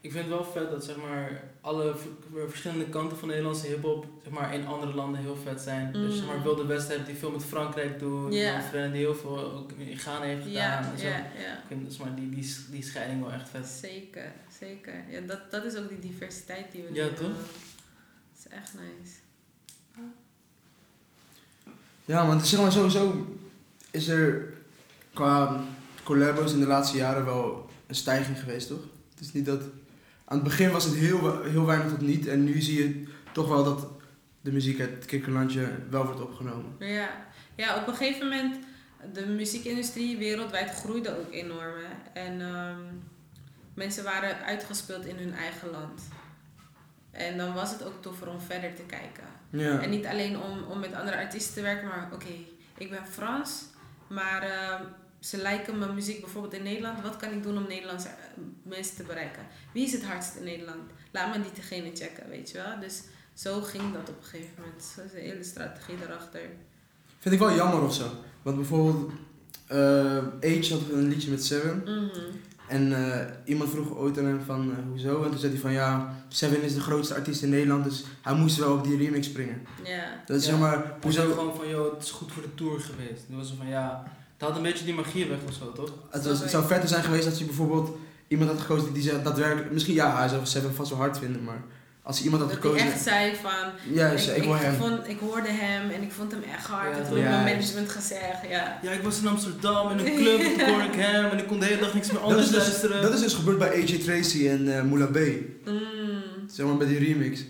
Ik 0.00 0.12
vind 0.12 0.24
het 0.24 0.34
wel 0.34 0.44
vet 0.44 0.70
dat 0.70 0.84
zeg 0.84 0.96
maar, 0.96 1.42
alle 1.60 1.94
verschillende 2.48 2.88
kanten 2.88 3.18
van 3.18 3.28
de 3.28 3.34
Nederlandse 3.34 3.66
hip-hop 3.66 4.06
zeg 4.22 4.32
maar, 4.32 4.54
in 4.54 4.66
andere 4.66 4.94
landen 4.94 5.20
heel 5.20 5.36
vet 5.36 5.60
zijn. 5.60 5.92
Dus 5.92 6.16
zeg 6.16 6.26
maar, 6.26 6.36
Mm. 6.36 6.42
Wilde 6.42 6.66
West 6.66 6.88
heeft 6.88 7.06
die 7.06 7.14
veel 7.14 7.30
met 7.30 7.44
Frankrijk 7.44 7.98
doet. 7.98 8.32
Ja. 8.34 8.38
Yeah. 8.40 8.62
Fren 8.62 8.92
die 8.92 9.00
heel 9.00 9.14
veel 9.14 9.52
ook 9.52 9.72
in 9.72 9.98
Ghana 9.98 10.24
heeft 10.24 10.42
gedaan. 10.42 10.82
Ja, 10.82 10.90
en 10.92 10.98
zo. 10.98 11.06
ja, 11.06 11.16
ja. 11.16 11.52
Ik 11.56 11.64
vind 11.68 11.92
zeg 11.92 12.06
maar, 12.06 12.14
die, 12.14 12.28
die, 12.28 12.56
die 12.70 12.82
scheiding 12.82 13.20
wel 13.22 13.32
echt 13.32 13.48
vet. 13.48 13.66
Zeker, 13.66 14.32
zeker. 14.58 15.04
Ja, 15.08 15.20
dat, 15.20 15.50
dat 15.50 15.64
is 15.64 15.76
ook 15.76 15.88
die 15.88 15.98
diversiteit 15.98 16.72
die 16.72 16.82
we 16.82 16.94
Ja, 16.94 17.04
nu 17.04 17.10
toch? 17.10 17.18
hebben. 17.18 17.36
Dat 18.34 18.38
is 18.38 18.48
echt 18.48 18.72
nice. 18.74 19.16
Ja, 22.04 22.26
want 22.26 22.46
zeg 22.46 22.60
maar 22.60 22.72
sowieso 22.72 23.26
is 23.90 24.08
er 24.08 24.52
qua 25.14 25.60
collabos 26.02 26.52
in 26.52 26.60
de 26.60 26.66
laatste 26.66 26.96
jaren 26.96 27.24
wel 27.24 27.70
een 27.86 27.94
stijging 27.94 28.38
geweest, 28.38 28.68
toch? 28.68 28.82
Het 29.10 29.20
is 29.20 29.32
niet 29.32 29.46
dat... 29.46 29.60
Aan 30.28 30.36
het 30.36 30.42
begin 30.42 30.70
was 30.70 30.84
het 30.84 30.94
heel, 30.94 31.42
heel 31.42 31.66
weinig 31.66 31.88
tot 31.88 32.00
niet 32.00 32.26
en 32.26 32.44
nu 32.44 32.60
zie 32.60 32.78
je 32.78 33.04
toch 33.32 33.48
wel 33.48 33.64
dat 33.64 33.88
de 34.40 34.52
muziek 34.52 34.80
uit 34.80 34.90
het 34.90 35.04
kikkerlandje 35.04 35.68
wel 35.90 36.04
wordt 36.04 36.20
opgenomen. 36.20 36.76
Ja. 36.78 37.08
ja, 37.54 37.80
op 37.80 37.86
een 37.86 37.94
gegeven 37.94 38.28
moment, 38.28 38.56
de 39.12 39.26
muziekindustrie 39.26 40.16
wereldwijd 40.16 40.70
groeide 40.70 41.18
ook 41.18 41.32
enorm. 41.32 41.74
Hè? 41.76 42.20
En 42.20 42.40
ehm, 42.40 42.80
mensen 43.74 44.04
waren 44.04 44.44
uitgespeeld 44.44 45.06
in 45.06 45.16
hun 45.16 45.34
eigen 45.34 45.70
land. 45.70 46.02
En 47.10 47.36
dan 47.36 47.54
was 47.54 47.70
het 47.70 47.84
ook 47.84 48.02
toffer 48.02 48.28
om 48.28 48.40
verder 48.40 48.74
te 48.74 48.82
kijken. 48.82 49.24
Ja. 49.50 49.80
En 49.80 49.90
niet 49.90 50.06
alleen 50.06 50.38
om, 50.40 50.62
om 50.62 50.78
met 50.78 50.94
andere 50.94 51.16
artiesten 51.16 51.54
te 51.54 51.62
werken, 51.62 51.88
maar 51.88 52.08
oké, 52.12 52.32
ik 52.78 52.90
ben 52.90 53.06
Frans, 53.06 53.64
maar 54.06 54.42
ehm, 54.42 54.82
ze 55.20 55.36
lijken 55.36 55.78
mijn 55.78 55.94
muziek 55.94 56.20
bijvoorbeeld 56.20 56.54
in 56.54 56.62
Nederland. 56.62 57.02
Wat 57.02 57.16
kan 57.16 57.32
ik 57.32 57.42
doen 57.42 57.56
om 57.56 57.66
Nederlandse 57.68 58.08
eh, 58.08 58.14
mensen 58.62 58.96
te 58.96 59.02
bereiken? 59.02 59.42
Wie 59.72 59.84
is 59.86 59.92
het 59.92 60.04
hardst 60.04 60.36
in 60.36 60.44
Nederland? 60.44 60.80
Laat 61.12 61.36
me 61.36 61.42
die 61.42 61.52
degene 61.54 61.90
checken, 61.94 62.28
weet 62.28 62.50
je 62.50 62.56
wel? 62.58 62.80
Dus 62.80 63.02
zo 63.34 63.60
ging 63.62 63.92
dat 63.92 64.08
op 64.08 64.16
een 64.18 64.24
gegeven 64.28 64.52
moment. 64.58 64.82
Zo 64.94 65.00
is 65.04 65.10
de 65.12 65.18
hele 65.20 65.44
strategie 65.44 65.96
erachter. 66.08 66.40
Vind 67.18 67.34
ik 67.34 67.40
wel 67.40 67.54
jammer 67.54 67.82
of 67.82 67.94
zo. 67.94 68.10
Want 68.42 68.56
bijvoorbeeld, 68.56 69.10
eh 69.66 70.16
Age 70.40 70.68
had 70.72 70.80
een 70.92 71.08
liedje 71.08 71.30
met 71.30 71.44
Seven. 71.44 71.82
Mhm. 71.84 72.20
En 72.68 72.92
eh, 72.92 73.26
iemand 73.44 73.70
vroeg 73.70 73.96
ooit 73.96 74.18
aan 74.18 74.24
hem 74.24 74.40
van, 74.40 74.74
hoezo? 74.88 75.22
En 75.24 75.30
toen 75.30 75.38
zei 75.38 75.52
hij 75.52 75.60
van, 75.60 75.72
ja, 75.72 76.14
Seven 76.28 76.62
is 76.62 76.74
de 76.74 76.80
grootste 76.80 77.14
artiest 77.14 77.42
in 77.42 77.48
Nederland, 77.48 77.84
dus 77.84 78.04
hij 78.22 78.34
moest 78.34 78.56
wel 78.56 78.72
op 78.76 78.84
die 78.84 78.96
remix 78.96 79.26
springen. 79.26 79.66
Ja. 79.84 80.04
Dat 80.26 80.36
is 80.36 80.44
Ja. 80.44 80.50
zeg 80.50 80.60
maar, 80.60 80.76
Hoe 80.76 80.92
hoezo... 81.02 81.20
zei 81.20 81.32
gewoon 81.32 81.56
van, 81.56 81.68
joh, 81.68 81.92
het 81.94 82.02
is 82.02 82.10
goed 82.10 82.32
voor 82.32 82.42
de 82.42 82.54
tour 82.54 82.80
geweest. 82.80 83.26
Toen 83.26 83.36
was 83.36 83.48
ze 83.48 83.56
van, 83.56 83.66
ja, 83.68 84.12
het 84.38 84.48
had 84.48 84.56
een 84.56 84.62
beetje 84.62 84.84
die 84.84 84.94
magie 84.94 85.26
weg 85.28 85.38
of 85.48 85.54
zo, 85.54 85.72
toch? 85.72 85.92
Het, 86.10 86.24
was, 86.26 86.40
het 86.40 86.50
zou 86.50 86.66
vetter 86.66 86.88
zijn 86.88 87.02
geweest 87.04 87.26
als 87.28 87.38
je 87.38 87.44
bijvoorbeeld 87.44 87.96
iemand 88.28 88.50
had 88.50 88.60
gekozen 88.60 88.92
die 88.92 89.02
zegt 89.02 89.24
daadwerkelijk... 89.24 89.70
Misschien 89.70 89.94
ja, 89.94 90.16
hij 90.18 90.28
zou 90.28 90.46
Seven 90.46 90.74
vast 90.74 90.90
wel 90.90 90.98
hard 90.98 91.18
vinden, 91.18 91.44
maar 91.44 91.62
als 92.02 92.18
je 92.18 92.24
iemand 92.24 92.42
had 92.42 92.52
Dat 92.52 92.62
hij 92.62 92.70
gekozen... 92.70 92.92
echt 92.92 93.02
zei 93.02 93.34
van, 93.42 93.94
Ja, 93.94 94.06
ik, 94.08 94.20
ik 94.20 94.42
wil 94.42 94.54
hem. 94.56 94.74
Vond, 94.74 95.08
ik 95.08 95.18
hoorde 95.18 95.48
hem 95.50 95.90
en 95.90 96.02
ik 96.02 96.12
vond 96.12 96.32
hem 96.32 96.42
echt 96.42 96.66
hard. 96.66 96.96
Ja, 96.96 97.02
ik 97.02 97.22
ja. 97.22 97.30
mijn 97.30 97.44
management 97.44 97.90
gezegd, 97.90 98.48
ja. 98.48 98.78
Ja, 98.82 98.90
ik 98.90 99.02
was 99.02 99.20
in 99.20 99.26
Amsterdam 99.26 99.90
in 99.90 99.98
een 100.06 100.16
club 100.22 100.40
en 100.40 100.56
toen 100.58 100.68
hoorde 100.68 100.84
ik 100.84 100.94
hem 100.94 101.24
en 101.30 101.38
ik 101.38 101.46
kon 101.46 101.60
de 101.60 101.66
hele 101.66 101.80
dag 101.80 101.94
niks 101.94 102.06
meer 102.10 102.20
Dat 102.20 102.30
anders 102.30 102.46
is, 102.46 102.52
dus, 102.52 102.62
luisteren. 102.62 103.02
dat 103.02 103.12
is 103.14 103.20
dus 103.20 103.34
gebeurd 103.34 103.58
bij 103.58 103.70
AJ 103.70 103.98
Tracy 103.98 104.48
en 104.48 104.76
eh 104.76 104.82
Moula 104.82 105.06
B. 105.06 105.18
Mm, 105.64 106.22
Zeg 106.50 106.66
maar 106.66 106.76
bij 106.76 106.86
die 106.86 106.98
remix. 106.98 107.40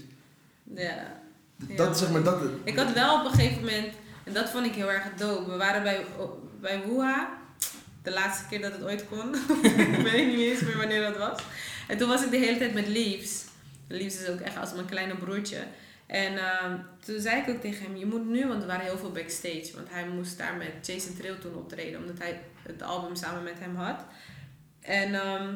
ja. 0.75 1.17
Dat 1.57 1.87
Ja, 1.87 1.93
zeg 1.95 2.11
maar 2.11 2.23
dat. 2.23 2.39
Ik 2.65 2.77
had 2.77 2.93
wel 2.93 3.19
op 3.19 3.25
een 3.25 3.31
gegeven 3.31 3.59
moment, 3.65 3.87
en 4.25 4.33
dat 4.33 4.51
vond 4.51 4.67
ik 4.67 4.75
heel 4.75 4.91
erg 4.91 5.05
dope. 5.17 5.51
We 5.51 5.57
waren 5.57 5.83
bij, 5.83 6.05
bij 6.61 6.83
Wuha, 6.87 7.39
de 8.03 8.11
laatste 8.11 8.45
keer 8.49 8.61
dat 8.61 8.73
het 8.73 8.83
ooit 8.83 9.09
kon. 9.09 9.35
ik 9.97 10.03
weet 10.03 10.27
niet 10.27 10.39
eens 10.39 10.61
meer 10.61 10.77
wanneer 10.77 11.01
dat 11.01 11.17
was. 11.17 11.43
En 11.89 11.99
toen 11.99 12.09
was 12.09 12.25
ik 12.25 12.31
de 12.31 12.37
hele 12.37 12.59
tijd 12.59 12.75
met 12.75 12.89
Leaves. 12.89 13.45
Leaves 13.89 14.21
is 14.21 14.29
ook 14.29 14.41
echt 14.41 14.57
als 14.57 14.73
mijn 14.75 14.87
kleine 14.87 15.17
broertje. 15.17 15.67
En 16.07 16.39
ehm, 16.39 16.77
toen 17.05 17.21
zei 17.21 17.41
ik 17.41 17.49
ook 17.49 17.61
tegen 17.61 17.85
hem, 17.85 17.97
je 17.97 18.07
moet 18.07 18.27
nu, 18.29 18.47
want 18.47 18.61
er 18.61 18.69
waren 18.69 18.85
heel 18.85 18.99
veel 18.99 19.13
backstage. 19.13 19.71
Want 19.75 19.87
hij 19.91 20.09
moest 20.09 20.39
daar 20.39 20.55
met 20.55 20.87
Jason 20.87 21.17
Trill 21.17 21.39
toen 21.39 21.55
optreden, 21.55 22.01
omdat 22.01 22.19
hij 22.19 22.41
het 22.63 22.83
album 22.83 23.17
samen 23.17 23.43
met 23.43 23.59
hem 23.59 23.77
had. 23.77 24.05
En 24.81 25.15
ehm, 25.15 25.55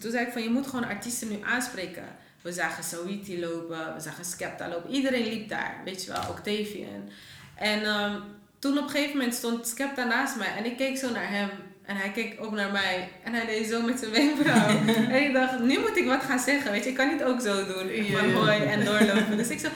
toen 0.00 0.10
zei 0.10 0.26
ik 0.26 0.32
van, 0.32 0.42
je 0.42 0.50
moet 0.50 0.66
gewoon 0.66 0.84
artiesten 0.84 1.28
nu 1.28 1.38
aanspreken. 1.42 2.04
We 2.42 2.52
zagen 2.52 2.84
Sawiti 2.84 3.40
lopen, 3.40 3.94
we 3.94 4.00
zagen 4.00 4.24
Skepta 4.24 4.68
lopen. 4.68 4.90
Iedereen 4.90 5.28
liep 5.28 5.48
daar, 5.48 5.80
weet 5.84 6.04
je 6.04 6.12
wel, 6.12 6.28
Octavian. 6.28 7.10
En 7.54 7.84
ehm, 7.84 8.20
toen 8.64 8.78
op 8.78 8.84
een 8.84 8.90
gegeven 8.90 9.16
moment 9.16 9.34
stond 9.34 9.66
Skepta 9.66 10.04
naast 10.04 10.36
mij 10.36 10.52
en 10.56 10.64
ik 10.64 10.76
keek 10.76 10.96
zo 10.98 11.10
naar 11.10 11.30
hem. 11.30 11.48
En 11.82 11.96
hij 11.96 12.10
keek 12.10 12.36
ook 12.40 12.52
naar 12.52 12.72
mij 12.72 13.08
en 13.24 13.32
hij 13.32 13.46
deed 13.46 13.66
zo 13.66 13.82
met 13.82 13.98
zijn 13.98 14.10
wenkbrauw. 14.10 14.68
en 15.14 15.22
ik 15.22 15.32
dacht, 15.32 15.58
nu 15.58 15.78
moet 15.78 15.96
ik 15.96 16.06
wat 16.06 16.22
gaan 16.22 16.38
zeggen, 16.38 16.70
weet 16.70 16.84
je. 16.84 16.90
Ik 16.90 16.96
kan 16.96 17.08
niet 17.08 17.22
ook 17.22 17.40
zo 17.40 17.66
doen, 17.66 18.04
Ja, 18.04 18.18
van 18.18 18.28
ja. 18.28 18.34
hoi 18.34 18.62
en 18.62 18.84
doorlopen. 18.84 19.36
Dus 19.36 19.48
ik 19.48 19.58
zo, 19.58 19.68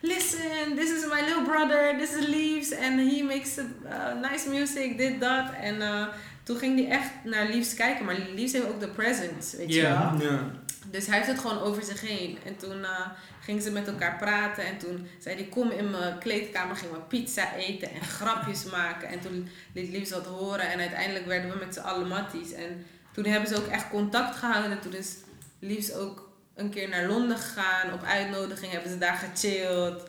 listen, 0.00 0.76
this 0.76 0.90
is 0.90 1.04
my 1.04 1.20
little 1.20 1.42
brother, 1.42 1.98
this 1.98 2.12
is 2.12 2.26
Leaves. 2.26 2.72
And 2.72 3.10
he 3.10 3.22
makes 3.22 3.58
uh, 3.58 4.30
nice 4.30 4.48
music, 4.48 4.98
dit, 4.98 5.20
dat. 5.20 5.44
En 5.62 5.74
uh, 5.76 6.06
toen 6.42 6.56
ging 6.56 6.78
hij 6.78 6.98
echt 6.98 7.10
naar 7.24 7.44
Leaves 7.44 7.74
kijken. 7.74 8.04
Maar 8.04 8.16
Leaves 8.34 8.52
heeft 8.52 8.68
ook 8.68 8.80
de 8.80 8.88
presence, 8.88 9.56
weet 9.56 9.74
je 9.74 9.82
wel. 9.82 9.90
Ja. 9.90 10.50
Dus 10.90 11.06
hij 11.06 11.16
heeft 11.16 11.28
het 11.28 11.38
gewoon 11.38 11.60
over 11.60 11.82
zich 11.82 12.00
heen. 12.00 12.38
En 12.44 12.56
toen 12.56 12.78
uh, 12.78 13.08
gingen 13.40 13.62
ze 13.62 13.70
met 13.70 13.88
elkaar 13.88 14.16
praten. 14.16 14.64
En 14.64 14.78
toen 14.78 15.08
zei 15.18 15.34
hij, 15.36 15.44
kom 15.44 15.70
in 15.70 15.90
mijn 15.90 16.18
kleedkamer, 16.18 16.76
gingen 16.76 16.94
we 16.94 17.00
pizza 17.00 17.54
eten 17.54 17.90
en 17.90 18.00
grapjes 18.00 18.64
maken. 18.64 19.08
En 19.08 19.20
toen 19.20 19.48
liet 19.72 19.90
Liefs 19.90 20.10
wat 20.10 20.26
horen. 20.26 20.70
En 20.70 20.78
uiteindelijk 20.78 21.26
werden 21.26 21.50
we 21.50 21.64
met 21.64 21.74
z'n 21.74 21.80
allen 21.80 22.08
matties. 22.08 22.52
En 22.52 22.86
toen 23.12 23.24
hebben 23.24 23.48
ze 23.48 23.56
ook 23.56 23.66
echt 23.66 23.88
contact 23.88 24.36
gehouden. 24.36 24.80
Toen 24.80 24.94
is 24.94 25.16
Liefs 25.58 25.92
ook 25.92 26.28
een 26.54 26.70
keer 26.70 26.88
naar 26.88 27.06
Londen 27.06 27.38
gegaan. 27.38 27.92
Op 27.92 28.02
uitnodiging 28.02 28.72
hebben 28.72 28.90
ze 28.90 28.98
daar 28.98 29.16
gechilled. 29.16 30.02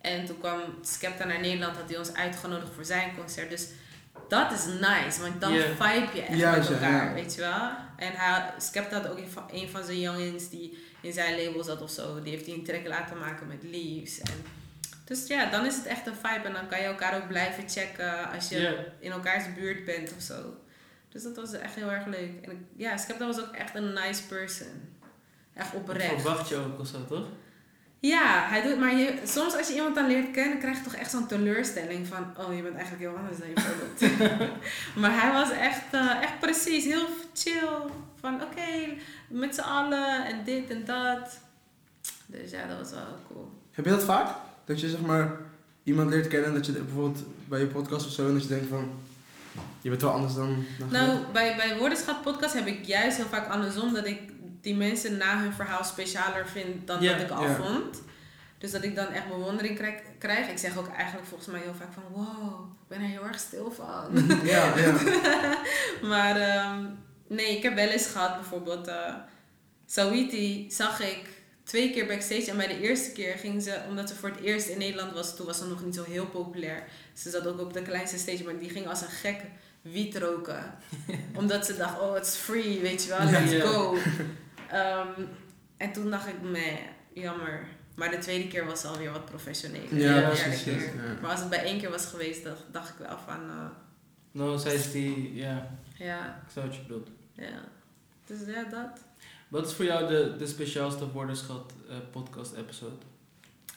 En 0.00 0.26
toen 0.26 0.38
kwam 0.38 0.60
Skepta 0.82 1.24
naar 1.24 1.40
Nederland, 1.40 1.76
had 1.76 1.88
hij 1.88 1.98
ons 1.98 2.14
uitgenodigd 2.14 2.74
voor 2.74 2.84
zijn 2.84 3.14
concert. 3.16 3.50
Dus 3.50 3.66
dat 4.28 4.52
is 4.52 4.64
nice, 4.64 5.20
want 5.20 5.40
dan 5.40 5.52
vibe 5.52 6.08
je 6.14 6.22
echt 6.22 6.38
Juist, 6.38 6.70
met 6.70 6.80
elkaar, 6.82 7.06
ja. 7.08 7.12
weet 7.12 7.34
je 7.34 7.40
wel. 7.40 7.70
En 7.96 8.12
hij, 8.12 8.52
Skepta 8.58 9.00
had 9.00 9.08
ook 9.10 9.18
een 9.18 9.30
van, 9.30 9.44
een 9.52 9.68
van 9.68 9.84
zijn 9.84 10.00
youngins 10.00 10.48
die 10.48 10.78
in 11.00 11.12
zijn 11.12 11.44
label 11.44 11.62
zat 11.64 11.82
of 11.82 11.90
zo. 11.90 12.22
Die 12.22 12.32
heeft 12.32 12.46
hij 12.46 12.54
een 12.54 12.64
track 12.64 12.86
laten 12.86 13.18
maken 13.18 13.46
met 13.46 13.62
Leaves. 13.62 14.20
En, 14.20 14.44
dus 15.04 15.26
ja, 15.26 15.50
dan 15.50 15.66
is 15.66 15.76
het 15.76 15.86
echt 15.86 16.06
een 16.06 16.14
vibe. 16.14 16.46
En 16.46 16.52
dan 16.52 16.68
kan 16.68 16.78
je 16.80 16.84
elkaar 16.84 17.16
ook 17.16 17.28
blijven 17.28 17.68
checken 17.68 18.30
als 18.32 18.48
je 18.48 18.86
in 19.00 19.10
elkaars 19.10 19.54
buurt 19.54 19.84
bent 19.84 20.12
of 20.16 20.22
zo. 20.22 20.54
Dus 21.08 21.22
dat 21.22 21.36
was 21.36 21.52
echt 21.52 21.74
heel 21.74 21.90
erg 21.90 22.06
leuk. 22.06 22.30
En 22.44 22.50
ik- 22.50 22.66
ja, 22.76 22.96
Skepta 22.96 23.26
was 23.26 23.40
ook 23.40 23.54
echt 23.54 23.74
een 23.74 23.92
nice 23.92 24.22
person. 24.26 24.96
Echt 25.54 25.72
Dat 25.72 25.80
oprecht. 25.80 26.20
verwacht 26.20 26.48
je 26.48 26.56
ook 26.56 26.78
of 26.80 26.86
zo, 26.86 27.04
toch? 27.04 27.26
Ja, 28.00 28.46
hij 28.48 28.62
doet, 28.62 28.78
maar 28.78 28.94
je, 28.94 29.14
soms 29.24 29.56
als 29.56 29.68
je 29.68 29.74
iemand 29.74 29.94
dan 29.94 30.06
leert 30.06 30.30
kennen, 30.30 30.58
krijg 30.58 30.76
je 30.76 30.82
toch 30.82 30.94
echt 30.94 31.10
zo'n 31.10 31.26
teleurstelling 31.26 32.06
van, 32.06 32.26
oh, 32.36 32.56
je 32.56 32.62
bent 32.62 32.74
eigenlijk 32.74 33.04
heel 33.04 33.16
anders 33.16 33.38
dan 33.38 33.48
je 33.48 33.60
voorbeeld. 33.60 34.50
maar 35.00 35.20
hij 35.20 35.32
was 35.32 35.50
echt, 35.50 35.92
eh, 35.92 36.22
echt 36.22 36.38
precies, 36.40 36.84
heel 36.84 37.06
chill. 37.34 37.90
Van 38.20 38.34
oké, 38.34 38.96
met 39.28 39.54
z'n 39.54 39.60
allen 39.60 40.26
en 40.26 40.44
dit 40.44 40.70
en 40.70 40.84
dat. 40.84 41.40
Dus 42.26 42.50
ja, 42.50 42.66
dat 42.66 42.78
was 42.78 42.90
wel 42.90 43.18
cool. 43.32 43.52
Heb 43.70 43.84
je 43.84 43.90
dat 43.90 44.04
vaak? 44.04 44.36
Dat 44.64 44.80
je 44.80 44.88
zeg 44.88 45.00
maar 45.00 45.36
iemand 45.82 46.10
leert 46.10 46.28
kennen, 46.28 46.54
dat 46.54 46.66
je 46.66 46.72
bijvoorbeeld 46.72 47.24
bij 47.48 47.60
je 47.60 47.66
podcast 47.66 48.06
of 48.06 48.12
zo, 48.12 48.26
en 48.26 48.32
dat 48.32 48.42
je 48.42 48.48
denkt 48.48 48.68
van, 48.68 48.90
je 49.80 49.88
bent 49.88 50.02
wel 50.02 50.12
anders 50.12 50.34
dan. 50.34 50.64
dan 50.78 50.88
Nou, 50.90 51.18
bij, 51.32 51.56
bij 51.56 51.78
Woordenschat 51.78 52.22
podcast 52.22 52.54
heb 52.54 52.66
ik 52.66 52.84
juist 52.84 53.16
heel 53.16 53.26
vaak 53.26 53.48
andersom 53.48 53.94
dat 53.94 54.06
ik 54.06 54.20
die 54.68 54.76
mensen 54.76 55.16
na 55.16 55.40
hun 55.40 55.52
verhaal 55.52 55.84
specialer 55.84 56.46
vind 56.46 56.86
dan 56.86 57.02
Ja, 57.02 57.12
dat 57.12 57.20
ik 57.20 57.30
al 57.30 57.48
vond. 57.48 58.02
Dus 58.58 58.70
dat 58.70 58.84
ik 58.84 58.94
dan 58.94 59.06
echt 59.06 59.28
bewondering 59.28 59.76
krijg, 59.76 60.00
krijg. 60.18 60.48
Ik 60.48 60.58
zeg 60.58 60.76
ook 60.76 60.88
eigenlijk 60.88 61.26
volgens 61.26 61.48
mij 61.48 61.60
heel 61.60 61.74
vaak 61.74 61.92
van 61.92 62.02
wow, 62.12 62.70
ik 62.82 62.88
ben 62.88 63.00
er 63.00 63.08
heel 63.08 63.24
erg 63.24 63.38
stil 63.38 63.70
van. 63.70 64.26
ja, 64.44 64.76
ja. 64.76 64.94
maar 66.12 66.36
ehm, 66.36 66.84
nee, 67.26 67.56
ik 67.56 67.62
heb 67.62 67.74
wel 67.74 67.88
eens 67.88 68.06
gehad 68.06 68.34
bijvoorbeeld 68.34 68.86
eh 68.86 69.14
Sawiti 69.86 70.70
zag 70.70 71.00
ik 71.00 71.24
twee 71.64 71.90
keer 71.90 72.06
backstage 72.06 72.50
en 72.50 72.56
bij 72.56 72.66
de 72.66 72.80
eerste 72.80 73.12
keer 73.12 73.34
ging 73.38 73.62
ze, 73.62 73.80
omdat 73.88 74.08
ze 74.08 74.14
voor 74.14 74.28
het 74.28 74.40
eerst 74.40 74.68
in 74.68 74.78
Nederland 74.78 75.12
was, 75.12 75.36
toen 75.36 75.46
was 75.46 75.58
ze 75.58 75.66
nog 75.66 75.84
niet 75.84 75.94
zo 75.94 76.04
heel 76.04 76.26
populair. 76.26 76.82
Ze 77.12 77.30
zat 77.30 77.46
ook 77.46 77.60
op 77.60 77.72
de 77.72 77.82
kleinste 77.82 78.18
stage, 78.18 78.44
maar 78.44 78.58
die 78.58 78.70
ging 78.70 78.88
als 78.88 79.00
een 79.00 79.08
gek 79.08 79.40
wiet 79.82 80.16
roken. 80.16 80.74
omdat 81.40 81.66
ze 81.66 81.76
dacht, 81.76 82.00
oh, 82.00 82.16
it's 82.16 82.36
free, 82.36 82.80
weet 82.80 83.04
je 83.04 83.08
wel, 83.08 83.30
let's 83.30 83.64
go. 83.64 83.96
Ehm, 84.70 85.22
en 85.76 85.92
toen 85.92 86.10
dacht 86.10 86.26
ik, 86.28 86.42
nee, 86.42 86.78
jammer. 87.12 87.66
Maar 87.94 88.10
de 88.10 88.18
tweede 88.18 88.48
keer 88.48 88.66
was 88.66 88.80
ze 88.80 88.86
alweer 88.86 89.10
wat 89.12 89.24
professioneler. 89.24 89.96
Ja, 89.96 90.28
precies, 90.28 90.64
ja. 90.64 90.72
Maar 91.20 91.30
als 91.30 91.40
het 91.40 91.48
bij 91.50 91.62
één 91.64 91.78
keer 91.78 91.90
was 91.90 92.06
geweest, 92.06 92.44
dacht, 92.44 92.62
dacht 92.72 92.88
ik 92.88 93.06
wel 93.06 93.18
van, 93.26 93.50
eh, 93.50 93.66
Nou, 94.30 94.58
zei 94.58 94.78
ze 94.78 94.92
die, 94.92 95.34
ja, 95.34 95.70
ja, 95.94 96.42
ik 96.46 96.52
zou 96.52 96.66
wat 96.66 96.74
je 96.76 96.82
bedoelt. 96.82 97.08
ja. 97.32 97.60
Dus 98.26 98.38
ja, 98.46 98.64
dat. 98.64 99.00
Wat 99.48 99.66
is 99.66 99.72
voor 99.72 99.84
jou 99.84 100.08
de, 100.08 100.34
de 100.38 100.46
speciaalste 100.46 101.10
woordenschat 101.10 101.72
eh, 101.88 101.96
podcast 102.12 102.52
episode? 102.54 102.96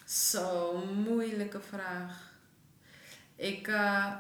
Zo, 0.05 0.77
moeilijke 1.07 1.59
vraag. 1.59 2.31
Ik 3.35 3.67
eh, 3.67 4.13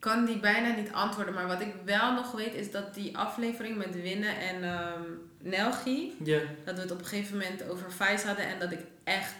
kan 0.00 0.24
die 0.24 0.38
bijna 0.38 0.74
niet 0.74 0.92
antwoorden, 0.92 1.34
maar 1.34 1.46
wat 1.46 1.60
ik 1.60 1.74
wel 1.84 2.12
nog 2.12 2.32
weet 2.32 2.54
is 2.54 2.70
dat 2.70 2.94
die 2.94 3.16
aflevering 3.16 3.76
met 3.76 4.02
Winnen 4.02 4.36
en 4.38 4.64
Nelgi, 5.42 6.16
Ja. 6.24 6.38
dat 6.64 6.74
we 6.74 6.80
het 6.80 6.90
op 6.90 6.98
een 6.98 7.06
gegeven 7.06 7.38
moment 7.38 7.68
over 7.68 7.92
Vice 7.92 8.26
hadden 8.26 8.46
en 8.46 8.58
dat 8.58 8.72
ik 8.72 8.80
echt 9.04 9.32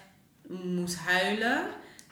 moest 0.49 0.97
huilen 0.97 1.63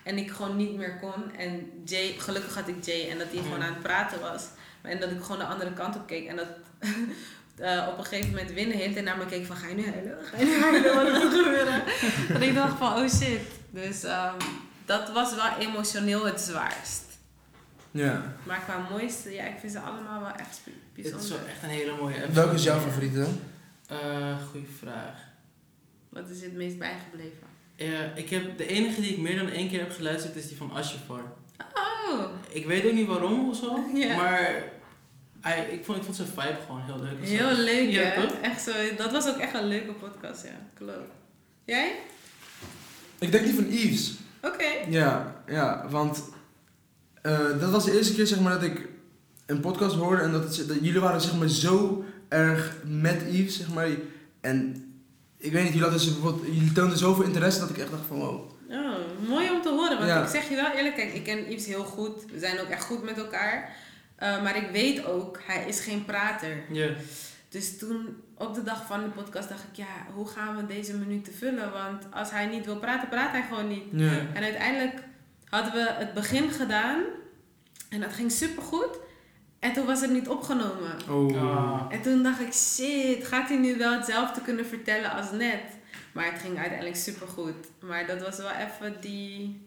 en 0.02 0.18
ik 0.18 0.30
gewoon 0.30 0.56
niet 0.56 0.76
meer 0.76 0.98
kon. 1.00 1.34
En 1.38 1.70
Jay, 1.84 2.14
gelukkig 2.18 2.54
had 2.54 2.68
ik 2.68 2.84
Jay 2.84 3.11
en 3.11 3.18
dat 3.18 3.26
hij 3.30 3.42
gewoon 3.42 3.62
aan 3.62 3.72
het 3.72 3.82
praten 3.82 4.20
was. 4.20 4.44
En 4.82 5.00
dat 5.00 5.11
ik 5.11 5.22
gewoon 5.22 5.38
de 5.38 5.44
andere 5.44 5.72
kant 5.72 5.96
op 5.96 6.06
keek 6.06 6.26
en 6.28 6.37
dat 6.37 6.46
eh, 7.56 7.87
op 7.90 7.98
een 7.98 8.04
gegeven 8.04 8.30
moment 8.30 8.52
Winnen 8.52 8.76
hele 8.76 8.92
tijd 8.92 9.04
naar 9.04 9.16
me 9.18 9.26
keek 9.26 9.46
van 9.46 9.56
ga 9.56 9.66
je 9.68 9.74
nu 9.74 9.90
huilen? 9.90 10.18
Ga 10.24 10.38
je 10.38 10.44
nu 10.44 10.61
huilen? 10.61 10.94
Wat 10.94 11.22
gaat 11.22 11.32
er 11.32 11.42
gebeuren? 11.42 11.82
dat 12.32 12.42
ik 12.42 12.55
dacht 12.55 12.78
van 12.78 13.03
oh 13.03 13.09
shit. 13.09 13.40
Dus 13.70 14.03
ehm, 14.03 14.34
dat 14.84 15.12
was 15.12 15.34
wel 15.34 15.57
emotioneel 15.59 16.24
het 16.26 16.40
zwaarst. 16.40 17.03
Ja. 18.05 18.22
Maar 18.46 18.61
qua 18.61 18.86
mooiste, 18.90 19.30
ja, 19.34 19.44
ik 19.44 19.59
vind 19.61 19.72
ze 19.72 19.78
allemaal 19.80 20.20
wel 20.20 20.30
echt 20.32 20.55
spe- 20.55 20.70
Het 20.70 21.05
is 21.07 21.11
bijzonder. 21.12 21.38
wel 21.38 21.49
echt 21.49 21.62
een 21.62 21.68
hele 21.68 21.96
mooie 22.01 22.14
episode. 22.14 22.32
Welke 22.34 22.55
is 22.55 22.62
jouw 22.64 22.78
favoriete 22.80 23.18
dan? 23.18 23.40
Eh, 23.88 24.36
goeie 24.51 24.66
vraag. 24.78 25.14
Wat 26.09 26.28
is 26.28 26.42
het 26.42 26.53
meest 26.53 26.78
bijgebleven? 26.78 27.46
Ja, 27.76 28.03
ik 28.14 28.30
heb, 28.30 28.59
de 28.59 28.66
enige 28.66 29.01
die 29.01 29.12
ik 29.12 29.18
meer 29.18 29.36
dan 29.36 29.49
één 29.49 29.68
keer 29.68 29.78
heb 29.80 29.92
geluisterd 29.92 30.36
is 30.36 30.49
die 30.49 30.57
van 30.57 30.72
Ashafar. 30.72 31.22
Oh, 31.74 32.24
Ik 32.49 32.66
weet 32.66 32.86
ook 32.86 32.92
niet 32.92 33.07
waarom 33.07 33.49
of 33.49 33.57
zo, 33.57 33.84
Ja. 33.94 34.16
maar 34.16 34.62
hij, 35.40 35.68
ik, 35.70 35.84
vond, 35.84 35.99
ik 35.99 36.05
vond 36.05 36.16
zijn 36.16 36.28
vibe 36.28 36.57
gewoon 36.66 36.82
heel 36.84 36.99
leuk. 37.01 37.26
zo. 37.26 37.32
heel 37.46 37.64
leuk 37.64 37.90
Ja, 37.90 38.01
hè? 38.03 38.20
toch? 38.22 38.32
Echt 38.40 38.62
zo, 38.62 38.72
dat 38.96 39.12
was 39.12 39.28
ook 39.28 39.36
echt 39.38 39.55
een 39.55 39.66
leuke 39.68 39.92
podcast, 39.92 40.44
ja. 40.44 40.51
Klopt. 40.74 41.12
Jij? 41.64 41.96
Ik 43.18 43.32
denk 43.32 43.44
die 43.44 43.55
van 43.55 43.72
Yves. 43.72 44.14
Oké. 44.42 44.64
Ja, 44.88 45.42
ja, 45.46 45.86
want 45.88 46.22
eh, 47.33 47.61
dat 47.61 47.70
was 47.70 47.85
de 47.85 47.97
eerste 47.97 48.14
keer 48.14 48.26
zeg 48.26 48.41
maar, 48.41 48.53
dat 48.53 48.62
ik 48.62 48.89
een 49.47 49.61
podcast 49.61 49.95
hoorde 49.97 50.22
en 50.22 50.33
dat, 50.33 50.57
het, 50.57 50.68
dat 50.68 50.76
jullie 50.81 51.01
waren 51.01 51.20
zeg 51.20 51.37
maar, 51.39 51.49
zo 51.49 52.05
erg 52.29 52.76
met 52.87 53.22
Yves. 53.31 53.57
Zeg 53.57 53.74
maar, 53.74 53.89
en 54.41 54.85
ik 55.37 55.53
weet 55.53 55.62
niet, 55.62 55.72
jullie, 55.72 55.89
hadden, 55.89 55.99
dus 56.07 56.12
bijvoorbeeld- 56.12 56.47
jullie 56.55 56.72
toonden 56.72 56.99
zoveel 56.99 57.24
interesse 57.24 57.61
dat 57.61 57.70
ik 57.70 57.79
echt 57.79 57.91
dacht 57.91 58.07
van 58.09 58.16
wow. 58.18 58.51
Oh, 58.70 59.29
mooi 59.29 59.51
om 59.51 59.62
te 59.62 59.68
horen. 59.68 59.97
Want 59.99 60.11
Ja. 60.11 60.22
ik 60.22 60.29
zeg 60.29 60.49
je 60.49 60.55
wel 60.55 60.70
eerlijk, 60.70 60.95
kijk, 60.95 61.12
ik 61.14 61.24
ken 61.24 61.51
Yves 61.53 61.66
heel 61.66 61.85
goed. 61.85 62.24
We 62.33 62.39
zijn 62.39 62.61
ook 62.61 62.68
echt 62.68 62.85
goed 62.85 63.03
met 63.03 63.18
elkaar. 63.18 63.76
Uh, 64.22 64.43
maar 64.43 64.57
ik 64.57 64.68
weet 64.72 65.05
ook, 65.05 65.39
hij 65.47 65.64
is 65.68 65.81
geen 65.81 66.05
prater. 66.05 66.62
Ja. 66.72 66.89
Dus 67.49 67.79
toen, 67.79 68.16
op 68.35 68.55
de 68.55 68.62
dag 68.62 68.87
van 68.87 69.03
de 69.03 69.09
podcast, 69.09 69.49
dacht 69.49 69.62
ik, 69.70 69.76
ja, 69.76 70.07
hoe 70.14 70.29
gaan 70.29 70.57
we 70.57 70.66
deze 70.66 70.97
minuten 70.97 71.35
vullen? 71.35 71.72
Want 71.72 72.03
als 72.11 72.31
hij 72.31 72.47
niet 72.47 72.64
wil 72.64 72.76
praten, 72.79 73.09
praat 73.09 73.31
hij 73.31 73.45
gewoon 73.49 73.68
niet. 73.68 73.93
En 74.35 74.43
uiteindelijk 74.43 74.95
hadden 75.49 75.72
we 75.72 75.87
het 75.93 76.14
begin 76.14 76.51
gedaan. 76.51 77.03
En 77.89 78.01
dat 78.01 78.12
ging 78.12 78.32
supergoed. 78.32 78.99
En 79.59 79.72
toen 79.72 79.86
was 79.86 80.01
het 80.01 80.11
niet 80.11 80.28
opgenomen. 80.28 80.97
Oh. 81.11 81.43
Ah. 81.43 81.82
En 81.89 82.03
toen 82.03 82.22
dacht 82.22 82.41
ik, 82.41 82.53
shit, 82.53 83.26
gaat 83.26 83.49
hij 83.49 83.57
nu 83.59 83.76
wel 83.78 83.93
hetzelfde 83.93 84.41
kunnen 84.41 84.66
vertellen 84.66 85.11
als 85.12 85.30
net? 85.32 85.61
Maar 86.12 86.24
het 86.32 86.41
ging 86.41 86.59
uiteindelijk 86.59 86.97
supergoed. 86.97 87.55
Maar 87.80 88.07
dat 88.07 88.22
was 88.22 88.36
wel 88.36 88.51
even 88.51 89.01
die, 89.01 89.66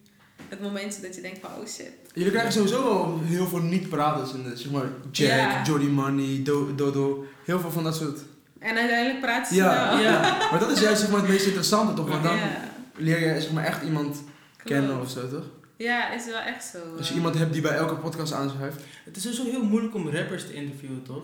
het 0.50 0.62
momentje 0.62 1.02
dat 1.02 1.16
je 1.16 1.22
denkt 1.22 1.40
van, 1.42 1.50
oh 1.60 1.68
shit. 1.68 1.92
Jullie 2.14 2.32
krijgen 2.32 2.52
sowieso 2.54 2.84
wel 2.84 3.20
heel 3.24 3.48
veel 3.48 3.60
niet-praters 3.62 4.34
in 4.34 4.44
de, 4.44 4.58
zeg 4.58 4.72
maar, 4.72 4.86
Jack, 5.12 5.30
Ja. 5.30 5.62
Jody 5.64 5.86
Money, 5.88 6.42
Do- 6.44 6.76
Dodo, 6.76 7.26
heel 7.46 7.60
veel 7.60 7.72
van 7.72 7.84
dat 7.84 7.96
soort. 7.96 8.20
En 8.60 8.78
uiteindelijk 8.78 9.22
praten 9.22 9.56
ze 9.56 9.62
Ja, 9.62 9.90
wel. 9.96 10.00
Ja. 10.04 10.38
Maar 10.52 10.60
dat 10.60 10.72
is 10.72 10.80
juist 10.82 11.02
zeg 11.02 11.10
maar, 11.12 11.20
het 11.20 11.30
meest 11.30 11.46
interessante 11.46 11.94
toch? 11.94 12.08
Want 12.10 12.24
dan 12.24 12.40
leer 12.98 13.20
je 13.34 13.42
zeg 13.42 13.52
maar, 13.52 13.64
echt 13.64 13.84
iemand 13.84 14.14
klopt. 14.16 14.64
kennen 14.64 15.02
of 15.02 15.10
zo 15.10 15.30
toch? 15.30 15.46
Ja, 15.82 16.12
is 16.14 16.26
wel 16.26 16.40
echt 16.40 16.64
zo. 16.66 16.78
Als 16.98 17.08
je 17.08 17.14
iemand 17.14 17.38
hebt 17.38 17.54
die 17.54 17.62
bij 17.62 17.72
elke 17.76 17.96
podcast 17.96 18.34
aanschuift. 18.34 18.82
Het 19.06 19.16
is 19.18 19.22
sowieso 19.24 19.44
heel 19.44 19.64
moeilijk 19.64 19.96
om 19.96 20.10
rappers 20.10 20.46
te 20.46 20.54
interviewen, 20.54 21.04
toch? 21.04 21.24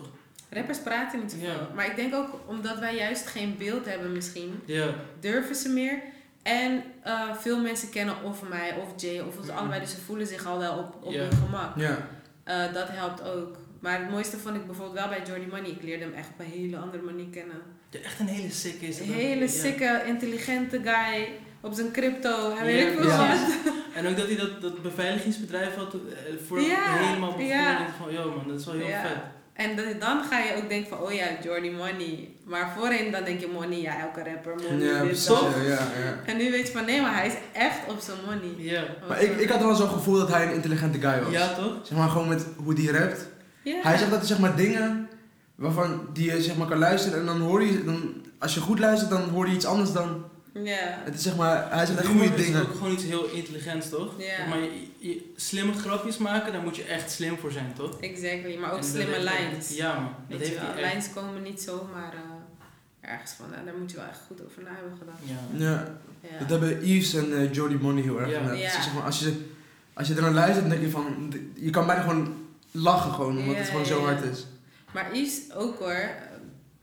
Rappers 0.50 0.78
praten 0.78 1.20
niet 1.20 1.30
zoveel. 1.32 1.48
Ja. 1.48 1.68
Maar 1.74 1.86
ik 1.86 1.96
denk 1.96 2.14
ook 2.14 2.40
omdat 2.46 2.78
wij 2.78 2.96
juist 2.96 3.26
geen 3.26 3.54
beeld 3.58 3.84
hebben 3.86 4.12
misschien, 4.12 4.60
Ja. 4.64 4.86
durven 5.20 5.54
ze 5.54 5.68
meer. 5.68 5.98
En 6.42 6.82
eh, 7.02 7.34
veel 7.36 7.60
mensen 7.60 7.90
kennen 7.90 8.22
of 8.22 8.48
mij 8.48 8.74
of 8.76 9.00
Jay 9.02 9.20
of 9.20 9.36
ons 9.38 9.46
Mhm. 9.46 9.56
allebei. 9.56 9.80
Dus 9.80 9.90
ze 9.90 10.00
voelen 10.00 10.26
zich 10.26 10.46
al 10.46 10.58
wel 10.58 10.78
op, 10.78 10.96
op 11.04 11.12
Ja. 11.12 11.20
hun 11.20 11.32
gemak. 11.32 11.76
Ja. 11.78 12.08
Eh, 12.44 12.72
dat 12.72 12.88
helpt 12.90 13.22
ook. 13.22 13.56
Maar 13.80 13.98
het 14.00 14.10
mooiste 14.10 14.36
vond 14.36 14.56
ik 14.56 14.66
bijvoorbeeld 14.66 14.98
wel 14.98 15.08
bij 15.08 15.22
Jordy 15.26 15.46
Money. 15.50 15.70
Ik 15.70 15.82
leerde 15.82 16.04
hem 16.04 16.12
echt 16.14 16.28
op 16.28 16.38
een 16.40 16.46
hele 16.60 16.76
andere 16.76 17.02
manier 17.02 17.26
kennen. 17.26 17.56
Ja, 17.90 17.98
Echt 18.00 18.20
een 18.20 18.26
hele 18.26 18.50
sick 18.50 18.80
is 18.80 18.98
Een 19.00 19.12
hele 19.12 19.40
Ja. 19.44 19.48
sikke, 19.50 20.02
intelligente 20.06 20.80
guy. 20.84 21.28
Op 21.60 21.74
zijn 21.74 21.90
crypto. 21.90 22.54
Hij 22.56 22.70
Ja, 22.70 22.84
weet 22.84 22.92
ik 22.92 22.98
veel 23.00 23.16
wat. 23.16 23.36
En 23.96 24.06
ook 24.06 24.16
dat 24.16 24.26
hij 24.26 24.36
dat, 24.36 24.60
dat 24.60 24.82
beveiligingsbedrijf 24.82 25.74
had 25.76 25.94
eh, 25.94 26.00
voor 26.46 26.60
Ja, 26.60 26.96
helemaal 26.96 27.28
begonnen. 27.32 27.56
ja. 27.56 27.86
Van, 28.02 28.12
yo 28.12 28.32
man, 28.36 28.44
dat 28.48 28.60
is 28.60 28.66
wel 28.66 28.74
heel 28.74 28.86
Ja. 28.86 29.00
vet. 29.00 29.16
En 29.52 29.76
dat- 29.76 30.00
dan 30.00 30.22
ga 30.30 30.38
je 30.38 30.56
ook 30.56 30.68
denken 30.68 30.88
van, 30.88 30.98
oh 30.98 31.12
ja, 31.12 31.24
Jordy 31.42 31.70
Money. 31.70 32.28
Maar 32.44 32.72
voorheen 32.78 33.12
dan 33.12 33.24
denk 33.24 33.40
je 33.40 33.48
money, 33.52 33.80
ja, 33.80 34.00
elke 34.00 34.30
rapper 34.30 34.54
money, 34.54 34.86
Ja, 34.86 34.98
dit, 34.98 35.06
precies. 35.08 35.26
dat. 35.26 35.40
Ja, 35.56 35.62
ja, 35.62 35.68
ja. 36.04 36.18
En 36.26 36.36
nu 36.36 36.50
weet 36.50 36.66
je 36.66 36.72
van, 36.72 36.84
nee, 36.84 37.00
maar 37.00 37.14
hij 37.14 37.26
is 37.26 37.34
echt 37.52 37.78
op 37.88 38.00
zijn 38.00 38.16
money. 38.26 38.54
Ja. 38.72 38.82
Maar 39.08 39.22
ik, 39.22 39.36
ik 39.40 39.48
had 39.48 39.60
wel 39.60 39.74
zo'n 39.74 39.88
gevoel 39.88 40.18
dat 40.18 40.28
hij 40.28 40.46
een 40.46 40.52
intelligente 40.54 41.00
guy 41.00 41.22
was. 41.22 41.32
Ja, 41.32 41.54
toch? 41.54 41.72
Zeg 41.82 41.98
maar 41.98 42.08
gewoon 42.08 42.28
met 42.28 42.46
hoe 42.64 42.74
die 42.74 42.92
rapt. 42.92 43.26
Ja. 43.62 43.74
Hij 43.82 43.96
zegt 43.96 44.10
dat 44.10 44.18
hij 44.18 44.28
zeg 44.28 44.38
maar 44.38 44.56
dingen 44.56 45.08
waarvan 45.54 46.08
die 46.12 46.30
je 46.32 46.42
zeg 46.42 46.56
maar 46.56 46.66
kan 46.68 46.78
luisteren 46.78 47.18
en 47.20 47.26
dan 47.26 47.40
hoor 47.40 47.62
je, 47.64 47.84
dan, 47.84 48.14
als 48.38 48.54
je 48.54 48.60
goed 48.60 48.78
luistert 48.78 49.10
dan 49.10 49.28
hoor 49.28 49.48
je 49.48 49.54
iets 49.54 49.66
anders 49.66 49.92
dan, 49.92 50.24
Ja. 50.64 50.98
het 51.04 51.14
is 51.14 51.22
zeg 51.22 51.36
maar, 51.36 51.70
hij 51.72 51.86
zegt 51.86 51.98
echt 51.98 52.08
goede 52.08 52.24
is 52.24 52.44
dingen. 52.44 52.60
ook 52.62 52.72
gewoon 52.72 52.92
iets 52.92 53.04
heel 53.04 53.28
intelligents, 53.30 53.88
toch? 53.88 54.12
Ja. 54.18 54.46
Maar 54.48 54.58
je, 54.58 54.86
je- 54.98 55.32
slimme 55.36 55.72
grapjes 55.72 56.18
maken, 56.18 56.52
daar 56.52 56.62
moet 56.62 56.76
je 56.76 56.82
echt 56.84 57.10
slim 57.10 57.38
voor 57.38 57.52
zijn, 57.52 57.72
toch? 57.76 58.00
Exactly, 58.00 58.56
maar 58.56 58.72
ook 58.72 58.78
En 58.78 58.84
slimme 58.84 59.18
lijns. 59.18 59.74
Ja 59.76 59.94
man, 60.00 60.14
dat 60.28 60.38
heeft 60.40 60.60
wel, 60.60 60.74
lijns 60.80 61.12
komen 61.12 61.42
niet 61.42 61.60
zomaar 61.62 62.12
eh, 62.12 63.10
ergens 63.12 63.30
vandaan. 63.32 63.64
Daar 63.64 63.74
moet 63.80 63.90
je 63.90 63.96
wel 63.96 64.06
echt 64.06 64.20
goed 64.26 64.44
over 64.44 64.62
na 64.62 64.68
hebben 64.74 64.98
gedaan. 64.98 65.18
Ja. 65.56 65.64
Ja, 65.66 65.96
Ja. 66.32 66.38
dat 66.38 66.48
hebben 66.50 66.86
Yves 66.88 67.14
en 67.14 67.32
eh 67.36 67.52
Jody 67.52 67.74
Money 67.80 68.02
heel 68.02 68.20
erg 68.20 68.34
gedaan. 68.36 68.56
Zeg 68.56 68.94
maar, 68.94 69.02
als, 69.02 69.18
je, 69.18 69.44
als 69.92 70.08
je 70.08 70.14
er 70.14 70.22
naar 70.22 70.30
luistert 70.32 70.60
dan 70.60 70.70
denk 70.70 70.82
je 70.82 70.90
van, 70.90 71.32
je 71.54 71.70
kan 71.70 71.86
bijna 71.86 72.00
gewoon 72.02 72.46
lachen 72.70 73.12
gewoon, 73.12 73.38
omdat 73.38 73.56
het 73.56 73.68
gewoon 73.68 73.86
zo 73.86 74.04
hard 74.04 74.24
is. 74.24 74.46
Maar 74.92 75.16
Yves 75.16 75.54
ook 75.54 75.78
hoor, 75.78 76.08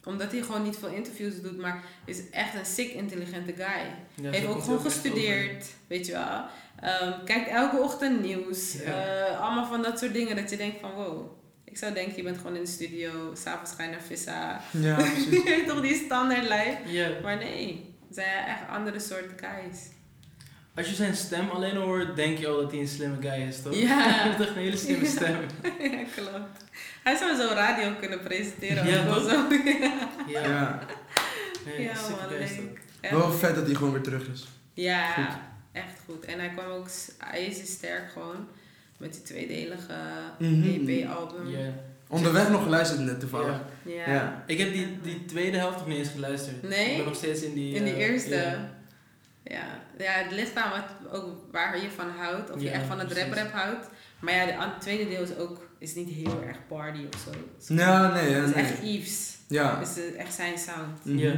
omdat 0.05 0.31
hij 0.31 0.41
gewoon 0.41 0.63
niet 0.63 0.77
veel 0.77 0.89
interviews 0.89 1.41
doet, 1.41 1.57
maar 1.57 1.83
is 2.05 2.29
echt 2.29 2.55
een 2.55 2.65
sick 2.65 2.91
intelligente 2.91 3.53
guy. 3.53 3.93
Ja, 4.25 4.31
heeft 4.31 4.47
ook 4.47 4.63
gewoon 4.63 4.79
gestudeerd, 4.79 5.65
weet 5.87 6.05
je 6.05 6.11
wel. 6.11 6.45
Ehm, 6.79 7.25
kijkt 7.25 7.49
elke 7.49 7.77
ochtend 7.77 8.21
nieuws. 8.21 8.73
Ja. 8.73 8.81
Eh, 8.81 9.41
allemaal 9.41 9.67
van 9.67 9.81
dat 9.81 9.99
soort 9.99 10.13
dingen 10.13 10.35
dat 10.35 10.49
je 10.49 10.57
denkt 10.57 10.79
van 10.79 10.91
wow. 10.91 11.31
Ik 11.63 11.77
zou 11.77 11.93
denken, 11.93 12.15
je 12.15 12.23
bent 12.23 12.37
gewoon 12.37 12.55
in 12.55 12.63
de 12.63 12.69
studio, 12.69 13.31
s'avonds 13.33 13.71
ga 13.71 13.83
je 13.83 13.89
naar 13.89 14.01
Vissa. 14.01 14.61
Ja, 14.71 14.95
precies. 15.01 15.67
Toch 15.67 15.81
die 15.81 15.95
standaard 16.05 16.43
life? 16.43 16.77
Maar 17.21 17.37
nee, 17.37 17.95
het 18.07 18.15
zijn 18.15 18.45
echt 18.45 18.67
andere 18.69 18.99
soorten 18.99 19.37
guys. 19.39 19.79
Als 20.75 20.89
je 20.89 20.95
zijn 20.95 21.15
stem 21.15 21.49
alleen 21.49 21.75
hoort, 21.75 22.15
denk 22.15 22.37
je 22.37 22.47
al 22.47 22.61
dat 22.61 22.71
hij 22.71 22.79
een 22.79 22.87
slimme 22.87 23.15
guy 23.21 23.47
is, 23.47 23.61
toch? 23.61 23.75
Ja. 23.75 24.03
Hij 24.09 24.23
heeft 24.23 24.39
echt 24.39 24.49
een 24.49 24.55
hele 24.55 24.77
slimme 24.77 25.05
stem. 25.05 25.35
ja, 25.91 26.03
klopt. 26.15 26.63
Hij 27.03 27.15
zou 27.15 27.35
zo 27.35 27.47
radio 27.53 27.93
kunnen 27.99 28.19
presenteren. 28.23 28.87
Ja, 28.87 29.05
toch? 29.05 29.29
zo. 29.29 29.47
Ja. 30.31 30.41
Ja. 30.47 30.79
Nee, 31.65 31.81
Ja, 31.81 31.93
man. 32.09 33.19
Wel 33.19 33.31
vet 33.31 33.55
dat 33.55 33.65
hij 33.65 33.75
gewoon 33.75 33.93
weer 33.93 34.01
terug 34.01 34.27
is. 34.33 34.47
Ja, 34.73 35.11
Goed. 35.13 35.35
echt 35.71 35.99
goed. 36.05 36.25
En 36.25 36.39
hij 36.39 36.49
kwam 36.49 36.65
ook, 36.71 36.87
hij 37.17 37.45
is 37.45 37.71
sterk 37.71 38.11
gewoon. 38.13 38.47
Met 38.97 39.13
die 39.13 39.21
tweedelige 39.21 39.93
Mhm. 40.39 40.87
EP-album. 40.89 41.49
Ja. 41.49 41.73
Onderweg 42.07 42.49
nog 42.49 42.63
geluisterd 42.63 42.99
net 42.99 43.19
toevallig. 43.19 43.59
Ja. 43.85 43.93
Ja. 43.93 44.13
Ja. 44.13 44.43
Ik 44.47 44.57
heb 44.57 44.73
die, 44.73 44.97
die 45.01 45.25
tweede 45.25 45.57
helft 45.57 45.77
nog 45.77 45.87
niet 45.87 45.97
eens 45.97 46.09
geluisterd. 46.09 46.63
Nee? 46.63 46.89
Ik 46.89 46.97
ben 46.97 47.05
nog 47.05 47.15
steeds 47.15 47.41
in 47.41 47.53
die... 47.53 47.75
In 47.75 47.83
die 47.83 47.93
eh, 47.93 47.99
eerste. 47.99 48.57
Ja. 49.45 49.63
Ja. 49.97 50.11
het 50.11 50.31
ligt 50.31 50.55
aan 50.55 50.69
wat, 50.71 51.11
ook 51.21 51.51
waar 51.51 51.81
je 51.81 51.89
van 51.89 52.09
houdt. 52.09 52.51
Of 52.51 52.59
je 52.59 52.65
Ja, 52.65 52.71
echt 52.71 52.85
van 52.85 52.99
het 52.99 53.11
rap-rap 53.17 53.51
houdt. 53.51 53.87
Maar 54.19 54.33
ja, 54.33 54.45
de 54.45 54.51
het 54.51 54.81
tweede 54.81 55.09
deel 55.09 55.21
is 55.23 55.35
ook 55.37 55.67
is 55.77 55.95
niet 55.95 56.09
heel 56.09 56.43
erg 56.43 56.57
party 56.67 56.99
of 57.13 57.19
zo. 57.21 57.29
Is- 57.59 57.67
Ja, 57.77 58.11
nee, 58.13 58.29
ja, 58.29 58.35
Het 58.37 58.47
is 58.49 58.55
nee. 58.55 58.63
echt 58.63 58.81
Yves. 58.83 59.37
Ja. 59.47 59.79
Het 59.79 59.87
is 59.87 59.97
eh, 60.13 60.19
echt 60.19 60.33
zijn 60.33 60.57
sound. 60.57 61.05
Mhm. 61.05 61.17
Ja. 61.17 61.35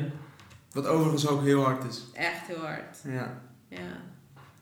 Wat 0.71 0.87
overigens 0.87 1.27
ook 1.27 1.43
heel 1.43 1.63
hard 1.63 1.83
is. 1.83 2.03
Echt 2.13 2.47
heel 2.47 2.65
hard. 2.65 2.97
Ja. 3.03 3.41
Ja. 3.67 3.77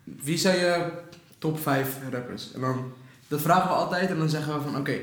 Wie 0.04 0.38
zijn 0.38 0.58
je 0.60 0.92
top 1.38 1.60
5 1.60 1.96
rappers? 2.12 2.54
En 2.54 2.62
dan, 2.62 2.94
dat 3.28 3.42
vragen 3.42 3.68
we 3.70 3.76
altijd 3.76 4.10
en 4.10 4.18
dan 4.18 4.30
zeggen 4.30 4.54
we 4.54 4.62
van 4.62 4.78
oké, 4.78 4.98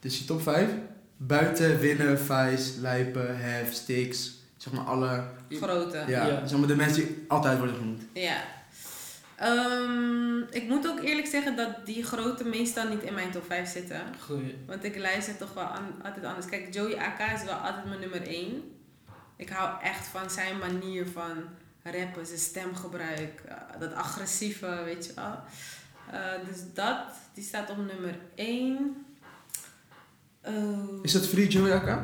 dus 0.00 0.18
die 0.18 0.26
top 0.26 0.42
5. 0.42 0.68
Buiten 1.16 1.78
Winnen, 1.78 2.18
Vice, 2.18 2.80
Lijpen, 2.80 3.38
Hef, 3.40 3.72
Stix. 3.72 4.40
Zeg 4.62 4.72
maar 4.72 4.84
alle. 4.84 5.24
Grote. 5.50 6.04
Ja, 6.06 6.26
Ja. 6.26 6.46
zeg 6.46 6.58
maar 6.58 6.68
de 6.68 6.76
mensen 6.76 7.06
die 7.06 7.24
altijd 7.28 7.58
worden 7.58 7.76
genoemd. 7.76 8.02
Ja. 8.12 8.42
Ehm, 9.36 10.38
ik 10.50 10.68
moet 10.68 10.88
ook 10.88 11.00
eerlijk 11.00 11.26
zeggen 11.26 11.56
dat 11.56 11.86
die 11.86 12.04
grote 12.04 12.44
meestal 12.44 12.88
niet 12.88 13.02
in 13.02 13.14
mijn 13.14 13.30
top 13.30 13.44
5 13.46 13.68
zitten. 13.70 14.00
Goeie. 14.20 14.56
Want 14.66 14.84
ik 14.84 14.98
luister 14.98 15.36
toch 15.36 15.54
wel 15.54 15.64
an- 15.64 16.02
altijd 16.04 16.24
anders. 16.24 16.46
Kijk, 16.46 16.74
Joey 16.74 16.96
AK 16.98 17.32
is 17.34 17.44
wel 17.44 17.54
altijd 17.54 17.84
mijn 17.84 18.00
nummer 18.00 18.22
1. 18.28 18.62
Ik 19.36 19.48
hou 19.48 19.82
echt 19.82 20.06
van 20.06 20.30
zijn 20.30 20.58
manier 20.58 21.06
van 21.06 21.32
rappen, 21.82 22.26
zijn 22.26 22.38
stemgebruik, 22.38 23.42
eh, 23.48 23.54
dat 23.80 23.94
agressieve, 23.94 24.80
weet 24.84 25.06
je 25.06 25.12
wel. 25.14 25.38
Eh, 26.10 26.46
dus 26.48 26.58
dat, 26.74 26.98
die 27.34 27.44
staat 27.44 27.70
op 27.70 27.76
nummer 27.76 28.14
1. 28.34 29.04
Is 31.02 31.12
dat 31.12 31.26
Free 31.26 31.48
Joey 31.48 31.72
AK? 31.74 32.00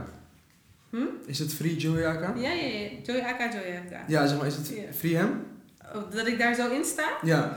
Hm? 0.91 1.05
Is 1.27 1.39
het 1.39 1.55
Free 1.55 1.77
Joey 1.77 2.07
AK? 2.07 2.37
Ja, 2.37 2.51
ja, 2.51 2.65
ja. 2.65 2.89
Joey 3.05 3.21
AK, 3.23 3.53
Joey 3.53 3.83
AK. 3.87 4.09
Ja, 4.09 4.27
zeg 4.27 4.39
maar, 4.39 4.47
is 4.47 4.57
het 4.57 4.69
Ja. 4.69 4.93
Free 4.93 5.17
hem? 5.17 5.47
Oh, 5.95 6.11
Dat 6.11 6.27
ik 6.27 6.39
daar 6.39 6.55
zo 6.55 6.71
in 6.71 6.85
sta? 6.85 7.09
Ja. 7.23 7.57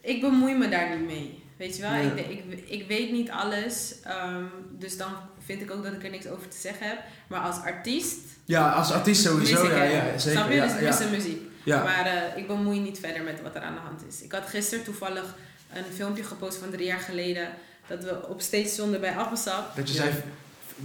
Ik 0.00 0.20
bemoei 0.20 0.54
me 0.54 0.68
daar 0.68 0.96
niet 0.98 1.06
mee. 1.06 1.42
Weet 1.56 1.76
je 1.76 1.82
wel, 1.82 1.92
Ja. 1.92 2.12
ik, 2.12 2.28
ik, 2.28 2.68
ik 2.68 2.88
weet 2.88 3.12
niet 3.12 3.30
alles. 3.30 3.94
ehm, 4.04 4.44
dus 4.78 4.96
dan 4.96 5.10
vind 5.44 5.62
ik 5.62 5.70
ook 5.70 5.84
dat 5.84 5.92
ik 5.92 6.04
er 6.04 6.10
niks 6.10 6.26
over 6.28 6.48
te 6.48 6.56
zeggen 6.56 6.86
heb. 6.88 6.98
Maar 7.28 7.40
als 7.40 7.56
artiest. 7.60 8.18
Ja, 8.44 8.70
als 8.72 8.92
artiest 8.92 9.22
sowieso. 9.22 9.66
Ja, 9.66 9.74
het. 9.74 9.92
ja, 9.92 10.18
zeker. 10.18 10.38
Snap 10.38 10.50
je? 10.50 10.54
Ja, 10.56 10.78
dus 10.78 10.98
ja. 10.98 11.08
muziek. 11.10 11.40
ja. 11.64 11.82
Maar 11.82 12.06
eh, 12.06 12.36
ik 12.36 12.46
bemoei 12.46 12.80
niet 12.80 12.98
verder 12.98 13.22
met 13.22 13.42
wat 13.42 13.54
er 13.54 13.60
aan 13.62 13.74
de 13.74 13.80
hand 13.80 14.00
is. 14.08 14.22
Ik 14.22 14.32
had 14.32 14.46
gisteren 14.46 14.84
toevallig 14.84 15.34
een 15.74 15.84
filmpje 15.94 16.24
gepost 16.24 16.58
van 16.58 16.70
drie 16.70 16.86
jaar 16.86 17.00
geleden. 17.00 17.48
Dat 17.86 18.04
we 18.04 18.28
op 18.28 18.40
stage 18.40 18.68
stonden 18.68 19.00
bij 19.00 19.16
Appelsap. 19.16 19.76
Dat 19.76 19.88
je 19.88 19.94
Ja. 19.94 20.00
zei, 20.02 20.12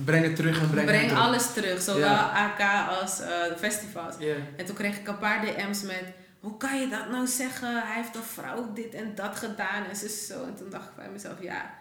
breng 0.06 0.24
het 0.26 0.36
terug 0.36 0.62
en 0.62 0.70
breng, 0.70 0.86
Breng 0.86 1.00
het 1.02 1.10
terug. 1.10 1.24
alles 1.24 1.54
terug. 1.54 1.82
Zowel 1.82 2.00
Ja. 2.08 2.54
AK 2.58 2.90
als 3.02 3.20
eh, 3.20 3.30
festivals. 3.58 4.16
En 4.58 4.66
toen 4.66 4.76
kreeg 4.76 4.98
ik 4.98 5.08
een 5.08 5.18
paar 5.18 5.46
DM's 5.46 5.82
met... 5.82 6.04
Hoe 6.40 6.58
kan 6.58 6.80
je 6.80 6.88
dat 6.88 7.10
nou 7.10 7.28
zeggen? 7.28 7.82
Hij 7.88 7.96
heeft 7.96 8.16
een 8.16 8.22
vrouw 8.24 8.74
dit 8.74 8.94
en 8.94 9.16
dat 9.16 9.36
gedaan 9.36 9.84
en 9.90 9.96
zo 9.96 10.08
zo. 10.08 10.44
En 10.44 10.56
toen 10.56 10.70
dacht 10.70 10.88
ik 10.88 10.96
bij 10.96 11.10
mezelf, 11.10 11.42
ja... 11.42 11.76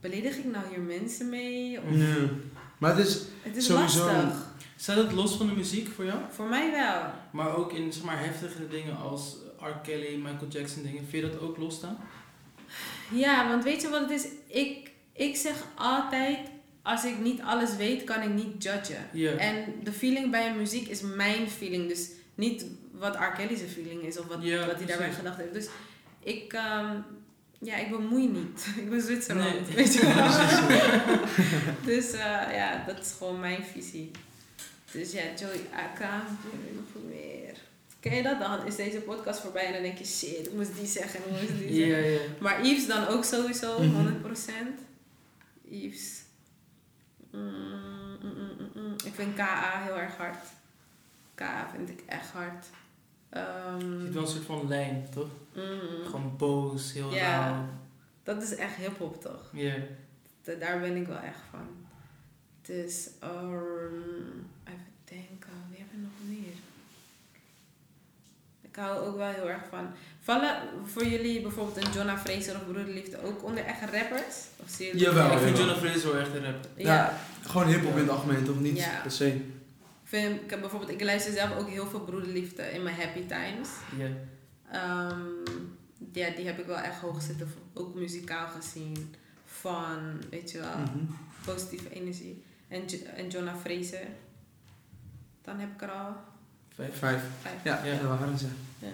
Beledig 0.00 0.36
ik 0.36 0.44
nou 0.44 0.64
hier 0.70 0.80
mensen 0.80 1.28
mee? 1.28 1.78
Of, 1.80 1.84
Ja. 1.96 2.14
Maar 2.78 2.96
het 2.96 3.06
is, 3.06 3.18
Het 3.42 3.56
is 3.56 3.64
Sowieso. 3.66 4.04
lastig. 4.06 4.46
Staat 4.76 4.96
het 4.96 5.12
los 5.12 5.36
van 5.36 5.46
de 5.46 5.52
muziek 5.52 5.88
voor 5.94 6.04
jou? 6.04 6.18
Voor 6.30 6.46
mij 6.48 6.70
wel. 6.70 7.02
Maar 7.30 7.56
ook 7.56 7.72
in 7.72 7.92
zeg 7.92 8.02
maar, 8.02 8.18
heftigere 8.18 8.68
dingen 8.68 8.96
als 8.96 9.36
R. 9.60 9.78
Kelly, 9.82 10.16
Michael 10.16 10.48
Jackson 10.50 10.82
dingen. 10.82 11.06
Vind 11.08 11.24
je 11.24 11.30
dat 11.30 11.40
ook 11.40 11.56
losstaan? 11.56 11.98
Ja, 13.10 13.48
want 13.48 13.64
weet 13.64 13.82
je 13.82 13.88
wat 13.88 14.00
het 14.00 14.10
is? 14.10 14.26
Ik, 14.46 14.90
ik 15.12 15.36
zeg 15.36 15.54
altijd, 15.74 16.38
als 16.82 17.04
ik 17.04 17.18
niet 17.18 17.40
alles 17.40 17.76
weet, 17.76 18.04
kan 18.04 18.22
ik 18.22 18.28
niet 18.30 18.62
judgen. 18.62 19.38
En 19.38 19.64
de 19.82 19.92
feeling 19.92 20.30
bij 20.30 20.46
een 20.50 20.56
muziek 20.56 20.88
is 20.88 21.00
mijn 21.00 21.50
feeling. 21.50 21.88
Dus 21.88 22.08
niet 22.34 22.64
wat 22.92 23.14
R. 23.16 23.32
Kelly's 23.36 23.60
feeling 23.72 24.02
is 24.02 24.18
of 24.18 24.26
wat, 24.26 24.36
wat 24.38 24.76
hij 24.76 24.86
daarbij 24.86 25.12
gedacht 25.12 25.36
heeft. 25.36 25.52
Dus 25.52 25.68
ik, 26.20 26.52
ehm, 26.52 26.96
ja, 27.58 27.76
ik 27.76 27.90
bemoei 27.90 28.26
niet. 28.28 28.66
ik 28.82 28.90
ben 28.90 29.00
Zwitserland, 29.02 29.66
Nee. 29.66 29.76
weet 29.76 29.94
je 29.94 30.00
wel. 30.14 30.30
dus 31.94 32.10
eh, 32.12 32.18
ja, 32.56 32.84
dat 32.86 32.98
is 33.00 33.14
gewoon 33.18 33.40
mijn 33.40 33.64
visie. 33.72 34.10
Dus 34.92 35.12
ja, 35.12 35.22
Joey 35.40 35.60
Aka, 35.74 36.24
nog 36.74 37.02
meer. 37.08 37.56
Ken 38.00 38.14
je 38.16 38.22
dat? 38.22 38.38
Dan 38.40 38.66
is 38.66 38.76
deze 38.76 38.98
podcast 38.98 39.40
voorbij 39.40 39.64
en 39.66 39.72
dan 39.72 39.82
denk 39.82 39.98
je, 39.98 40.04
shit, 40.04 40.46
ik 40.46 40.52
moest 40.52 40.76
die 40.78 40.86
zeggen 40.86 41.20
en 41.24 41.30
ik 41.34 41.40
moest 41.50 41.58
die 41.68 41.84
zeggen. 41.86 42.20
Maar 42.40 42.66
Yves 42.66 42.86
dan 42.86 43.06
ook 43.06 43.24
sowieso, 43.24 43.82
Mhm. 43.82 43.94
100%. 43.94 44.80
Yves. 45.68 46.21
Mm, 47.32 48.16
mm, 48.22 48.70
mm. 48.74 48.94
Ik 49.04 49.14
vind 49.14 49.34
KA 49.34 49.82
heel 49.82 49.98
erg 49.98 50.16
hard. 50.16 50.46
KA 51.34 51.68
vind 51.74 51.88
ik 51.88 52.02
echt 52.06 52.30
hard. 52.30 52.66
Ehm, 53.28 53.90
Je 53.98 54.04
ziet 54.04 54.12
wel 54.14 54.22
een 54.22 54.28
soort 54.28 54.44
van 54.44 54.68
lijn, 54.68 55.06
toch? 55.10 55.28
Gewoon 56.04 56.34
boos, 56.36 56.92
heel 56.92 57.12
Ja. 57.14 57.48
rauw. 57.48 57.64
dat 58.22 58.42
is 58.42 58.54
echt 58.54 58.74
hip-hop 58.74 59.20
toch? 59.20 59.50
Ja. 59.52 59.74
Da- 60.42 60.54
Daar 60.54 60.80
ben 60.80 60.96
ik 60.96 61.06
wel 61.06 61.18
echt 61.18 61.40
van. 61.50 61.66
Dus, 62.62 63.10
ehm, 63.20 64.28
even 64.64 64.86
denken, 65.04 65.52
wie 65.70 65.78
hebben 65.78 65.96
we 65.96 66.02
nog 66.02 66.28
meer? 66.38 66.54
Ik 68.72 68.78
hou 68.78 69.06
ook 69.06 69.16
wel 69.16 69.28
heel 69.30 69.50
erg 69.50 69.62
van. 69.70 69.86
Vallen 70.20 70.56
voor 70.84 71.04
jullie 71.06 71.40
bijvoorbeeld 71.40 71.76
een 71.86 71.92
Jonna 71.92 72.18
Fraser 72.18 72.54
of 72.56 72.64
Broederliefde 72.64 73.22
ook 73.22 73.44
onder 73.44 73.64
echt 73.64 73.80
rappers? 73.80 74.36
Of 74.56 74.68
zie 74.70 74.86
je 74.86 74.96
Jawel, 74.98 75.32
ik 75.32 75.38
vind. 75.38 75.58
Jonah 75.58 75.76
Fraser 75.76 76.12
wel 76.12 76.20
echt 76.20 76.34
een 76.34 76.44
rapper. 76.44 76.70
Ja. 76.76 76.94
Ja. 76.94 77.18
Gewoon 77.42 77.66
hip-hop 77.66 77.92
in 77.92 77.98
het 77.98 78.08
algemeen, 78.08 78.44
toch 78.44 78.60
niet 78.60 78.78
Ja. 78.78 79.00
per 79.02 79.10
se. 79.10 79.26
Ik, 79.34 79.42
vind, 80.04 80.40
ik, 80.42 80.50
heb 80.50 80.60
bijvoorbeeld, 80.60 80.90
ik 80.90 81.02
luister 81.02 81.32
zelf 81.32 81.56
ook 81.58 81.68
heel 81.68 81.86
veel 81.86 82.00
Broederliefde 82.00 82.62
in 82.62 82.82
mijn 82.82 82.96
happy 82.96 83.26
times. 83.26 83.68
Ja. 83.98 84.08
Ehm, 84.72 85.20
ja, 86.12 86.30
die 86.30 86.46
heb 86.46 86.58
ik 86.58 86.66
wel 86.66 86.78
echt 86.78 87.00
hoog 87.00 87.22
zitten. 87.22 87.52
Ook 87.74 87.94
muzikaal 87.94 88.46
gezien. 88.48 89.14
Van, 89.44 89.98
weet 90.30 90.50
je 90.50 90.58
wel, 90.58 90.78
Mhm. 90.78 91.04
positieve 91.44 91.90
energie. 91.90 92.42
En, 92.68 92.82
en 93.16 93.28
Jonna 93.28 93.54
Fraser. 93.56 94.06
Dan 95.42 95.58
heb 95.58 95.68
ik 95.74 95.82
er 95.82 95.90
al 95.90 96.16
Vijf. 96.74 96.98
Vijf. 96.98 97.22
Ja, 97.64 97.80
Ja. 97.84 97.92
dat 97.92 98.18
waren 98.18 98.38
ze. 98.38 98.46
Ja? 98.78 98.88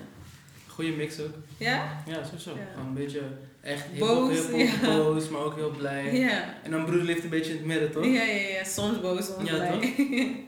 Goeie 0.66 0.97
mix 0.97 1.20
ook. 1.20 1.35
Ja? 1.57 2.03
Ja, 2.07 2.24
sowieso. 2.24 2.51
Ja. 2.51 2.66
Gewoon 2.72 2.87
een 2.87 2.95
beetje 2.95 3.22
echt 3.61 3.99
Boos, 3.99 4.37
hip-hop, 4.37 4.61
ja. 4.61 4.97
boos, 4.97 5.29
maar 5.29 5.41
ook 5.41 5.55
heel 5.55 5.70
blij. 5.70 6.14
Ja. 6.18 6.55
En 6.62 6.70
dan 6.70 6.85
broederliefde 6.85 7.22
een 7.22 7.29
beetje 7.31 7.51
in 7.51 7.57
het 7.57 7.66
midden, 7.66 7.93
toch? 7.93 8.05
Ja, 8.05 8.22
ja, 8.22 8.49
ja. 8.49 8.64
Soms 8.64 9.01
boos, 9.01 9.26
soms 9.26 9.51
Ja, 9.51 9.55
blij. 9.57 9.95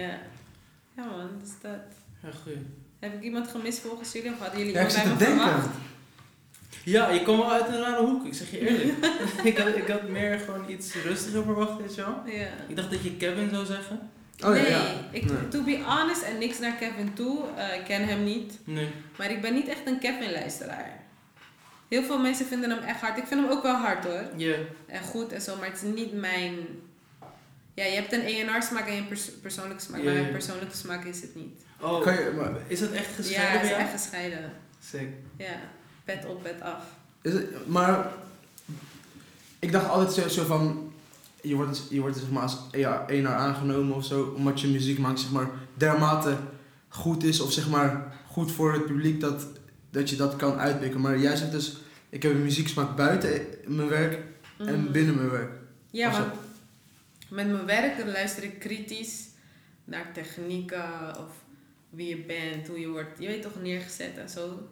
ja. 0.00 0.18
Ja 0.96 1.04
man, 1.04 1.28
dus 1.40 1.50
dat. 1.62 1.80
Ja, 2.22 2.28
goeie. 2.42 2.58
Heb 2.98 3.14
ik 3.14 3.22
iemand 3.22 3.48
gemist 3.48 3.78
volgens 3.78 4.12
jullie? 4.12 4.30
Of 4.32 4.38
hadden 4.38 4.58
jullie 4.58 4.74
Ja, 4.74 4.86
bij 4.86 5.06
me 5.06 5.16
verwacht? 5.16 5.68
Ja, 6.84 7.10
je 7.10 7.22
kwam 7.22 7.36
wel 7.36 7.52
uit 7.52 7.68
een 7.68 7.80
rare 7.80 8.04
hoek, 8.06 8.26
ik 8.26 8.34
zeg 8.34 8.50
je 8.50 8.58
eerlijk. 8.58 9.06
ik, 9.50 9.58
had, 9.58 9.76
ik 9.76 9.88
had 9.88 10.08
meer 10.08 10.38
gewoon 10.38 10.70
iets 10.70 10.94
rustiger 10.94 11.42
verwacht, 11.42 11.80
weet 11.80 11.94
je 11.94 12.00
wel. 12.00 12.22
Ja. 12.26 12.48
Ik 12.68 12.76
dacht 12.76 12.90
dat 12.90 13.02
je 13.02 13.16
Kevin 13.16 13.48
zou 13.50 13.66
zeggen. 13.66 14.10
Oh 14.44 14.50
nee, 14.50 14.62
ja, 14.62 14.68
ja. 14.68 14.84
Ik, 15.10 15.24
Nee. 15.24 15.48
to 15.48 15.62
be 15.62 15.82
honest 15.84 16.22
en 16.22 16.38
niks 16.38 16.58
naar 16.58 16.72
Kevin 16.72 17.14
toe. 17.14 17.44
eh, 17.56 17.74
ik 17.78 17.84
ken 17.84 18.04
hem 18.08 18.24
niet. 18.24 18.58
Nee. 18.64 18.88
Maar 19.18 19.30
ik 19.30 19.40
ben 19.40 19.54
niet 19.54 19.68
echt 19.68 19.80
een 19.86 19.98
Kevin-luisteraar. 19.98 21.00
Heel 21.88 22.02
veel 22.02 22.18
mensen 22.18 22.46
vinden 22.46 22.70
hem 22.70 22.82
echt 22.82 23.00
hard. 23.00 23.18
Ik 23.18 23.26
vind 23.26 23.40
hem 23.40 23.50
ook 23.50 23.62
wel 23.62 23.74
hard 23.76 24.04
hoor. 24.04 24.24
Ja. 24.36 24.54
En 24.86 25.02
goed 25.02 25.32
en 25.32 25.40
zo, 25.42 25.56
maar 25.56 25.66
het 25.66 25.76
is 25.82 25.94
niet 25.94 26.12
mijn... 26.12 26.54
Ja, 27.74 27.84
je 27.84 27.94
hebt 27.94 28.12
een 28.12 28.22
ENR 28.24 28.62
smaak 28.62 28.86
en 28.88 28.94
je 28.94 29.02
pers- 29.02 29.30
persoonlijke 29.42 29.82
smaak. 29.82 29.98
Ja, 30.00 30.04
maar 30.04 30.14
ja. 30.14 30.20
mijn 30.20 30.32
persoonlijke 30.32 30.76
smaak 30.76 31.04
is 31.04 31.20
het 31.22 31.34
niet. 31.34 31.62
Oh, 31.80 32.00
Kan 32.02 32.12
je, 32.14 32.32
maar, 32.36 32.50
is 32.66 32.80
dat 32.80 32.90
echt 32.90 33.06
ja, 33.08 33.12
gescheiden 33.14 33.60
het 33.60 33.68
bij 33.70 33.70
is 33.70 33.76
echt 33.84 33.90
gescheiden. 34.02 34.52
Sick. 34.90 35.08
Ja, 35.36 35.54
pet 36.04 36.26
op, 36.26 36.42
pet 36.42 36.60
af. 36.60 36.82
is 37.22 37.32
het, 37.32 37.66
maar 37.66 38.06
ik 39.58 39.72
dacht 39.72 39.88
altijd 39.88 40.12
zo, 40.12 40.28
zo 40.28 40.44
van, 40.46 40.91
je 41.42 41.54
wordt, 41.54 41.82
je 41.90 42.00
wordt 42.00 42.16
zeg 42.16 42.30
maar 42.30 42.42
als 42.42 42.56
ja, 42.72 43.06
eenaar 43.08 43.34
aangenomen 43.36 43.96
of 43.96 44.04
zo, 44.04 44.32
omdat 44.36 44.60
je 44.60 44.68
muziek 44.68 44.98
maakt 44.98 45.20
zeg 45.20 45.30
maar 45.30 45.50
dermate 45.74 46.36
goed 46.88 47.24
is 47.24 47.40
of 47.40 47.52
zeg 47.52 47.68
maar 47.68 48.12
goed 48.30 48.52
voor 48.52 48.72
het 48.72 48.86
publiek 48.86 49.20
dat, 49.20 49.46
dat 49.90 50.10
je 50.10 50.16
dat 50.16 50.36
kan 50.36 50.58
uitpikken. 50.58 51.00
Maar 51.00 51.18
jij 51.18 51.36
zegt 51.36 51.52
dus, 51.52 51.76
ik 52.08 52.22
heb 52.22 52.32
een 52.32 52.42
muzieksmaak 52.42 52.96
buiten 52.96 53.46
mijn 53.66 53.88
werk 53.88 54.18
en 54.58 54.82
Mhm. 54.82 54.92
binnen 54.92 55.14
mijn 55.16 55.30
werk. 55.30 55.52
Ja, 55.90 56.10
want 56.10 56.32
met 57.30 57.50
mijn 57.50 57.66
werk 57.66 58.04
luister 58.06 58.42
ik 58.44 58.58
kritisch 58.58 59.24
naar 59.84 60.12
technieken 60.12 61.18
of 61.18 61.30
wie 61.90 62.08
je 62.08 62.16
bent, 62.24 62.68
hoe 62.68 62.80
je 62.80 62.88
wordt, 62.88 63.18
je 63.18 63.26
weet 63.26 63.42
toch, 63.42 63.62
neergezet 63.62 64.16
en 64.18 64.28
zo. 64.28 64.68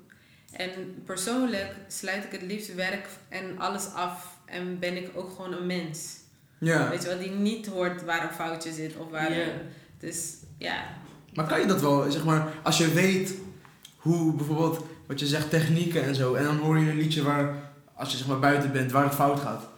En 0.53 0.71
persoonlijk 1.05 1.75
sluit 1.89 2.25
ik 2.25 2.31
het 2.33 2.43
liefst 2.43 2.75
werk 2.75 3.09
en 3.29 3.59
alles 3.59 3.87
af 3.93 4.39
en 4.45 4.79
ben 4.79 4.97
ik 4.97 5.11
ook 5.15 5.31
gewoon 5.31 5.53
een 5.53 5.67
mens. 5.67 6.19
Ja, 6.61 6.89
Weet 6.91 7.03
je 7.03 7.09
wel, 7.09 7.19
die 7.19 7.31
niet 7.31 7.67
hoort 7.67 8.05
waar 8.05 8.23
een 8.23 8.35
foutje 8.35 8.73
zit 8.73 8.97
of 8.97 9.11
waar. 9.11 9.31
Dus 9.99 10.35
ja, 10.59 10.83
maar 11.35 11.47
kan 11.47 11.61
je 11.61 11.67
dat 11.67 11.81
wel, 11.81 12.11
zeg 12.11 12.25
maar, 12.25 12.49
als 12.63 12.79
je 12.79 12.93
weet 12.93 13.35
hoe 13.97 14.35
bijvoorbeeld, 14.35 14.85
wat 15.07 15.21
je 15.21 15.27
zegt, 15.27 15.51
technieken 15.51 16.03
en 16.05 16.15
zo, 16.15 16.35
en 16.35 16.45
dan 16.45 16.57
hoor 16.57 16.79
je 16.79 16.91
een 16.91 16.97
liedje 16.97 17.23
waar, 17.23 17.55
als 17.95 18.11
je 18.11 18.17
zeg 18.17 18.27
maar 18.27 18.39
buiten 18.39 18.73
bent, 18.73 18.93
waar 18.93 19.05
het 19.05 19.15
fout 19.15 19.41
gaat. 19.41 19.69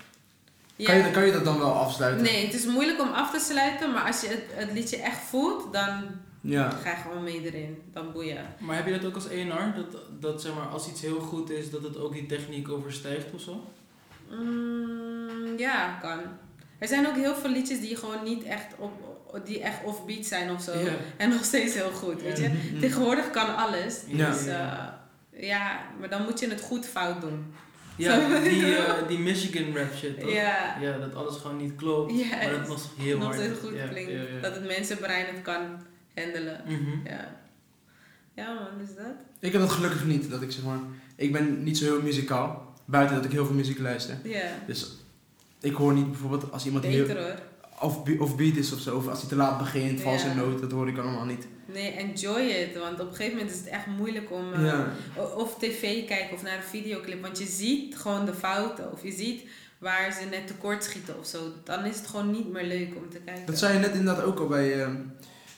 Kan, 0.82 0.96
je, 0.96 1.10
kan 1.10 1.26
je 1.26 1.32
dat 1.32 1.44
dan 1.44 1.58
wel 1.58 1.72
afsluiten? 1.72 2.22
Nee, 2.22 2.44
het 2.44 2.54
is 2.54 2.66
moeilijk 2.66 3.00
om 3.00 3.12
af 3.12 3.30
te 3.32 3.38
sluiten, 3.38 3.92
maar 3.92 4.06
als 4.06 4.20
je 4.20 4.28
het, 4.28 4.42
het 4.52 4.72
liedje 4.72 4.96
echt 4.96 5.18
voelt, 5.20 5.72
dan 5.72 6.04
Ja. 6.40 6.70
ga 6.70 6.90
je 6.90 6.96
gewoon 6.96 7.22
mee 7.24 7.40
erin. 7.44 7.82
Dan 7.92 8.12
boeien. 8.12 8.46
Maar 8.58 8.76
heb 8.76 8.86
je 8.86 8.92
dat 8.92 9.04
ook 9.04 9.14
als 9.14 9.28
ENR? 9.28 9.74
Dat, 9.76 9.96
dat 10.20 10.42
zeg 10.42 10.54
maar, 10.54 10.66
als 10.66 10.88
iets 10.88 11.00
heel 11.00 11.20
goed 11.20 11.50
is, 11.50 11.70
dat 11.70 11.82
het 11.82 11.98
ook 11.98 12.12
die 12.12 12.26
techniek 12.26 12.68
overstijgt 12.68 13.32
of 13.34 13.40
zo? 13.40 13.64
Mm, 14.30 15.58
ja, 15.58 15.98
kan. 16.00 16.18
Er 16.82 16.88
zijn 16.88 17.06
ook 17.06 17.16
heel 17.16 17.34
veel 17.34 17.50
liedjes 17.50 17.80
die 17.80 17.96
gewoon 17.96 18.24
niet 18.24 18.42
echt 18.44 18.66
op, 18.78 18.92
die 19.44 19.60
echt 19.60 19.84
offbeat 19.84 20.24
zijn 20.26 20.50
of 20.50 20.62
zo. 20.62 20.72
En 21.16 21.28
nog 21.28 21.44
steeds 21.44 21.74
heel 21.74 21.90
goed, 21.90 22.22
weet 22.22 22.38
je. 22.38 22.48
Mhm. 22.48 22.80
Tegenwoordig 22.80 23.30
kan 23.30 23.56
alles. 23.56 24.00
Ja. 24.06 24.30
Dus 24.30 24.46
eh, 24.46 24.78
ja, 25.48 25.80
maar 26.00 26.08
dan 26.08 26.22
moet 26.22 26.40
je 26.40 26.48
het 26.48 26.60
goed 26.60 26.86
fout 26.86 27.20
doen. 27.20 27.44
Ja, 27.96 28.38
die, 28.42 28.76
eh, 28.76 29.08
die 29.08 29.18
Michigan 29.18 29.76
rap 29.76 29.94
shit, 29.96 30.20
toch? 30.20 30.30
Ja, 30.32 30.76
Ja, 30.80 30.98
dat 30.98 31.14
alles 31.14 31.36
gewoon 31.36 31.56
niet 31.56 31.76
klopt, 31.76 32.12
Ja, 32.18 32.26
maar 32.36 32.50
dat 32.50 32.58
het 32.58 32.68
nog 32.68 32.88
heel 32.98 33.18
nog 33.18 33.26
hard 33.26 33.38
steeds 33.40 33.52
is. 33.52 33.58
goed 33.68 33.74
Ja, 33.76 33.86
klinkt. 33.86 34.10
ja. 34.10 34.40
Dat 34.40 34.54
het 34.54 34.66
mensenbrein 34.66 35.26
het 35.34 35.42
kan 35.42 35.60
handelen. 36.14 36.60
Mhm. 36.66 37.06
Ja. 37.08 37.40
Ja 38.34 38.52
man, 38.54 38.86
dus 38.86 38.94
dat. 38.96 39.06
Ik 39.40 39.52
heb 39.52 39.60
dat 39.60 39.70
gelukkig 39.70 40.04
niet, 40.04 40.30
dat 40.30 40.42
ik 40.42 40.52
zeg 40.52 40.64
maar, 40.64 40.78
ik 41.16 41.32
ben 41.32 41.62
niet 41.62 41.78
zo 41.78 41.84
heel 41.84 42.02
muzikaal, 42.02 42.74
buiten 42.84 43.16
dat 43.16 43.24
ik 43.24 43.32
heel 43.32 43.46
veel 43.46 43.54
muziek 43.54 43.78
luister. 43.78 44.16
Ja. 44.24 44.46
Dus 44.66 44.90
ik 45.62 45.74
hoor 45.74 45.92
niet 45.92 46.10
bijvoorbeeld 46.10 46.52
als 46.52 46.64
iemand 46.66 46.84
heel 46.84 47.06
Beter 47.06 47.22
hoor. 47.22 47.38
off, 47.80 47.98
off 48.20 48.36
beat 48.36 48.56
is 48.56 48.72
of 48.72 48.80
zo, 48.80 48.96
of 48.96 49.08
als 49.08 49.20
hij 49.20 49.28
te 49.28 49.36
laat 49.36 49.58
begint, 49.58 50.00
Ja. 50.00 50.24
in 50.30 50.36
noot, 50.36 50.60
dat 50.60 50.70
hoor 50.72 50.88
ik 50.88 50.98
allemaal 50.98 51.24
niet. 51.24 51.46
Nee, 51.66 51.90
enjoy 51.90 52.40
it. 52.40 52.78
Want 52.78 53.00
op 53.00 53.08
een 53.08 53.14
gegeven 53.14 53.36
moment 53.36 53.54
is 53.54 53.60
het 53.60 53.68
echt 53.68 53.86
moeilijk 53.86 54.30
om... 54.32 54.52
eh, 54.52 54.64
Ja. 54.64 54.92
Of 55.36 55.58
tv 55.58 56.06
kijken 56.06 56.34
of 56.36 56.42
naar 56.42 56.56
een 56.56 56.62
videoclip. 56.62 57.22
Want 57.22 57.38
je 57.38 57.46
ziet 57.46 57.96
gewoon 57.96 58.24
de 58.24 58.34
fouten. 58.34 58.92
Of 58.92 59.02
je 59.02 59.12
ziet 59.12 59.42
waar 59.78 60.12
ze 60.12 60.26
net 60.30 60.46
tekort 60.46 60.84
schieten 60.84 61.18
of 61.18 61.26
zo. 61.26 61.38
Dan 61.64 61.84
is 61.84 61.96
het 61.96 62.06
gewoon 62.06 62.30
niet 62.30 62.52
meer 62.52 62.64
leuk 62.64 62.96
om 62.96 63.10
te 63.10 63.18
kijken. 63.24 63.46
Dat 63.46 63.58
zei 63.58 63.72
je 63.72 63.78
net 63.78 63.94
inderdaad 63.94 64.24
ook 64.24 64.38
al 64.38 64.46
bij, 64.46 64.82
ehm, 64.82 64.96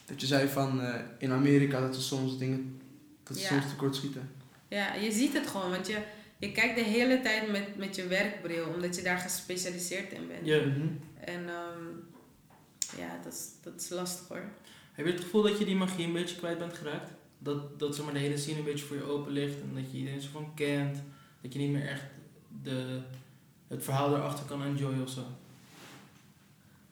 dat 0.07 0.21
je 0.21 0.27
zei 0.27 0.49
van 0.49 0.81
eh, 0.83 0.95
in 1.19 1.33
Amerika 1.33 1.81
dat 1.81 1.95
ze 1.95 2.01
soms 2.03 2.39
dingen, 2.39 2.81
dat 3.23 3.37
ze 3.37 3.43
Ja. 3.43 3.49
soms 3.49 3.69
tekort 3.69 3.97
schieten. 3.97 4.31
Ja, 4.69 4.95
je 4.95 5.13
ziet 5.13 5.33
het 5.33 5.47
gewoon. 5.47 5.71
Want 5.71 5.87
je, 5.87 5.97
je 6.45 6.53
kijkt 6.53 6.77
de 6.77 6.85
hele 6.85 7.21
tijd 7.21 7.51
met, 7.51 7.77
met 7.77 7.97
je 7.97 8.07
werkbril. 8.07 8.67
Omdat 8.75 8.97
je 8.97 9.03
daar 9.03 9.19
gespecialiseerd 9.19 10.13
in 10.13 10.29
bent. 10.29 10.47
Ja. 10.47 10.61
Mhm. 10.61 10.89
En 11.21 11.49
ehm, 11.49 11.87
ja, 12.97 13.19
dat 13.23 13.33
is, 13.33 13.49
dat 13.63 13.81
is 13.81 13.89
lastig 13.89 14.29
hoor. 14.29 14.45
Heb 14.93 15.07
je 15.07 15.13
het 15.13 15.21
gevoel 15.21 15.43
dat 15.43 15.59
je 15.59 15.65
die 15.65 15.77
magie 15.77 16.07
een 16.07 16.13
beetje 16.13 16.37
kwijt 16.37 16.59
bent 16.59 16.75
geraakt? 16.75 17.11
Dat, 17.39 17.79
dat 17.79 17.95
zeg 17.95 18.05
maar, 18.05 18.15
de 18.15 18.21
hele 18.21 18.37
scene 18.37 18.59
een 18.59 18.65
beetje 18.65 18.85
voor 18.85 18.97
je 18.97 19.03
open 19.03 19.33
ligt 19.33 19.61
en 19.61 19.75
dat 19.75 19.91
je 19.91 19.99
iedereen 19.99 20.21
zo 20.21 20.29
van 20.33 20.55
kent. 20.55 21.03
Dat 21.41 21.53
je 21.53 21.59
niet 21.59 21.71
meer 21.71 21.89
echt 21.89 22.05
de, 22.63 23.01
het 23.69 23.85
verhaal 23.85 24.17
erachter 24.17 24.45
kan 24.45 24.63
enjoyen 24.63 25.03
of 25.03 25.11
zo. 25.11 25.27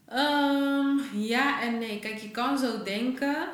Ehm, 0.06 1.20
ja 1.20 1.62
en 1.62 1.78
nee. 1.78 1.98
Kijk, 1.98 2.18
je 2.18 2.30
kan 2.30 2.58
zo 2.58 2.82
denken. 2.82 3.48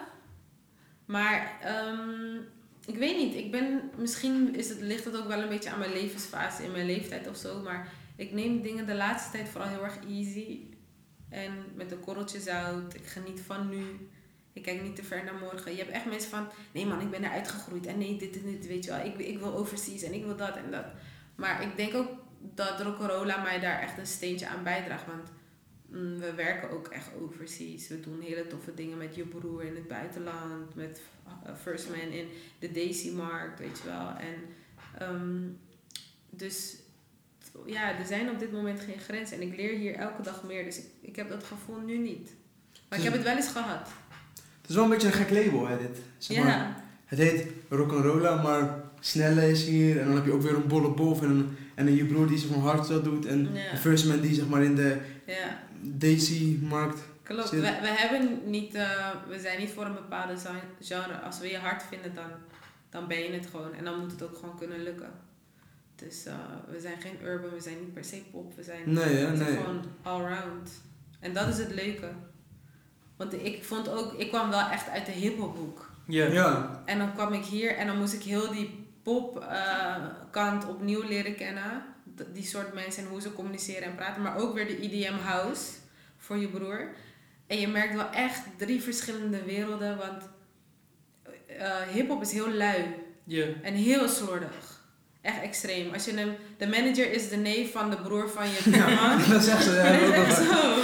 Maar 1.05 1.59
ehm, 1.63 2.41
ik 2.89 2.97
weet 2.97 3.17
niet. 3.17 3.35
Ik 3.35 3.51
ben, 3.51 3.91
misschien 3.97 4.55
is 4.55 4.69
het, 4.69 4.81
ligt 4.81 5.05
het 5.05 5.17
ook 5.17 5.29
wel 5.29 5.43
een 5.43 5.49
beetje 5.49 5.71
aan 5.71 5.79
mijn 5.79 5.93
levensfase 5.93 6.65
in 6.65 6.71
mijn 6.73 6.87
leeftijd 6.87 7.29
of 7.29 7.37
zo. 7.37 7.63
Maar 7.63 7.93
ik 8.17 8.33
neem 8.33 8.63
dingen 8.63 8.87
de 8.87 8.95
laatste 8.95 9.31
tijd 9.31 9.49
vooral 9.49 9.69
heel 9.69 9.85
erg 9.85 9.99
easy. 10.09 10.61
En 11.29 11.53
met 11.75 11.93
een 11.93 12.01
korreltje 12.01 12.41
zout. 12.41 12.95
Ik 12.95 13.07
geniet 13.07 13.41
van 13.41 13.69
nu. 13.69 14.09
Ik 14.53 14.63
kijk 14.63 14.83
niet 14.83 14.97
te 14.97 15.05
ver 15.05 15.25
naar 15.25 15.35
morgen. 15.35 15.73
Je 15.73 15.79
hebt 15.79 15.91
echt 15.91 16.07
mensen 16.07 16.31
van, 16.31 16.49
nee 16.73 16.87
man, 16.87 17.01
ik 17.01 17.11
ben 17.11 17.25
eruit 17.25 17.49
gegroeid. 17.49 17.87
En 17.87 17.99
nee, 17.99 18.19
dit 18.19 18.37
en 18.37 18.45
dit, 18.45 18.67
weet 18.67 18.85
je 18.85 18.91
wel. 18.91 19.07
Ik, 19.07 19.19
ik 19.19 19.39
wil 19.39 19.57
overseas 19.57 20.03
en 20.03 20.15
ik 20.15 20.25
wil 20.25 20.37
dat 20.37 20.57
en 20.57 20.71
dat. 20.71 20.87
Maar 21.35 21.63
ik 21.63 21.77
denk 21.77 21.95
ook 21.95 22.11
dat 22.41 22.81
Rock'n'Rolla 22.81 23.43
mij 23.43 23.61
daar 23.61 23.81
echt 23.81 23.99
een 23.99 24.07
steentje 24.07 24.49
aan 24.49 24.63
bijdraagt. 24.63 25.07
Want 25.07 25.29
we 26.19 26.33
werken 26.37 26.71
ook 26.71 26.87
echt 26.89 27.09
overseas. 27.21 27.89
We 27.89 28.01
doen 28.01 28.21
hele 28.21 28.47
toffe 28.47 28.75
dingen 28.75 28.99
met 28.99 29.15
je 29.15 29.23
broer 29.23 29.65
in 29.65 29.75
het 29.75 29.89
buitenland. 29.89 30.75
Met 30.75 31.01
uh, 31.47 31.55
First 31.63 31.89
Man 31.89 31.99
in 32.13 32.27
de 32.59 32.73
Daisy-markt, 32.73 33.59
weet 33.59 33.79
je 33.79 33.89
wel. 33.89 34.09
En 34.09 34.35
ehm, 34.99 35.41
dus 36.31 36.77
ja, 37.67 37.99
er 37.99 38.07
zijn 38.07 38.31
op 38.31 38.39
dit 38.39 38.53
moment 38.53 38.81
geen 38.81 38.99
grenzen. 38.99 39.37
En 39.41 39.43
ik 39.51 39.57
leer 39.57 39.79
hier 39.79 39.95
elke 39.95 40.23
dag 40.23 40.43
meer. 40.45 40.65
Dus 40.65 40.79
ik, 40.79 40.85
ik 41.01 41.17
heb 41.17 41.29
dat 41.29 41.45
gevoel 41.45 41.81
nu 41.81 41.99
niet. 41.99 42.31
Maar 42.89 42.99
ik 42.99 43.05
heb 43.05 43.13
het 43.13 43.23
wel 43.23 43.37
eens 43.37 43.49
gehad. 43.49 43.89
Het 44.61 44.71
is 44.71 44.75
wel 44.75 44.85
een 44.85 44.91
beetje 44.91 45.07
een 45.07 45.13
gek 45.13 45.31
label, 45.31 45.67
hè, 45.67 45.79
dit. 45.79 45.99
Zeg 46.19 46.37
maar, 46.39 46.47
Ja, 46.47 46.85
Het 47.05 47.19
heet 47.19 47.47
rock'n'rolla, 47.69 48.43
maar 48.43 48.81
snelle 49.01 49.51
is 49.51 49.65
hier. 49.65 50.01
En 50.01 50.07
dan 50.07 50.15
heb 50.17 50.25
je 50.25 50.33
ook 50.33 50.43
weer 50.43 50.55
een 50.55 50.67
bolle 50.69 50.91
bof 50.91 51.23
en 51.23 51.31
een, 51.31 51.57
en 51.75 51.87
een 51.87 51.95
je 51.95 52.05
broer 52.05 52.27
die 52.29 52.39
zeg 52.39 52.51
maar 52.51 52.59
hardstyle 52.59 53.01
doet. 53.03 53.27
En 53.27 53.49
Ja. 53.55 53.71
de 53.71 53.77
first 53.77 54.07
man 54.07 54.21
die 54.21 54.35
zeg 54.35 54.49
maar 54.49 54.63
in 54.65 54.75
de 54.75 54.97
ja. 55.27 55.67
Daisy-markt. 55.81 57.01
Klopt. 57.23 57.51
We, 57.51 57.61
we, 57.61 57.89
hebben 57.89 58.41
niet, 58.45 58.75
eh, 58.75 59.11
we 59.29 59.41
zijn 59.41 59.59
niet 59.59 59.71
voor 59.71 59.85
een 59.85 59.95
bepaalde 59.95 60.35
genre. 60.81 61.21
Als 61.21 61.39
we 61.39 61.49
je 61.49 61.59
hard 61.59 61.83
vinden, 61.83 62.15
dan, 62.15 62.31
dan 62.91 63.07
ben 63.07 63.19
je 63.19 63.31
het 63.33 63.47
gewoon. 63.47 63.75
En 63.75 63.85
dan 63.85 64.01
moet 64.01 64.11
het 64.11 64.23
ook 64.23 64.37
gewoon 64.37 64.59
kunnen 64.59 64.83
lukken. 64.83 65.11
Dus 65.97 66.27
eh, 66.27 66.35
we 66.71 66.81
zijn 66.81 67.01
geen 67.01 67.19
urban, 67.23 67.51
we 67.51 67.61
zijn 67.61 67.79
niet 67.79 67.95
per 67.95 68.05
se 68.05 68.23
pop. 68.31 68.57
We 68.57 68.63
zijn, 68.63 68.93
Nee, 68.93 69.15
hè, 69.15 69.31
we 69.31 69.37
zijn 69.37 69.53
nee. 69.53 69.59
gewoon 69.59 69.85
allround. 70.03 70.71
En 71.21 71.33
dat 71.33 71.49
is 71.49 71.59
het 71.59 71.75
leuke. 71.75 72.11
Want 73.17 73.33
ik 73.33 73.65
vond 73.65 73.89
ook, 73.89 74.13
ik 74.13 74.29
kwam 74.29 74.51
wel 74.51 74.69
echt 74.69 74.89
uit 74.89 75.07
de 75.07 75.13
hiphophoek. 75.13 75.91
Ja. 76.07 76.27
Ja. 76.27 76.83
En 76.85 76.99
dan 76.99 77.15
kwam 77.15 77.33
ik 77.33 77.45
hier 77.45 77.77
en 77.77 77.87
dan 77.87 77.99
moest 77.99 78.13
ik 78.13 78.23
heel 78.23 78.53
die 78.53 78.87
pop 79.03 79.41
eh, 79.41 80.05
kant 80.31 80.67
opnieuw 80.69 81.03
leren 81.03 81.35
kennen. 81.35 81.83
Die 82.33 82.45
soort 82.45 82.75
mensen 82.75 83.03
en 83.03 83.09
hoe 83.09 83.21
ze 83.21 83.33
communiceren 83.33 83.83
en 83.83 83.95
praten. 83.95 84.23
Maar 84.23 84.37
ook 84.37 84.55
weer 84.55 84.67
de 84.67 84.81
EDM 84.81 85.19
house 85.25 85.63
voor 86.17 86.37
je 86.37 86.49
broer. 86.49 86.91
En 87.47 87.61
je 87.61 87.69
merkt 87.69 87.95
wel 87.95 88.11
echt 88.11 88.43
drie 88.57 88.83
verschillende 88.83 89.43
werelden. 89.43 89.97
Want 89.97 90.23
eh 91.47 91.83
hip-hop 91.93 92.23
is 92.23 92.33
heel 92.33 92.53
lui 92.53 92.85
en 93.63 93.75
heel 93.75 94.09
slordig. 94.09 94.77
Echt 95.21 95.43
extreem. 95.43 95.93
Als 95.93 96.05
je 96.05 96.13
hem, 96.15 96.37
de 96.59 96.67
manager 96.67 97.13
is 97.13 97.29
de 97.29 97.37
neef 97.37 97.73
van 97.73 97.91
de 97.91 97.97
broer 97.97 98.31
van 98.31 98.49
je 98.49 98.61
buurman. 98.65 99.19
dat 99.33 99.45
zegt 99.45 99.65
ze. 99.65 99.73
Ja, 99.73 100.17
Dat 100.17 100.27
is 100.27 100.37
echt 100.37 100.37
zo. 100.37 100.83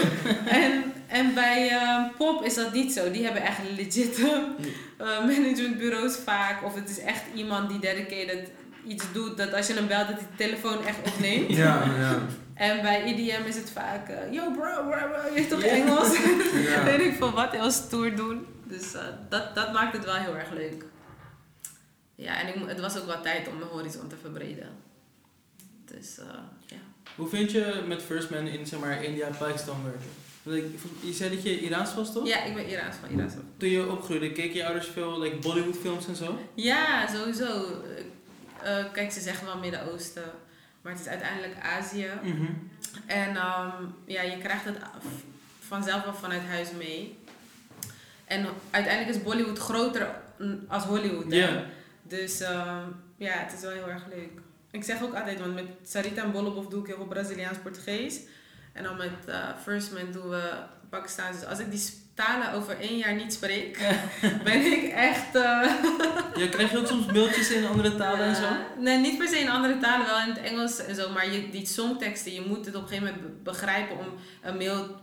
En, 0.48 0.92
en 1.06 1.34
bij 1.34 1.68
eh, 1.68 2.04
pop 2.16 2.44
is 2.44 2.54
dat 2.54 2.72
niet 2.72 2.92
zo. 2.92 3.10
Die 3.10 3.24
hebben 3.24 3.42
echt 3.42 3.58
legit 3.76 4.18
eh, 4.18 5.26
managementbureaus 5.26 6.16
vaak. 6.16 6.64
Of 6.64 6.74
het 6.74 6.88
is 6.88 6.98
echt 6.98 7.22
iemand 7.34 7.68
die 7.70 7.78
dedicated 7.78 8.50
iets 8.86 9.04
doet. 9.12 9.36
Dat 9.36 9.52
als 9.54 9.66
je 9.66 9.74
hem 9.74 9.86
belt, 9.86 10.08
dat 10.08 10.16
hij 10.18 10.26
de 10.30 10.36
telefoon 10.44 10.84
echt 10.86 10.98
opneemt. 11.06 11.50
Ja, 11.50 11.84
ja. 11.98 12.18
En 12.54 12.82
bij 12.82 13.02
EDM 13.04 13.46
is 13.46 13.56
het 13.56 13.70
vaak... 13.70 14.08
eh, 14.08 14.32
Yo 14.32 14.50
bro, 14.50 14.88
bro, 14.90 15.08
bro, 15.08 15.34
je 15.34 15.46
toch. 15.46 15.62
Engels? 15.62 16.16
Ja. 16.68 16.84
Weet 16.90 17.00
ik 17.00 17.14
veel 17.14 17.30
wat, 17.32 17.50
heel 17.52 17.70
stoer 17.70 18.16
doen. 18.16 18.46
Dus 18.64 18.94
eh, 18.94 19.02
dat, 19.28 19.54
dat 19.54 19.72
maakt 19.72 19.92
het 19.96 20.04
wel 20.04 20.14
heel 20.14 20.36
erg 20.36 20.50
leuk. 20.50 20.84
Ja, 22.14 22.40
en 22.40 22.48
ik, 22.48 22.54
het 22.68 22.80
was 22.80 22.98
ook 22.98 23.06
wel 23.06 23.20
tijd 23.22 23.48
om 23.48 23.58
mijn 23.58 23.70
horizon 23.70 24.08
te 24.08 24.16
verbreden. 24.20 24.68
Dus 25.84 26.18
eh, 26.18 26.24
ja. 26.66 26.76
Hoe 27.16 27.28
vind 27.28 27.50
je 27.52 27.82
met 27.86 28.02
First 28.02 28.30
Man 28.30 28.46
in 28.46 28.66
zeg 28.66 28.80
maar, 28.80 29.04
India, 29.04 29.28
Pakistan 29.38 29.76
werken? 29.84 30.72
Je 31.00 31.12
zei 31.12 31.34
dat 31.34 31.42
je 31.42 31.60
Iraans 31.60 31.94
was, 31.94 32.12
toch? 32.12 32.26
Ja, 32.26 32.42
ik 32.44 32.54
ben 32.54 32.68
Iraans 32.68 32.96
van 33.00 33.10
Iraans. 33.18 33.32
Toen 33.56 33.68
je 33.68 33.90
opgroeide, 33.90 34.32
keken 34.32 34.56
je 34.56 34.64
ouders 34.64 34.86
veel 34.86 35.20
like, 35.20 35.36
Bollywood 35.36 35.76
films 35.76 36.06
en 36.06 36.16
zo? 36.16 36.38
Ja, 36.54 37.06
sowieso. 37.14 37.66
Eh, 38.64 38.92
kijk, 38.92 39.12
ze 39.12 39.20
zeggen 39.20 39.46
wel 39.46 39.58
Midden-Oosten, 39.58 40.30
maar 40.82 40.92
het 40.92 41.00
is 41.00 41.06
uiteindelijk 41.08 41.54
Azië. 41.62 42.10
Mhm. 42.22 42.44
En 43.06 43.36
ehm, 43.36 43.82
ja, 44.06 44.22
je 44.22 44.38
krijgt 44.38 44.64
het 44.64 44.76
vanzelf 45.60 46.04
wel 46.04 46.14
vanuit 46.14 46.42
huis 46.42 46.68
mee. 46.78 47.18
En 48.24 48.46
uiteindelijk 48.70 49.16
is 49.16 49.22
Bollywood 49.22 49.58
groter 49.58 50.08
als 50.68 50.84
Hollywood. 50.84 51.32
hè. 51.32 51.64
Dus 52.02 52.40
ehm, 52.40 52.88
ja, 53.16 53.32
het 53.32 53.52
is 53.52 53.60
wel 53.60 53.70
heel 53.70 53.88
erg 53.88 54.06
leuk. 54.14 54.30
Ik 54.70 54.84
zeg 54.84 55.02
ook 55.02 55.14
altijd, 55.14 55.40
want 55.40 55.54
met 55.54 55.66
Sarita 55.82 56.22
en 56.22 56.32
Bollebof 56.32 56.66
doe 56.66 56.80
ik 56.80 56.86
heel 56.86 56.96
veel 56.96 57.06
Braziliaans-Portugees. 57.06 58.20
En 58.72 58.82
dan 58.82 58.96
met 58.96 59.26
eh, 59.26 59.48
First 59.62 59.92
Man 59.92 60.12
doen 60.12 60.28
we 60.28 60.52
Pakistaans. 60.88 61.38
Dus 61.38 61.48
als 61.48 61.58
ik 61.58 61.70
die 61.70 61.90
talen 62.14 62.52
over 62.52 62.80
één 62.80 62.96
jaar 62.98 63.14
niet 63.14 63.32
spreek, 63.32 63.78
ben 64.44 64.72
ik 64.72 64.92
echt... 64.92 65.34
eh, 65.34 65.42
Ja, 66.36 66.46
krijg 66.50 66.70
je 66.70 66.78
ook 66.78 66.86
soms 66.86 67.06
mailtjes 67.06 67.50
in 67.50 67.66
andere 67.66 67.96
talen 67.96 68.26
en 68.26 68.34
zo? 68.36 68.48
nee, 68.78 68.98
niet 68.98 69.18
per 69.18 69.28
se 69.28 69.38
in 69.38 69.50
andere 69.50 69.78
talen, 69.78 70.06
wel 70.06 70.20
in 70.20 70.28
het 70.28 70.40
Engels 70.40 70.84
en 70.84 70.94
zo. 70.94 71.10
Maar 71.10 71.30
je, 71.32 71.50
die 71.50 71.66
songteksten, 71.66 72.32
je 72.32 72.40
moet 72.40 72.66
het 72.66 72.74
op 72.74 72.82
een 72.82 72.88
gegeven 72.88 73.12
moment 73.14 73.26
be- 73.42 73.50
begrijpen 73.50 73.98
om 73.98 74.06
een 74.42 74.56
mail 74.56 75.02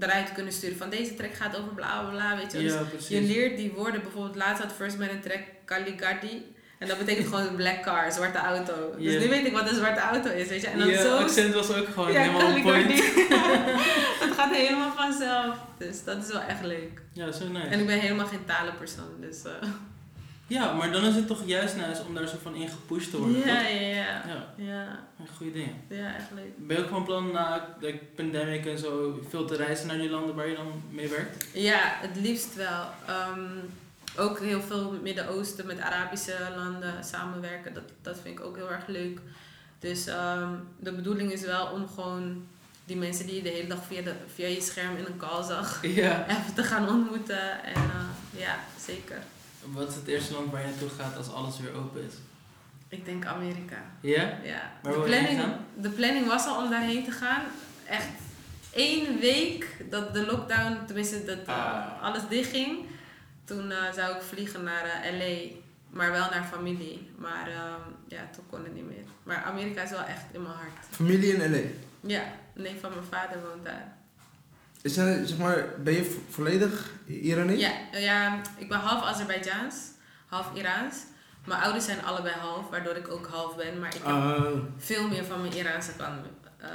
eruit 0.00 0.26
te 0.26 0.32
kunnen 0.32 0.52
sturen. 0.52 0.76
Van 0.76 0.90
deze 0.90 1.14
track 1.14 1.34
gaat 1.34 1.56
over 1.58 1.72
bla 1.74 2.00
bla 2.00 2.10
bla, 2.10 2.36
weet 2.36 2.52
je. 2.52 2.62
Ja, 2.62 2.78
Dus 2.78 2.88
precies. 2.88 3.08
je 3.08 3.20
leert 3.20 3.56
die 3.56 3.72
woorden. 3.72 4.02
Bijvoorbeeld 4.02 4.36
laatst 4.36 4.62
had 4.62 4.72
First 4.72 4.98
Man 4.98 5.08
een 5.08 5.20
track 5.20 5.40
Caligari. 5.64 6.54
En 6.78 6.88
dat 6.88 6.98
betekent 6.98 7.26
gewoon 7.26 7.46
een 7.46 7.56
black 7.56 7.82
car, 7.82 8.12
zwarte 8.12 8.38
auto. 8.38 8.94
Dus 8.98 9.22
nu 9.22 9.28
weet 9.28 9.46
ik 9.46 9.52
wat 9.52 9.68
een 9.68 9.74
zwarte 9.76 10.00
auto 10.00 10.30
is, 10.30 10.48
weet 10.48 10.60
je. 10.60 10.66
En 10.66 10.78
dan 10.78 10.92
zo... 10.94 11.16
accent 11.16 11.54
was 11.54 11.72
ook 11.74 11.88
gewoon 11.88 12.12
ja, 12.12 12.20
helemaal 12.20 12.46
on 12.54 12.62
point. 12.62 12.88
dat 14.20 14.30
gaat 14.38 14.54
helemaal 14.54 14.92
vanzelf. 14.96 15.56
Dus 15.78 16.04
dat 16.04 16.22
is 16.26 16.32
wel 16.32 16.40
echt 16.42 16.62
leuk. 16.64 17.02
Ja, 17.12 17.32
zo 17.32 17.48
nice. 17.48 17.66
En 17.66 17.80
ik 17.80 17.86
ben 17.86 17.98
helemaal 17.98 18.26
geen 18.26 18.44
talenpersoon, 18.44 19.20
dus... 19.20 19.44
eh, 19.44 19.68
Ja, 20.46 20.72
maar 20.72 20.92
dan 20.92 21.04
is 21.04 21.14
het 21.14 21.26
toch 21.26 21.42
juist 21.46 21.76
nice 21.76 22.02
om 22.08 22.14
daar 22.14 22.26
zo 22.28 22.36
van 22.42 22.54
in 22.54 22.68
gepusht 22.68 23.10
te 23.10 23.18
worden, 23.18 23.38
ja, 23.46 23.60
ja, 23.60 23.80
ja. 23.80 24.22
Ja, 24.26 24.44
Ja, 24.56 25.24
goede 25.36 25.52
dingen. 25.52 25.74
ja, 25.88 26.14
echt 26.14 26.30
leuk. 26.34 26.66
Ben 26.66 26.76
je 26.76 26.82
ook 26.82 26.88
van 26.88 27.04
plan 27.04 27.32
na 27.32 27.76
de 27.80 27.98
pandemic 28.16 28.66
en 28.66 28.78
zo 28.78 29.20
veel 29.28 29.44
te 29.44 29.56
reizen 29.56 29.86
naar 29.86 29.98
die 29.98 30.10
landen 30.10 30.34
waar 30.34 30.48
je 30.48 30.56
dan 30.56 30.82
mee 30.90 31.08
werkt? 31.08 31.46
Ja, 31.52 31.80
het 32.00 32.16
liefst 32.16 32.54
wel. 32.54 32.84
Ehm, 33.06 33.40
ook 34.18 34.38
heel 34.38 34.60
veel 34.60 34.98
Midden-Oosten 35.02 35.66
met 35.66 35.80
Arabische 35.80 36.36
landen 36.56 37.04
samenwerken. 37.04 37.74
Dat, 37.74 37.82
dat 38.02 38.18
vind 38.22 38.38
ik 38.38 38.44
ook 38.44 38.56
heel 38.56 38.70
erg 38.70 38.86
leuk. 38.86 39.20
Dus 39.78 40.06
ehm, 40.06 40.52
de 40.78 40.92
bedoeling 40.92 41.32
is 41.32 41.40
wel 41.42 41.66
om 41.66 41.88
gewoon 41.94 42.46
die 42.84 42.96
mensen 42.96 43.26
die 43.26 43.34
je 43.34 43.42
de 43.42 43.48
hele 43.48 43.68
dag 43.68 43.84
via, 43.86 44.02
de, 44.02 44.14
via 44.34 44.46
je 44.46 44.60
scherm 44.60 44.96
in 44.96 45.04
een 45.06 45.16
call 45.16 45.42
zag, 45.44 45.80
Ja. 46.02 46.26
even 46.28 46.54
te 46.54 46.62
gaan 46.62 46.88
ontmoeten. 46.88 47.62
En 47.64 47.74
eh, 47.74 48.40
ja, 48.40 48.58
zeker. 48.86 49.18
Wat 49.64 49.88
is 49.88 49.94
het 49.94 50.06
eerste 50.06 50.32
land 50.32 50.50
waar 50.50 50.60
je 50.60 50.66
naartoe 50.66 50.88
gaat 50.88 51.16
als 51.16 51.32
alles 51.32 51.58
weer 51.60 51.72
open 51.74 52.02
is? 52.06 52.12
Ik 52.88 53.04
denk 53.04 53.24
Amerika. 53.26 53.76
Ja? 54.00 54.38
Ja. 54.42 54.72
De 54.82 55.00
planning, 55.04 55.42
de 55.76 55.88
planning 55.90 56.26
was 56.26 56.46
al 56.46 56.62
om 56.64 56.70
daarheen 56.70 57.04
te 57.04 57.10
gaan. 57.10 57.42
Echt 57.86 58.08
één 58.70 59.18
week 59.20 59.76
dat 59.90 60.14
de 60.14 60.26
lockdown, 60.26 60.76
tenminste 60.86 61.24
dat 61.24 61.38
Ah. 61.46 62.02
alles 62.02 62.22
dichtging. 62.28 62.78
Toen 63.48 63.70
eh, 63.70 63.92
zou 63.94 64.16
ik 64.16 64.22
vliegen 64.22 64.62
naar 64.64 64.84
eh, 64.84 65.12
LA, 65.18 65.56
maar 65.90 66.10
wel 66.10 66.30
naar 66.30 66.44
familie. 66.44 67.10
Maar 67.16 67.48
ehm, 67.48 67.80
ja, 68.08 68.28
toen 68.34 68.44
kon 68.50 68.64
het 68.64 68.74
niet 68.74 68.86
meer. 68.86 69.04
Maar 69.22 69.42
Amerika 69.42 69.82
is 69.82 69.90
wel 69.90 70.04
echt 70.04 70.24
in 70.32 70.42
mijn 70.42 70.54
hart. 70.54 70.86
Familie 70.90 71.32
in 71.34 71.52
L.A. 71.52 71.60
Ja, 72.00 72.22
nee 72.54 72.76
van 72.80 72.90
mijn 72.90 73.04
vader 73.10 73.38
woont 73.48 73.64
daar. 73.64 73.96
Is 74.82 74.94
zeg 74.94 75.38
maar, 75.38 75.66
ben 75.82 75.92
je 75.94 76.04
vo- 76.04 76.20
volledig 76.28 76.90
Iranisch? 77.06 77.60
Ja, 77.60 77.72
ja, 77.98 78.40
ik 78.56 78.68
ben 78.68 78.78
half 78.78 79.02
Azerbeidzjaans, 79.04 79.74
half 80.26 80.50
Iraans. 80.54 80.96
Mijn 81.44 81.60
ouders 81.62 81.84
zijn 81.84 82.04
allebei 82.04 82.34
half, 82.34 82.68
waardoor 82.70 82.94
ik 82.96 83.08
ook 83.08 83.26
half 83.26 83.56
ben. 83.56 83.78
Maar 83.78 83.88
ik 83.88 83.94
heb 83.94 84.04
Ah, 84.04 84.44
veel 84.76 85.08
meer 85.08 85.24
van 85.24 85.40
mijn 85.40 85.52
Iraanse 85.56 85.92
kant 85.96 86.26
eh, 86.58 86.68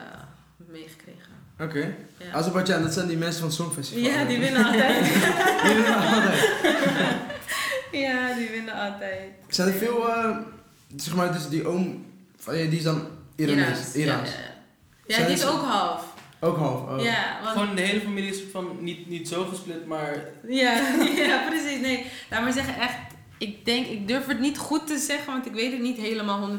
meegekregen. 0.57 1.31
Oké. 1.63 1.95
Ja. 2.17 2.31
Azerbeidzjan, 2.31 2.81
dat 2.81 2.93
zijn 2.93 3.07
die 3.07 3.17
mensen 3.17 3.39
van 3.39 3.47
het 3.47 3.57
Songfestival. 3.57 4.03
Ja, 4.03 4.25
die 4.25 4.39
winnen 4.39 4.65
altijd. 4.65 5.03
Die 5.63 5.73
winnen 5.73 5.95
altijd. 5.95 6.39
ja, 7.91 8.33
die 8.33 8.49
winnen 8.49 8.73
altijd. 8.73 9.31
Zijn 9.47 9.67
er 9.67 9.73
veel, 9.73 10.09
eh, 10.09 10.37
zeg 10.95 11.15
maar, 11.15 11.33
dus 11.33 11.49
die 11.49 11.67
oom, 11.67 12.05
van 12.37 12.57
je, 12.57 12.69
die 12.69 12.77
is 12.77 12.83
dan 12.83 13.07
Iranees? 13.35 13.93
Iraans. 13.93 14.29
Ja, 14.29 14.35
ja, 15.05 15.17
ja. 15.17 15.25
die 15.25 15.35
is 15.35 15.45
ook 15.45 15.61
half. 15.61 16.13
Ook 16.39 16.57
half? 16.57 16.89
Oh. 16.89 17.03
Ja, 17.03 17.39
want, 17.43 17.57
Gewoon 17.57 17.75
de 17.75 17.81
hele 17.81 18.01
familie 18.01 18.29
is 18.29 18.41
van 18.51 18.77
niet, 18.79 19.07
niet 19.07 19.27
zo 19.27 19.45
gesplit, 19.45 19.85
maar 19.85 20.25
ja, 20.47 20.73
ja, 21.25 21.47
precies. 21.49 21.79
Nee, 21.81 22.05
laat 22.29 22.41
maar 22.41 22.53
zeggen, 22.53 22.75
echt. 22.79 22.97
Ik 23.37 23.65
denk, 23.65 23.87
ik 23.87 24.07
durf 24.07 24.25
het 24.27 24.39
niet 24.39 24.57
goed 24.57 24.87
te 24.87 24.97
zeggen, 24.97 25.33
want 25.33 25.45
ik 25.45 25.53
weet 25.53 25.71
het 25.71 25.81
niet 25.81 25.97
helemaal 25.97 26.49
100%. 26.49 26.53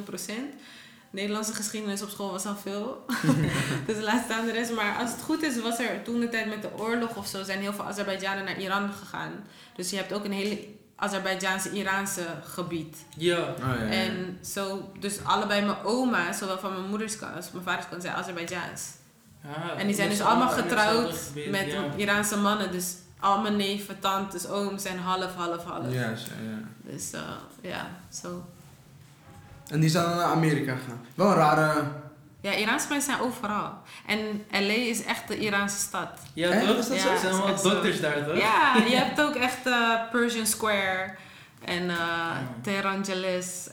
Nederlandse 1.14 1.54
geschiedenis 1.54 2.02
op 2.02 2.08
school 2.08 2.30
was 2.30 2.46
al 2.46 2.56
veel. 2.56 3.04
dus 3.86 4.00
laat 4.00 4.24
staan 4.24 4.46
de 4.46 4.52
rest. 4.52 4.72
Maar 4.72 4.96
als 4.98 5.10
het 5.10 5.22
goed 5.22 5.42
is, 5.42 5.60
was 5.60 5.78
er 5.78 6.02
toen 6.02 6.20
de 6.20 6.28
tijd 6.28 6.46
met 6.48 6.62
de 6.62 6.78
oorlog 6.78 7.16
of 7.16 7.26
zo, 7.26 7.42
zijn 7.42 7.60
heel 7.60 7.72
veel 7.72 7.84
Azerbeidzjanen 7.84 8.44
naar 8.44 8.58
Iran 8.58 8.92
gegaan. 8.92 9.32
Dus 9.76 9.90
je 9.90 9.96
hebt 9.96 10.12
ook 10.12 10.24
een 10.24 10.32
hele 10.32 10.66
Azerbeidzjaanse-Iraanse 10.96 12.26
gebied. 12.42 12.96
ja. 13.16 13.38
Oh, 13.38 13.58
ja, 13.58 13.74
ja. 13.74 13.90
En 13.90 14.38
zo, 14.44 14.92
dus 15.00 15.24
allebei 15.24 15.64
mijn 15.64 15.84
oma, 15.84 16.32
zowel 16.32 16.58
van 16.58 16.72
mijn 16.72 16.88
moeders 16.88 17.18
kant 17.18 17.36
als 17.36 17.52
mijn 17.52 17.64
vaders 17.64 17.88
kant, 17.88 18.02
zijn 18.02 18.14
Azerbeidzjaans. 18.14 18.82
Ja, 19.42 19.76
En 19.76 19.86
die 19.86 19.96
zijn 19.96 20.08
dus 20.08 20.18
is 20.18 20.24
allemaal 20.24 20.48
getrouwd 20.48 21.16
gebied, 21.16 21.50
met 21.50 21.66
ja. 21.66 21.84
Iraanse 21.96 22.36
mannen. 22.36 22.72
Dus 22.72 22.94
al 23.20 23.40
mijn 23.40 23.56
neven, 23.56 23.98
tantes, 23.98 24.48
ooms 24.48 24.82
zijn 24.82 24.98
half, 24.98 25.34
half, 25.34 25.64
half. 25.64 25.92
Ja, 25.92 26.00
ja, 26.00 26.08
ja. 26.10 26.58
Dus 26.82 27.12
eh, 27.12 27.20
ja, 27.60 27.90
zo. 28.12 28.44
En 29.68 29.80
die 29.80 29.88
zijn 29.90 30.04
dan 30.08 30.16
naar 30.16 30.26
Amerika 30.26 30.74
gegaan. 30.76 31.06
Wel 31.14 31.26
een 31.26 31.34
rare... 31.34 31.82
Ja, 32.40 32.52
Iraanse 32.52 32.88
mensen 32.88 33.12
zijn 33.12 33.24
overal. 33.24 33.72
En 34.06 34.18
LA 34.50 34.72
is 34.72 35.04
echt 35.04 35.28
de 35.28 35.38
Iraanse 35.38 35.76
stad. 35.78 36.08
Ja, 36.32 36.50
Echt? 36.50 36.66
toch? 36.66 36.76
Is 36.76 36.88
dat 36.88 36.96
Ja, 36.96 37.04
Er 37.04 37.10
het 37.10 37.20
zijn 37.20 37.36
wel 37.42 37.58
zo. 37.58 37.70
dokters 37.70 38.00
daar, 38.00 38.26
toch? 38.26 38.36
Ja, 38.38 38.76
je 38.88 38.96
hebt 38.96 39.20
ook 39.20 39.34
echt 39.34 39.66
eh, 39.66 39.90
Persian 40.12 40.46
Square 40.46 41.14
en 41.64 41.82
uh, 41.82 42.30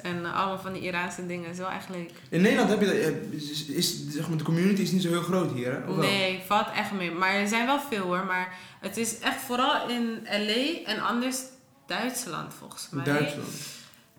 en 0.03 0.25
eh, 0.25 0.35
allemaal 0.35 0.59
van 0.59 0.73
die 0.73 0.81
Iraanse 0.81 1.25
dingen. 1.27 1.49
Is 1.49 1.57
wel 1.57 1.69
echt 1.69 1.89
leuk. 1.89 2.11
In 2.29 2.41
Nederland 2.41 2.69
heb 2.69 2.79
je 2.81 2.85
dat... 2.85 3.41
Is, 3.41 3.65
is, 3.65 4.07
zeg 4.09 4.27
maar, 4.29 4.37
de 4.37 4.43
community 4.43 4.81
is 4.81 4.91
niet 4.91 5.01
zo 5.01 5.09
heel 5.09 5.21
groot 5.21 5.51
hier, 5.51 5.71
hè? 5.71 5.77
Of 5.77 5.85
wel? 5.85 5.95
Nee, 5.95 6.43
valt 6.47 6.67
echt 6.75 6.91
mee. 6.91 7.11
Maar 7.11 7.33
er 7.33 7.47
zijn 7.47 7.65
wel 7.65 7.79
veel 7.89 8.03
hoor. 8.03 8.25
Maar 8.25 8.53
het 8.79 8.97
is 8.97 9.19
echt 9.19 9.41
vooral 9.41 9.89
in 9.89 10.27
LA 10.29 10.91
en 10.91 11.01
anders 11.01 11.37
Duitsland 11.87 12.53
volgens 12.53 12.87
mij. 12.91 13.03
Duitsland. 13.03 13.49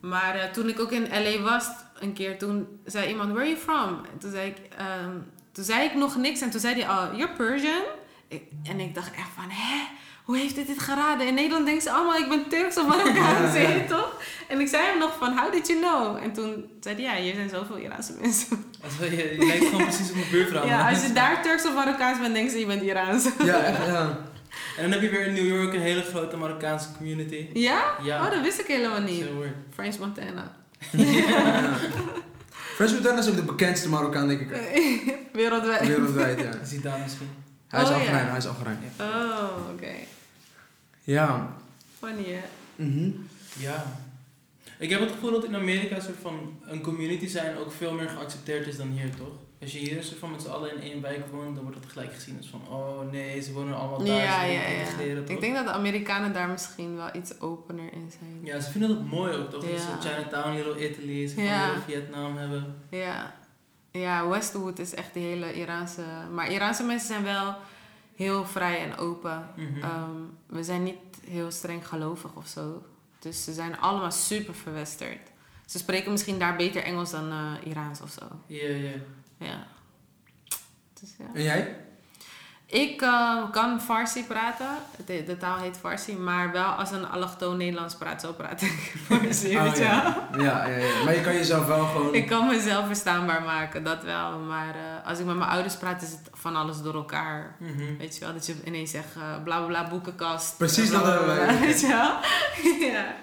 Maar 0.03 0.35
eh, 0.35 0.45
toen 0.51 0.69
ik 0.69 0.81
ook 0.81 0.91
in 0.91 1.09
LA 1.11 1.41
was, 1.43 1.67
een 2.01 2.13
keer, 2.13 2.39
toen 2.39 2.67
zei 2.85 3.09
iemand, 3.09 3.33
where 3.33 3.41
are 3.47 3.51
you 3.51 3.61
from? 3.63 4.05
En 4.13 4.19
toen 4.19 4.31
zei 4.31 4.47
ik, 4.49 4.57
ehm, 4.79 5.11
toen 5.53 5.65
zei 5.65 5.85
ik 5.85 5.95
nog 5.95 6.17
niks 6.17 6.41
en 6.41 6.51
toen 6.51 6.61
zei 6.61 6.75
hij, 6.75 6.89
oh, 6.91 7.05
you're 7.17 7.33
Persian? 7.37 7.83
Ik- 8.29 8.49
en 8.63 8.81
ik 8.81 8.95
dacht 8.95 9.11
echt 9.15 9.29
van, 9.35 9.45
hè? 9.49 9.83
Hoe 10.25 10.37
heeft 10.37 10.55
dit 10.55 10.67
dit 10.67 10.79
geraden? 10.79 11.27
In 11.27 11.35
Nederland 11.35 11.65
denken 11.65 11.83
ze 11.83 11.91
allemaal, 11.91 12.17
ik 12.17 12.29
ben 12.29 12.49
Turks 12.49 12.77
of 12.79 12.87
Marokkaans, 12.87 13.55
Ja, 13.59 13.69
toch? 13.89 14.23
En 14.49 14.61
ik 14.61 14.69
zei 14.69 14.83
hem 14.87 14.99
nog 14.99 15.17
van, 15.19 15.39
how 15.39 15.53
did 15.53 15.67
you 15.67 15.79
know? 15.81 16.17
En 16.23 16.33
toen 16.33 16.65
zei 16.81 16.95
hij, 16.95 17.05
ja, 17.17 17.23
hier 17.23 17.35
zijn 17.35 17.49
zoveel 17.49 17.77
Iraanse 17.79 18.13
mensen. 18.21 18.65
Als 18.85 18.93
je, 19.11 19.37
je 19.39 19.47
lijkt 19.47 19.65
gewoon 19.65 19.85
precies 19.85 20.09
op 20.11 20.15
mijn 20.17 20.31
buurvrouw. 20.31 20.67
ja, 20.67 20.89
als 20.91 21.03
je 21.07 21.13
daar 21.13 21.43
Turks 21.43 21.67
of 21.67 21.75
Marokkaans 21.75 22.19
bent, 22.21 22.35
denken 22.35 22.53
ze, 22.53 22.59
je 22.59 22.67
bent 22.67 22.83
Iraans. 22.83 23.29
Ja, 23.45 23.59
echt, 23.63 23.87
ja. 23.87 24.19
En 24.77 24.83
dan 24.83 24.91
heb 24.91 25.01
je 25.03 25.09
weer 25.09 25.27
in 25.27 25.33
New 25.33 25.47
York 25.47 25.73
een 25.75 25.81
hele 25.81 26.03
grote 26.03 26.37
Marokkaanse 26.37 26.89
community. 26.97 27.47
ja? 27.53 27.95
Ja. 28.03 28.25
Oh, 28.25 28.31
dat 28.31 28.43
wist 28.43 28.61
ik 28.61 28.67
helemaal 28.67 29.01
niet. 29.01 29.25
French 29.75 29.99
Montana. 29.99 30.57
ja. 30.91 31.77
French 32.51 32.93
Montana 32.93 33.19
is 33.19 33.29
ook 33.29 33.37
de 33.37 33.43
bekendste 33.43 33.89
Marokkaan, 33.89 34.29
denk 34.29 34.41
ik. 34.41 34.49
Wereldwijd. 35.33 35.87
Wereldwijd, 35.87 36.41
ja. 36.41 36.65
Zidane 36.65 37.03
misschien. 37.03 37.29
Hij 37.69 37.83
is 37.83 37.89
Oh, 37.89 37.93
ja. 37.95 38.01
Algerijn, 38.01 38.29
hij 38.29 38.39
is 38.39 38.47
Algerijn. 38.47 38.79
Oh, 39.01 39.49
oké. 39.73 39.93
Ja. 41.05 41.57
Funny, 41.99 42.25
hè? 42.25 42.41
Mhm. 42.85 43.11
Ja. 43.59 43.85
Ik 44.79 44.91
heb 44.91 45.01
het 45.01 45.11
gevoel 45.11 45.31
dat 45.31 45.45
in 45.45 45.55
Amerika 45.57 45.97
een 45.97 46.03
soort 46.03 46.19
van 46.23 46.59
een 46.67 46.81
community 46.81 47.27
zijn 47.27 47.57
ook 47.57 47.73
veel 47.73 47.93
meer 47.93 48.09
geaccepteerd 48.09 48.67
is 48.67 48.77
dan 48.77 48.89
hier, 48.89 49.11
toch? 49.17 49.35
Als 49.63 49.73
je 49.73 49.79
hier 49.79 50.05
van 50.19 50.31
met 50.31 50.43
z'n 50.43 50.49
allen 50.49 50.75
in 50.75 50.81
één 50.81 51.01
wijk 51.01 51.27
woont, 51.31 51.55
dan 51.55 51.65
wordt 51.65 51.79
het 51.81 51.93
gelijk 51.93 52.13
gezien 52.15 52.37
als 52.37 52.47
van, 52.49 52.61
oh 52.69 53.11
nee, 53.11 53.41
ze 53.41 53.53
wonen 53.53 53.77
allemaal 53.77 53.99
daar, 53.99 54.07
Ja, 54.07 54.45
ze 54.45 54.53
ja, 54.53 54.63
ja. 55.05 55.15
toch? 55.21 55.29
Ik 55.29 55.41
denk 55.41 55.55
dat 55.55 55.65
de 55.65 55.73
Amerikanen 55.73 56.33
daar 56.33 56.49
misschien 56.49 56.97
wel 56.97 57.09
iets 57.13 57.41
opener 57.41 57.93
in 57.93 58.13
zijn. 58.19 58.41
Ja, 58.43 58.61
ze 58.61 58.71
vinden 58.71 58.89
dat 58.89 59.05
mooi 59.07 59.33
ook, 59.37 59.51
toch? 59.51 59.61
Dat 59.63 59.71
Ja. 59.71 59.79
ze 59.79 60.09
Chinatown, 60.09 60.55
Little 60.57 60.91
Italy, 60.91 61.27
ze 61.27 61.43
Ja. 61.43 61.67
Little 61.67 61.83
Vietnam 61.95 62.37
hebben. 62.37 62.75
Ja. 62.91 63.35
Ja, 63.91 64.29
Westwood 64.29 64.79
is 64.79 64.95
echt 64.95 65.15
die 65.15 65.23
hele 65.23 65.55
Iraanse... 65.55 66.03
Maar 66.35 66.53
Iraanse 66.53 66.83
mensen 66.85 67.07
zijn 67.09 67.23
wel 67.23 67.55
heel 68.15 68.45
vrij 68.45 68.79
en 68.91 68.97
open. 68.97 69.49
Mhm. 69.57 69.83
Ehm, 69.83 70.11
we 70.47 70.63
zijn 70.65 70.83
niet 70.83 70.97
heel 71.27 71.51
streng 71.51 71.89
gelovig 71.89 72.33
of 72.35 72.47
zo. 72.47 72.83
Dus 73.19 73.45
ze 73.45 73.53
zijn 73.53 73.79
allemaal 73.81 74.11
super 74.11 74.55
verwesterd. 74.55 75.31
Ze 75.67 75.79
spreken 75.79 76.11
misschien 76.13 76.39
daar 76.39 76.57
beter 76.57 76.83
Engels 76.83 77.11
dan 77.11 77.31
eh, 77.31 77.71
Iraans 77.71 78.01
of 78.01 78.11
zo. 78.11 78.25
Ja, 78.47 78.69
ja. 78.69 78.91
Ja. 79.43 79.67
Dus 81.01 81.15
ja. 81.19 81.25
En 81.35 81.43
jij? 81.43 81.77
Ik 82.73 83.03
eh, 83.03 83.51
kan 83.51 83.81
Farsi 83.81 84.25
praten. 84.25 84.67
De, 85.07 85.25
de 85.25 85.37
taal 85.37 85.59
heet 85.59 85.79
Farsi. 85.79 86.17
Maar 86.17 86.53
wel 86.53 86.65
als 86.65 86.91
een 86.91 87.09
allochtoon 87.09 87.57
Nederlands 87.57 87.95
praat, 87.95 88.21
zo 88.21 88.33
praat 88.33 88.63
ik 88.63 88.95
Farsi. 89.09 89.57
Oh, 89.57 89.63
weet 89.63 89.77
je 89.77 89.83
wel? 89.83 89.93
ja. 89.93 90.29
Ja, 90.39 90.67
ja, 90.67 90.77
ja. 90.77 91.05
Maar 91.05 91.15
je 91.15 91.21
kan 91.21 91.35
jezelf 91.35 91.67
wel 91.67 91.87
gewoon... 91.87 92.15
Ik 92.15 92.27
kan 92.27 92.47
mezelf 92.47 92.87
verstaanbaar 92.87 93.43
maken, 93.43 93.85
dat 93.85 94.03
wel. 94.03 94.39
Maar 94.39 94.75
eh, 94.75 95.09
als 95.09 95.19
ik 95.19 95.25
met 95.27 95.37
mijn 95.37 95.51
ouders 95.51 95.77
praat, 95.77 96.03
is 96.03 96.11
het 96.11 96.31
van 96.33 96.57
alles 96.57 96.83
door 96.83 96.95
elkaar. 96.95 97.57
Mhm. 97.59 97.97
Weet 97.99 98.15
je 98.15 98.21
wel, 98.21 98.33
dat 98.33 98.47
je 98.47 98.55
ineens 98.65 98.91
zegt 98.91 99.17
uh, 99.17 99.23
bla 99.23 99.59
bla 99.59 99.67
bla, 99.67 99.89
boekenkast. 99.89 100.57
Precies 100.57 100.89
bla, 100.89 101.03
dat 101.03 101.25
bla, 101.25 101.35
hebben 101.35 101.47
wij. 101.47 101.67
Weet 101.67 101.81
je 101.81 101.89
wel? 101.89 102.19
ja. 102.93 103.15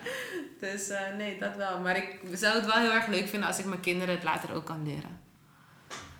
Dus 0.60 0.90
eh, 0.90 1.00
nee, 1.18 1.40
dat 1.40 1.56
wel. 1.56 1.80
Maar 1.80 1.98
ik 1.98 2.20
zou 2.34 2.56
het 2.56 2.66
wel 2.66 2.76
heel 2.76 2.92
erg 2.92 3.08
leuk 3.08 3.28
vinden 3.28 3.48
als 3.48 3.60
ik 3.60 3.66
mijn 3.66 3.80
kinderen 3.80 4.16
het 4.16 4.24
later 4.24 4.54
ook 4.54 4.66
kan 4.66 4.84
leren. 4.84 5.28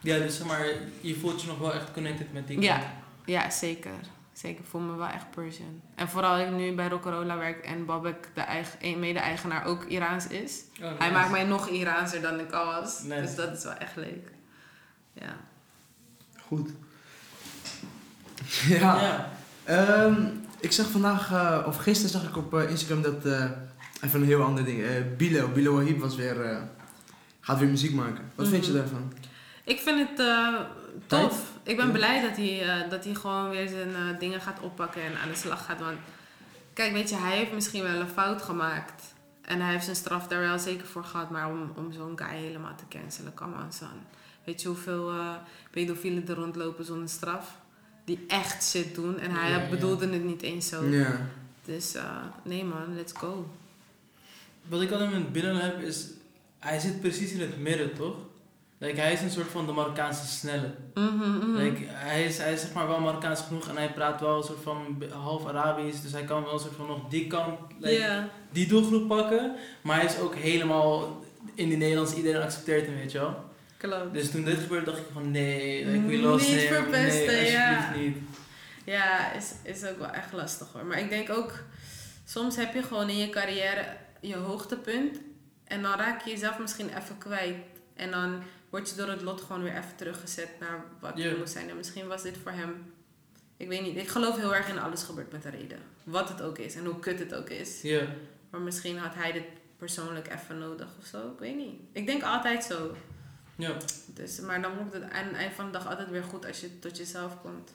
Ja, 0.02 0.18
dus 0.18 0.38
zeg 0.38 0.48
maar, 0.48 0.66
je 1.02 1.16
voelt 1.16 1.42
je 1.42 1.48
nog 1.48 1.58
wel 1.60 1.74
echt 1.74 1.92
connected 1.92 2.34
met 2.34 2.48
die 2.48 2.62
Ja. 2.62 2.78
kant. 2.78 2.90
Ja, 3.26 3.50
zeker. 3.50 3.92
Zeker, 4.34 4.60
ik 4.60 4.66
voel 4.70 4.82
me 4.82 4.96
wel 4.96 5.08
echt 5.08 5.32
Persian. 5.32 5.82
En 5.96 6.10
vooral 6.10 6.40
ik 6.40 6.52
nu 6.52 6.74
bij 6.76 6.88
Rock'n'Rolla 6.88 7.38
werk 7.38 7.66
en 7.66 7.86
Babek, 7.86 8.28
de 8.34 8.42
eigen, 8.42 8.78
een 8.82 9.00
mede-eigenaar, 9.00 9.66
ook 9.66 9.84
Iraans 9.84 10.28
is. 10.28 10.62
Oh, 10.82 10.92
Hij 11.00 11.12
maakt 11.12 11.32
mij 11.32 11.44
nog 11.44 11.68
Iraanser 11.70 12.22
dan 12.22 12.40
ik 12.40 12.52
al 12.52 12.66
was. 12.66 13.04
Nice. 13.04 13.22
Dus 13.22 13.36
dat 13.36 13.58
is 13.58 13.64
wel 13.64 13.74
echt 13.74 13.96
leuk. 13.96 14.32
Ja. 15.14 15.36
Goed. 16.48 16.70
Ja. 18.68 19.02
Ja. 19.02 19.30
Ehm, 19.64 20.26
ik 20.60 20.72
zag 20.72 20.90
vandaag, 20.90 21.32
eh, 21.32 21.64
of 21.68 21.78
gisteren 21.78 22.12
zag 22.12 22.30
ik 22.30 22.38
op 22.38 22.54
eh, 22.54 22.70
Instagram 22.70 23.02
dat, 23.02 23.26
eh, 23.26 23.46
even 24.02 24.22
een 24.22 24.26
heel 24.28 24.42
ander 24.44 24.66
ding, 24.66 24.82
eh 24.84 24.90
Bilo, 25.18 25.48
Bilo 25.48 25.74
Wahib 25.74 26.00
was 26.00 26.16
weer, 26.16 26.42
eh, 26.42 26.58
gaat 27.42 27.60
weer 27.60 27.70
muziek 27.70 27.94
maken. 27.94 28.32
Wat 28.36 28.48
vind 28.48 28.66
je 28.66 28.72
Mhm. 28.72 28.80
daarvan? 28.82 29.14
Ik 29.70 29.80
vind 29.80 30.10
het 30.10 30.20
eh, 30.20 30.60
tof. 31.08 31.52
Ik 31.64 31.78
ben 31.78 31.92
blij 31.92 32.22
dat 32.22 32.36
hij, 32.38 32.62
eh, 32.70 32.90
dat 32.90 33.04
hij 33.04 33.14
gewoon 33.14 33.50
weer 33.50 33.68
zijn 33.68 33.96
eh, 33.96 34.20
dingen 34.20 34.42
gaat 34.42 34.60
oppakken 34.60 35.02
en 35.02 35.18
aan 35.18 35.30
de 35.30 35.36
slag 35.36 35.66
gaat. 35.66 35.80
Want 35.80 35.98
kijk, 36.74 36.94
weet 36.94 37.10
je, 37.10 37.16
hij 37.16 37.38
heeft 37.38 37.54
misschien 37.54 37.84
wel 37.84 38.00
een 38.00 38.08
fout 38.08 38.42
gemaakt. 38.42 39.04
En 39.42 39.62
hij 39.62 39.72
heeft 39.72 39.84
zijn 39.84 39.96
straf 39.96 40.28
daar 40.28 40.40
wel 40.40 40.60
zeker 40.60 40.86
voor 40.88 41.04
gehad. 41.04 41.30
Maar 41.30 41.50
om, 41.50 41.72
om 41.76 41.92
zo'n 41.94 42.18
guy 42.20 42.38
helemaal 42.38 42.76
te 42.76 42.98
cancelen, 42.98 43.34
come 43.34 43.56
on 43.56 43.72
son. 43.72 43.88
Weet 44.44 44.62
je 44.62 44.68
hoeveel 44.68 45.10
eh 45.10 45.36
pedofielen 45.72 46.28
er 46.28 46.36
rondlopen 46.36 46.86
zonder 46.86 47.10
straf? 47.10 47.58
Die 48.06 48.26
echt 48.28 48.64
shit 48.70 48.96
doen. 48.96 49.20
En 49.20 49.32
hij 49.32 49.50
Ja, 49.50 49.58
ja. 49.58 49.70
bedoelde 49.70 50.10
het 50.10 50.24
niet 50.24 50.42
eens 50.42 50.68
zo. 50.70 50.86
Ja. 50.86 51.20
Dus 51.66 51.96
eh, 51.96 52.04
nee 52.44 52.64
man, 52.66 52.96
let's 52.96 53.14
go. 53.14 53.50
Wat 54.68 54.82
ik 54.82 54.92
altijd 54.92 55.12
met 55.12 55.32
Binnen 55.32 55.56
heb 55.56 55.82
is, 55.82 56.08
hij 56.60 56.80
zit 56.80 57.02
precies 57.02 57.32
in 57.32 57.42
het 57.42 57.60
midden, 57.60 57.94
toch? 57.96 58.16
Like, 58.80 59.00
hij 59.00 59.14
is 59.14 59.22
een 59.22 59.30
soort 59.30 59.52
van 59.52 59.66
de 59.66 59.72
Marokkaanse 59.72 60.28
snelle. 60.28 60.76
Mhm. 60.94 61.56
Like, 61.56 61.82
hij, 61.88 62.24
is, 62.24 62.38
hij 62.38 62.54
is 62.54 62.62
zeg 62.62 62.74
maar 62.74 62.88
wel 62.88 63.00
Marokkaans 63.00 63.42
genoeg 63.42 63.68
en 63.68 63.78
hij 63.78 63.94
praat 63.94 64.22
wel 64.22 64.38
een 64.38 64.44
soort 64.44 64.64
van 64.64 65.04
half 65.12 65.48
Arabisch. 65.48 66.02
Dus 66.02 66.12
hij 66.12 66.24
kan 66.24 66.44
wel 66.44 66.54
een 66.54 66.60
soort 66.60 66.76
van 66.76 66.88
nog 66.88 67.10
die 67.10 67.28
kant, 67.28 67.60
like, 67.80 68.28
die 68.52 68.68
doelgroep 68.68 69.08
pakken. 69.08 69.56
Maar 69.82 69.96
hij 69.96 70.06
is 70.06 70.20
ook 70.20 70.36
helemaal 70.36 71.26
in 71.56 71.68
die 71.70 71.78
Nederlands, 71.78 72.14
iedereen 72.14 72.42
accepteert 72.42 72.86
hem, 72.86 72.96
weet 72.96 73.12
je 73.12 73.20
wel. 73.20 73.44
Klopt. 73.78 74.14
Dus 74.14 74.32
toen 74.32 74.44
dit 74.44 74.60
gebeurde 74.60 74.86
dacht 74.86 74.98
ik 74.98 75.06
van 75.14 75.32
nee, 75.32 75.86
like, 75.86 76.06
we 76.06 76.18
lost 76.18 76.48
Niet 76.48 76.60
him. 76.60 76.68
verpesten, 76.68 77.26
nee, 77.26 77.52
ja. 77.52 77.94
niet. 77.96 78.18
Ja, 78.86 79.32
is, 79.32 79.52
is 79.64 79.86
ook 79.86 79.98
wel 79.98 80.10
echt 80.10 80.34
lastig 80.34 80.68
hoor. 80.74 80.86
Maar 80.86 81.00
ik 81.00 81.10
denk 81.10 81.30
ook, 81.30 81.54
soms 82.26 82.56
heb 82.56 82.74
je 82.74 82.84
gewoon 82.84 83.10
in 83.10 83.18
je 83.18 83.30
carrière 83.30 83.86
je 84.22 84.36
hoogtepunt. 84.36 85.18
En 85.64 85.82
dan 85.82 85.98
raak 85.98 86.22
je 86.22 86.30
jezelf 86.30 86.60
misschien 86.60 86.90
even 86.98 87.18
kwijt. 87.18 87.56
En 87.96 88.12
dan 88.12 88.42
word 88.70 88.90
je 88.90 88.96
door 88.96 89.08
het 89.08 89.22
lot 89.22 89.42
gewoon 89.42 89.64
weer 89.64 89.72
even 89.78 89.96
teruggezet 89.96 90.50
naar 90.60 90.84
wat 91.00 91.18
je 91.18 91.24
Ja. 91.30 91.38
moet 91.38 91.50
zijn. 91.50 91.70
En 91.70 91.76
misschien 91.78 92.08
was 92.08 92.22
dit 92.24 92.38
voor 92.44 92.52
hem, 92.52 92.94
ik 93.58 93.68
weet 93.68 93.82
niet. 93.82 93.98
Ik 93.98 94.08
geloof 94.08 94.36
heel 94.38 94.56
erg 94.56 94.68
in 94.70 94.80
alles 94.80 95.04
gebeurt 95.04 95.32
met 95.32 95.46
een 95.46 95.52
reden. 95.52 95.80
Wat 96.04 96.30
het 96.30 96.42
ook 96.42 96.58
is 96.58 96.76
en 96.76 96.86
hoe 96.86 97.00
kut 97.00 97.20
het 97.20 97.36
ook 97.36 97.50
is. 97.50 97.82
Ja. 97.82 98.02
Maar 98.50 98.62
misschien 98.62 98.98
had 98.98 99.14
hij 99.16 99.32
dit 99.32 99.44
persoonlijk 99.78 100.28
even 100.34 100.58
nodig 100.58 100.88
of 101.00 101.06
zo. 101.06 101.18
Ik 101.32 101.40
weet 101.40 101.56
niet. 101.56 101.74
Ik 101.92 102.06
denk 102.06 102.24
altijd 102.24 102.64
zo. 102.64 102.96
Ja. 103.56 103.78
Dus, 104.08 104.40
maar 104.40 104.62
dan 104.62 104.72
moet 104.84 104.94
het 104.94 105.04
aan 105.04 105.26
het 105.28 105.36
eind 105.36 105.54
van 105.54 105.66
de 105.66 105.72
dag 105.72 105.88
altijd 105.88 106.10
weer 106.10 106.24
goed 106.24 106.46
als 106.46 106.60
je 106.60 106.80
tot 106.80 106.98
jezelf 106.98 107.42
komt. 107.42 107.74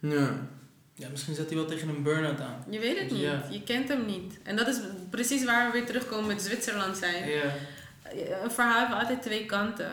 Ja. 0.00 0.48
ja, 0.94 1.08
misschien 1.08 1.34
zat 1.34 1.46
hij 1.46 1.56
wel 1.56 1.66
tegen 1.66 1.88
een 1.88 2.02
burn-out 2.02 2.40
aan. 2.40 2.64
Je 2.70 2.78
weet 2.78 2.98
het 2.98 3.10
niet. 3.10 3.20
Ja. 3.20 3.42
Je 3.50 3.62
kent 3.62 3.88
hem 3.88 4.06
niet. 4.06 4.38
En 4.42 4.56
dat 4.56 4.66
is 4.68 4.80
precies 5.10 5.44
waar 5.44 5.66
we 5.66 5.72
weer 5.78 5.86
terugkomen 5.86 6.26
met 6.26 6.42
Zwitserland 6.42 6.96
zijn. 6.96 7.28
Ja. 7.28 7.52
Een 8.42 8.50
verhaal 8.50 8.86
heeft 8.86 9.00
altijd 9.00 9.22
twee 9.22 9.46
kanten. 9.46 9.90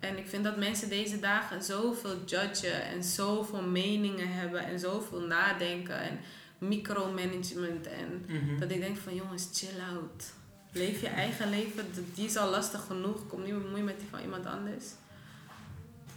En 0.00 0.18
ik 0.18 0.28
vind 0.28 0.44
dat 0.44 0.56
mensen 0.56 0.88
deze 0.88 1.20
dagen 1.20 1.62
zoveel 1.62 2.16
judgen 2.26 2.82
en 2.82 3.04
zoveel 3.04 3.62
meningen 3.62 4.28
hebben 4.32 4.64
en 4.66 4.78
zoveel 4.78 5.20
nadenken 5.20 6.00
en 6.00 6.18
micromanagement. 6.58 7.86
En 7.86 8.24
Mhm. 8.26 8.58
dat 8.58 8.70
ik 8.70 8.80
denk 8.80 8.96
van 8.96 9.14
jongens, 9.14 9.48
chill 9.52 9.80
out. 9.94 10.24
Leef 10.72 11.00
je 11.00 11.08
eigen 11.08 11.50
leven, 11.50 11.84
die 12.14 12.26
is 12.26 12.36
al 12.36 12.50
lastig 12.50 12.84
genoeg. 12.86 13.26
Kom 13.26 13.42
niet 13.42 13.62
bemoeien 13.62 13.84
met 13.84 13.98
die 13.98 14.08
van 14.10 14.20
iemand 14.20 14.46
anders. 14.46 14.84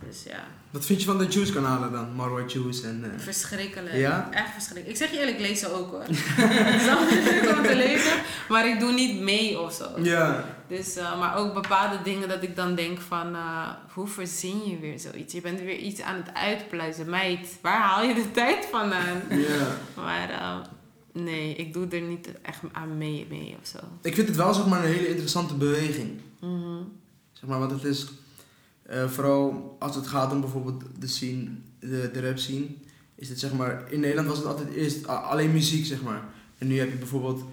Dus 0.07 0.23
ja, 0.23 0.43
Wat 0.71 0.85
vind 0.85 0.99
je 0.99 1.05
van 1.05 1.17
de 1.17 1.25
Juice 1.27 1.53
kanalen 1.53 1.91
dan? 1.91 2.13
Marwa 2.15 2.43
Juice 2.47 2.87
en... 2.87 3.03
eh, 3.13 3.19
verschrikkelijk. 3.19 3.95
Ja? 3.95 4.29
Echt 4.31 4.51
verschrikkelijk. 4.53 4.87
Ik 4.89 4.95
zeg 4.97 5.11
je 5.11 5.19
eerlijk, 5.19 5.39
ik 5.39 5.47
lees 5.47 5.59
ze 5.59 5.71
ook 5.73 5.91
hoor. 5.91 6.03
Het 6.09 6.81
is 6.81 6.87
altijd 6.89 7.23
leuk 7.23 7.57
om 7.57 7.63
te 7.63 7.75
lezen, 7.75 8.11
maar 8.49 8.67
ik 8.67 8.79
doe 8.79 8.91
niet 8.93 9.19
mee 9.21 9.59
of 9.59 9.73
zo. 9.73 9.99
Ja. 10.01 10.45
Dus, 10.71 10.95
eh, 10.95 11.19
maar 11.19 11.37
ook 11.37 11.53
bepaalde 11.53 12.01
dingen 12.03 12.29
dat 12.29 12.43
ik 12.43 12.55
dan 12.55 12.75
denk 12.75 12.99
van, 12.99 13.35
eh, 13.35 13.69
hoe 13.93 14.07
verzin 14.07 14.63
je 14.65 14.79
weer 14.79 14.99
zoiets? 14.99 15.33
Je 15.33 15.41
bent 15.41 15.59
weer 15.59 15.77
iets 15.77 16.01
aan 16.01 16.15
het 16.15 16.33
uitpluizen. 16.33 17.09
Meid, 17.09 17.57
waar 17.61 17.81
haal 17.81 18.03
je 18.03 18.13
de 18.13 18.31
tijd 18.41 18.65
vandaan? 18.65 19.21
Ja. 19.29 19.77
Maar 19.95 20.29
eh, 20.29 20.57
nee, 21.23 21.55
ik 21.55 21.73
doe 21.73 21.87
er 21.87 22.01
niet 22.01 22.29
echt 22.41 22.61
aan 22.71 22.97
mee, 22.97 23.25
mee 23.29 23.55
of 23.61 23.67
zo. 23.67 23.77
Ik 24.01 24.15
vind 24.15 24.27
het 24.27 24.37
wel 24.37 24.53
zeg 24.53 24.67
maar 24.67 24.83
een 24.83 24.91
hele 24.91 25.07
interessante 25.07 25.53
beweging. 25.53 26.19
Mhm. 26.39 26.81
Zeg 27.31 27.49
maar, 27.49 27.59
want 27.59 27.71
het 27.71 27.83
is 27.83 28.07
vooral 29.07 29.75
als 29.79 29.95
het 29.95 30.07
gaat 30.07 30.31
om 30.31 30.41
bijvoorbeeld 30.41 30.83
de 30.99 31.07
scene, 31.07 31.47
de, 31.79 32.09
de 32.13 32.27
rap 32.27 32.37
scene, 32.37 32.65
is 33.15 33.29
het 33.29 33.39
zeg 33.39 33.53
maar, 33.53 33.91
in 33.91 33.99
Nederland 33.99 34.27
was 34.27 34.37
het 34.37 34.47
altijd 34.47 34.73
eerst 34.73 35.07
alleen 35.07 35.51
muziek 35.51 35.85
zeg 35.85 36.01
maar. 36.01 36.23
En 36.57 36.67
nu 36.67 36.79
heb 36.79 36.91
je 36.91 36.97
bijvoorbeeld 36.97 37.43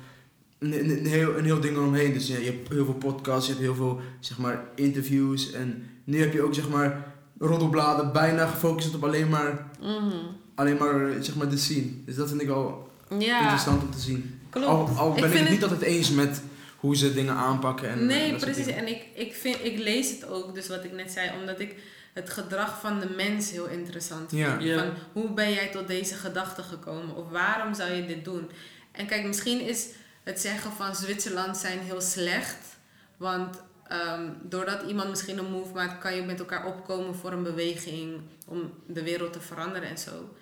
een, 0.59 0.73
een, 0.79 0.91
een 0.91 1.07
heel, 1.07 1.37
een 1.39 1.45
heel 1.45 1.61
ding 1.61 1.77
eromheen. 1.77 2.13
Dus 2.13 2.27
ja, 2.27 2.39
je 2.39 2.45
hebt 2.45 2.69
heel 2.69 2.85
veel 2.85 2.95
podcasts, 2.95 3.47
je 3.47 3.53
hebt 3.53 3.65
heel 3.65 3.75
veel 3.75 4.01
zeg 4.21 4.39
maar 4.39 4.65
interviews 4.75 5.53
en 5.53 5.91
nu 6.05 6.21
heb 6.21 6.33
je 6.33 6.43
ook 6.43 6.55
zeg 6.55 6.69
maar 6.69 7.13
roddelbladen 7.39 8.13
bijna 8.13 8.47
gefocust 8.47 8.95
op 8.95 9.05
alleen 9.05 9.29
maar, 9.29 9.67
Mhm. 9.81 10.17
alleen 10.55 10.77
maar 10.77 11.13
zeg 11.21 11.35
maar 11.37 11.49
de 11.49 11.57
scene. 11.59 11.87
Dus 12.05 12.15
dat 12.17 12.29
vind 12.29 12.41
ik 12.41 12.47
wel 12.47 12.91
Ja, 13.19 13.41
interessant 13.41 13.83
om 13.83 13.91
te 13.91 13.99
zien. 14.01 14.41
klopt. 14.51 14.67
Al, 14.67 14.89
al 14.97 15.09
Ik 15.09 15.15
ben 15.15 15.25
ik, 15.25 15.31
vind 15.31 15.41
het 15.43 15.51
niet 15.51 15.61
het- 15.63 15.71
altijd 15.71 15.91
eens 15.91 16.11
met 16.11 16.43
hoe 16.77 16.97
ze 16.97 17.15
dingen 17.15 17.35
aanpakken. 17.35 17.89
En, 17.89 18.07
nee, 18.07 18.21
en 18.25 18.31
dat 18.31 18.41
soort 18.41 18.53
precies. 18.53 18.73
En 18.73 18.89
ik, 18.89 19.03
ik, 19.15 19.35
vind, 19.35 19.57
ik 19.63 19.79
lees 19.79 20.11
het 20.11 20.29
ook, 20.29 20.55
dus 20.55 20.69
wat 20.69 20.85
ik 20.85 20.93
net 20.93 21.11
zei, 21.11 21.31
omdat 21.41 21.61
ik 21.61 21.75
het 22.15 22.31
gedrag 22.31 22.81
van 22.81 23.01
de 23.01 23.09
mens 23.17 23.51
heel 23.51 23.67
interessant 23.69 24.29
vind. 24.31 24.41
Ja. 24.43 24.59
Ja. 24.59 24.79
Van 24.79 24.93
hoe 25.13 25.33
ben 25.33 25.53
jij 25.53 25.69
tot 25.69 25.87
deze 25.89 26.15
gedachte 26.15 26.63
gekomen? 26.63 27.17
Of 27.17 27.29
waarom 27.31 27.75
zou 27.75 27.93
je 27.93 28.07
dit 28.07 28.25
doen? 28.25 28.49
En 28.93 29.07
kijk, 29.07 29.27
misschien 29.27 29.61
is 29.61 29.87
het 30.29 30.41
zeggen 30.41 30.73
van 30.73 30.95
Zwitserland 30.95 31.57
zijn 31.57 31.79
heel 31.79 32.01
slecht. 32.01 32.77
Want 33.17 33.63
ehm, 33.87 34.31
doordat 34.43 34.83
iemand 34.83 35.09
misschien 35.09 35.39
een 35.39 35.51
move 35.51 35.75
maakt, 35.75 35.99
kan 35.99 36.15
je 36.15 36.23
met 36.23 36.39
elkaar 36.39 36.67
opkomen 36.67 37.15
voor 37.15 37.33
een 37.33 37.43
beweging 37.43 38.21
om 38.47 38.73
de 38.87 39.03
wereld 39.03 39.33
te 39.33 39.41
veranderen 39.41 39.89
en 39.89 39.99
zo. 39.99 40.35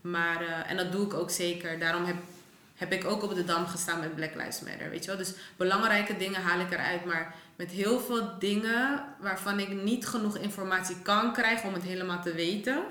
Maar, 0.00 0.40
eh, 0.40 0.70
en 0.70 0.76
dat 0.76 0.92
doe 0.92 1.06
ik 1.06 1.14
ook 1.14 1.30
zeker. 1.30 1.78
Daarom 1.78 2.04
heb, 2.04 2.16
heb 2.74 2.92
ik 2.92 3.04
ook 3.04 3.22
op 3.22 3.34
de 3.34 3.44
dam 3.44 3.66
gestaan 3.66 4.00
met 4.00 4.14
Black 4.14 4.34
Lives 4.34 4.60
Matter, 4.60 4.90
weet 4.90 5.04
je 5.04 5.10
wel. 5.10 5.18
Dus 5.18 5.34
belangrijke 5.56 6.16
dingen 6.16 6.42
haal 6.42 6.60
ik 6.60 6.72
eruit, 6.72 7.04
maar 7.04 7.34
met 7.56 7.70
heel 7.70 8.00
veel 8.00 8.38
dingen 8.38 9.04
waarvan 9.20 9.58
ik 9.58 9.82
niet 9.82 10.06
genoeg 10.06 10.36
informatie 10.36 10.96
kan 11.02 11.32
krijgen 11.32 11.68
om 11.68 11.74
het 11.74 11.82
helemaal 11.82 12.22
te 12.22 12.34
weten, 12.34 12.82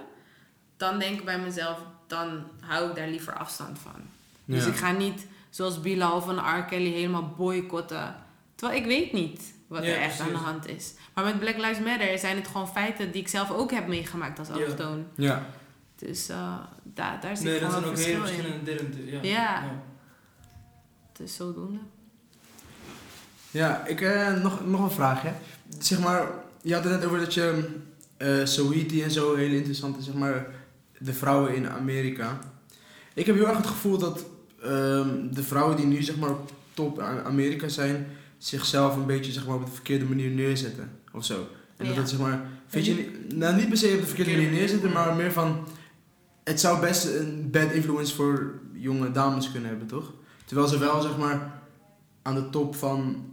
dan 0.78 1.00
denk 1.00 1.20
ik 1.20 1.26
bij 1.26 1.40
mezelf, 1.40 1.78
dan 2.08 2.48
hou 2.60 2.90
ik 2.90 2.96
daar 2.96 3.08
liever 3.08 3.34
afstand 3.34 3.80
van. 3.80 4.02
Dus 4.46 4.66
ik 4.66 4.76
ga 4.76 4.92
niet 4.92 5.26
zoals 5.54 5.82
Bilal 5.82 6.22
van 6.22 6.38
R. 6.60 6.64
Kelly 6.64 6.92
helemaal 6.92 7.34
boycotten. 7.38 8.16
Terwijl 8.56 8.80
ik 8.80 8.86
weet 8.88 9.14
niet 9.14 9.54
wat 9.68 9.84
Ja, 9.84 9.90
er 9.92 10.02
echt 10.02 10.20
aan 10.20 10.30
de 10.30 10.36
hand 10.38 10.68
is. 10.68 10.94
Maar 11.14 11.24
met 11.24 11.40
Black 11.40 11.58
Lives 11.58 11.80
Matter 11.80 12.20
zijn 12.20 12.36
het 12.36 12.48
gewoon 12.48 12.68
feiten 12.68 13.12
die 13.12 13.22
ik 13.22 13.28
zelf 13.28 13.52
ook 13.52 13.72
heb 13.72 13.88
meegemaakt 13.88 14.40
als 14.40 14.48
Ja. 14.48 14.54
allochtoon. 14.54 15.06
Ja. 15.16 15.46
Dus 15.96 16.30
eh, 16.30 16.58
daar, 16.84 17.20
daar 17.22 17.38
zit 17.38 17.46
Nee, 17.46 17.60
dat 17.60 17.74
gewoon 17.74 17.96
zijn 17.96 17.96
een 17.96 18.00
ook 18.00 18.06
hele 18.06 18.20
verschil 18.20 18.44
in. 18.46 18.62
verschillende 18.64 18.96
dingen. 19.06 19.26
Ja. 19.26 19.62
Ja. 19.62 19.64
Dus 21.14 21.36
zodoende. 21.36 21.80
Ja, 23.52 23.86
ik 23.86 24.02
eh, 24.02 24.34
nog, 24.42 24.66
nog 24.66 24.82
een 24.84 24.92
vraagje. 24.92 25.32
Zeg 25.80 26.00
maar, 26.00 26.28
je 26.62 26.74
had 26.74 26.84
het 26.84 26.94
net 26.94 27.06
over 27.06 27.20
dat 27.20 27.34
je 27.34 27.70
eh 28.18 28.46
Saweetie 28.46 29.04
en 29.04 29.12
zo 29.12 29.36
hele 29.36 29.56
interessante, 29.56 30.02
zeg 30.02 30.14
maar, 30.14 30.46
de 30.98 31.14
vrouwen 31.14 31.56
in 31.56 31.70
Amerika. 31.70 32.40
Ik 33.14 33.26
heb 33.26 33.36
heel 33.36 33.48
erg 33.48 33.58
het 33.58 33.68
gevoel 33.68 33.98
dat 33.98 34.26
ehm, 34.64 35.10
de 35.32 35.44
vrouwen 35.44 35.78
die 35.78 35.86
nu 35.86 36.02
zeg 36.02 36.16
maar 36.18 36.30
op 36.30 36.52
top 36.74 37.00
aan 37.00 37.24
Amerika 37.24 37.68
zijn, 37.68 38.08
zichzelf 38.38 38.96
een 38.96 39.06
beetje 39.06 39.32
zeg 39.32 39.46
maar 39.48 39.56
op 39.56 39.66
de 39.66 39.72
verkeerde 39.72 40.06
manier 40.06 40.30
neerzetten 40.30 40.92
of 41.14 41.26
zo. 41.26 41.48
En 41.78 41.88
dat 41.88 41.96
het 41.96 42.10
zeg 42.10 42.20
maar, 42.20 42.42
vind 42.68 42.86
je, 42.86 42.94
niet- 42.94 43.36
nou 43.36 43.56
niet 43.56 43.68
per 43.70 43.78
se 43.78 43.92
op 43.94 44.00
de 44.00 44.06
verkeerde 44.06 44.32
manier 44.32 44.52
neerzetten, 44.52 44.92
maar 44.92 45.16
meer 45.16 45.32
van, 45.32 45.66
het 46.44 46.60
zou 46.60 46.80
best 46.80 47.06
een 47.06 47.48
bad 47.52 47.72
influence 47.72 48.16
voor 48.16 48.60
jonge 48.74 49.12
dames 49.12 49.52
kunnen 49.52 49.70
hebben, 49.70 49.88
toch? 49.88 50.12
Terwijl 50.46 50.68
ze 50.68 50.78
wel 50.78 51.02
zeg 51.02 51.18
maar 51.18 51.62
aan 52.22 52.36
de 52.36 52.50
top 52.50 52.76
van 52.76 53.32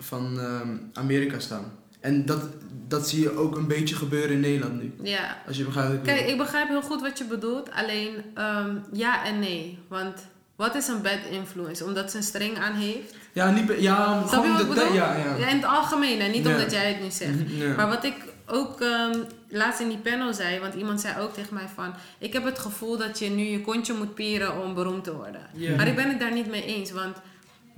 van 0.00 0.40
ehm, 0.40 0.76
Amerika 0.92 1.38
staan. 1.38 1.72
En 2.00 2.26
dat, 2.26 2.48
dat 2.88 3.08
zie 3.08 3.20
je 3.22 3.36
ook 3.36 3.56
een 3.56 3.66
beetje 3.66 3.94
gebeuren 3.94 4.30
in 4.30 4.40
Nederland 4.40 4.82
nu. 4.82 4.92
Ja. 5.02 5.42
Als 5.46 5.56
je 5.56 5.64
begrijpt. 5.64 6.02
Kijk, 6.06 6.26
ik 6.28 6.36
begrijp 6.36 6.68
heel 6.68 6.82
goed 6.82 7.00
wat 7.00 7.18
je 7.18 7.24
bedoelt. 7.24 7.70
Alleen 7.70 8.12
ehm, 8.34 8.76
ja 8.92 9.24
en 9.24 9.38
nee. 9.38 9.78
Want 9.88 10.26
wat 10.58 10.74
is 10.74 10.88
een 10.88 11.02
bad 11.02 11.18
influence? 11.30 11.84
Omdat 11.84 12.10
ze 12.10 12.16
een 12.16 12.22
string 12.22 12.58
aan 12.58 12.74
heeft? 12.74 13.14
Ja, 13.32 13.50
niet, 13.50 13.66
be- 13.66 13.82
ja, 13.82 14.26
Snap 14.28 14.44
je 14.44 14.50
gewoon 14.50 14.66
wat 14.66 14.76
de 14.88 14.94
Ja, 14.94 15.16
ja. 15.16 15.36
Ja, 15.36 15.48
in 15.48 15.56
het 15.56 15.64
algemeen, 15.64 16.30
niet 16.30 16.46
omdat 16.46 16.70
jij 16.70 16.92
het 16.92 17.02
nu 17.02 17.10
zegt. 17.10 17.34
Ja. 17.46 17.74
Maar 17.74 17.88
wat 17.88 18.04
ik 18.04 18.14
ook 18.46 18.80
ehm, 18.80 19.18
laatst 19.48 19.80
in 19.80 19.88
die 19.88 19.98
panel 19.98 20.34
zei, 20.34 20.60
want 20.60 20.74
iemand 20.74 21.00
zei 21.00 21.20
ook 21.20 21.32
tegen 21.34 21.54
mij 21.54 21.66
van... 21.74 21.94
Ik 22.18 22.32
heb 22.32 22.44
het 22.44 22.58
gevoel 22.58 22.96
dat 22.96 23.18
je 23.18 23.30
nu 23.30 23.42
je 23.44 23.60
kontje 23.60 23.92
moet 23.94 24.14
pieren 24.14 24.62
om 24.62 24.74
beroemd 24.74 25.04
te 25.04 25.14
worden. 25.16 25.40
Ja. 25.54 25.76
Maar 25.76 25.86
ik 25.88 25.96
ben 25.96 26.08
het 26.08 26.20
daar 26.20 26.32
niet 26.32 26.46
mee 26.50 26.64
eens, 26.64 26.90
want 26.90 27.16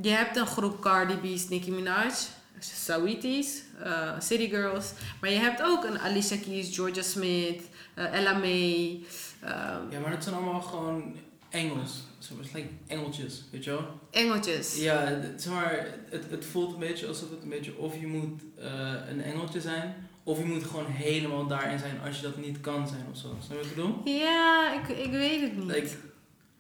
je 0.03 0.11
hebt 0.11 0.37
een 0.37 0.47
groep 0.47 0.81
Cardi 0.81 1.15
B's, 1.15 1.49
Nicki 1.49 1.71
Minaj, 1.73 2.11
Saweeties, 2.59 3.63
eh, 3.83 4.11
City 4.19 4.49
Girls. 4.49 4.87
Maar 5.21 5.31
je 5.31 5.39
hebt 5.39 5.63
ook 5.63 5.85
een 5.85 5.99
Alicia 5.99 6.37
Keys, 6.45 6.75
Georgia 6.75 7.03
Smith, 7.03 7.63
eh, 7.95 8.13
Ella 8.15 8.33
May. 8.33 9.01
ehm, 9.41 9.55
Ja, 9.91 10.01
maar 10.03 10.11
dat 10.11 10.23
zijn 10.25 10.35
allemaal 10.35 10.61
gewoon 10.61 11.15
Engels. 11.51 11.91
Zeg 12.21 12.31
maar, 12.31 12.41
Het 12.43 12.51
zijn 12.53 12.69
engeltjes, 12.87 13.45
weet 13.51 13.65
je 13.65 13.71
wel? 13.71 14.01
Engeltjes. 14.11 14.77
Ja, 14.77 15.05
het- 15.05 15.43
zeg 15.43 15.53
maar, 15.53 15.87
het, 16.11 16.25
het 16.31 16.45
voelt 16.45 16.73
een 16.73 16.79
beetje 16.79 17.07
alsof 17.07 17.31
het 17.31 17.43
een 17.43 17.49
beetje 17.49 17.79
of 17.79 18.01
je 18.01 18.07
moet 18.07 18.43
eh, 18.59 18.93
een 19.09 19.23
engeltje 19.23 19.61
zijn, 19.61 19.95
of 20.25 20.39
je 20.39 20.45
moet 20.45 20.65
gewoon 20.65 20.87
helemaal 20.87 21.47
daarin 21.47 21.79
zijn 21.79 22.01
als 22.07 22.17
je 22.17 22.23
dat 22.23 22.37
niet 22.37 22.61
kan 22.61 22.89
zijn 22.89 23.05
of 23.13 23.17
zo. 23.19 23.37
Snap 23.47 23.51
je 23.51 23.55
wat 23.57 23.65
ik 23.67 23.75
bedoel? 23.75 24.01
Ja, 24.19 24.73
ik, 24.83 24.97
ik 24.99 25.11
weet 25.11 25.41
het 25.41 25.57
niet. 25.57 25.67
Like, 25.67 25.89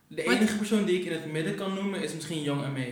de 0.06 0.22
enige 0.22 0.56
persoon 0.56 0.84
die 0.84 0.98
ik 0.98 1.04
in 1.04 1.12
het 1.12 1.32
midden 1.32 1.54
kan 1.54 1.74
noemen 1.74 2.02
is 2.02 2.14
misschien 2.14 2.42
Young 2.42 2.60
M.A. 2.76 2.84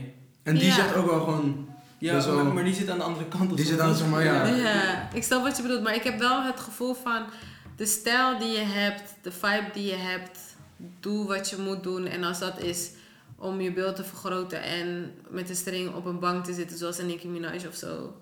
En 0.43 0.55
die 0.55 0.65
Ja. 0.65 0.75
zegt 0.75 0.95
ook 0.95 1.07
wel 1.11 1.21
gewoon... 1.21 1.69
Ja, 1.99 2.25
wel- 2.27 2.45
maar, 2.45 2.53
maar 2.55 2.65
die 2.65 2.75
zit 2.75 2.91
aan 2.91 2.99
de 2.99 3.05
andere 3.05 3.29
kant. 3.29 3.51
of 3.51 3.57
Die 3.57 3.67
zit 3.67 3.81
aan, 3.81 3.95
zeg 3.95 4.09
maar, 4.09 4.25
ja. 4.25 4.47
Ja, 4.47 5.09
ik 5.15 5.23
snap 5.23 5.43
wat 5.43 5.57
je 5.57 5.63
bedoelt, 5.63 5.83
maar 5.83 5.95
ik 5.95 6.03
heb 6.03 6.19
wel 6.19 6.43
het 6.43 6.61
gevoel 6.61 6.95
van 6.95 7.25
de 7.77 7.87
stijl 7.87 8.39
die 8.39 8.51
je 8.51 8.65
hebt, 8.65 9.15
de 9.23 9.33
vibe 9.33 9.71
die 9.73 9.85
je 9.87 9.95
hebt, 9.97 10.39
doe 11.01 11.27
wat 11.27 11.51
je 11.51 11.57
moet 11.57 11.83
doen. 11.83 12.07
En 12.07 12.25
als 12.25 12.39
dat 12.39 12.63
is 12.63 12.91
om 13.37 13.61
je 13.61 13.73
beeld 13.73 13.97
te 13.97 14.05
vergroten 14.05 14.63
en 14.63 15.15
met 15.29 15.49
een 15.49 15.57
string 15.57 15.95
op 15.95 16.05
een 16.05 16.19
bank 16.19 16.45
te 16.45 16.53
zitten, 16.53 16.79
zoals 16.79 16.99
een 16.99 17.07
Nicki 17.07 17.29
Minaj 17.29 17.67
of 17.69 17.75
zo, 17.75 18.17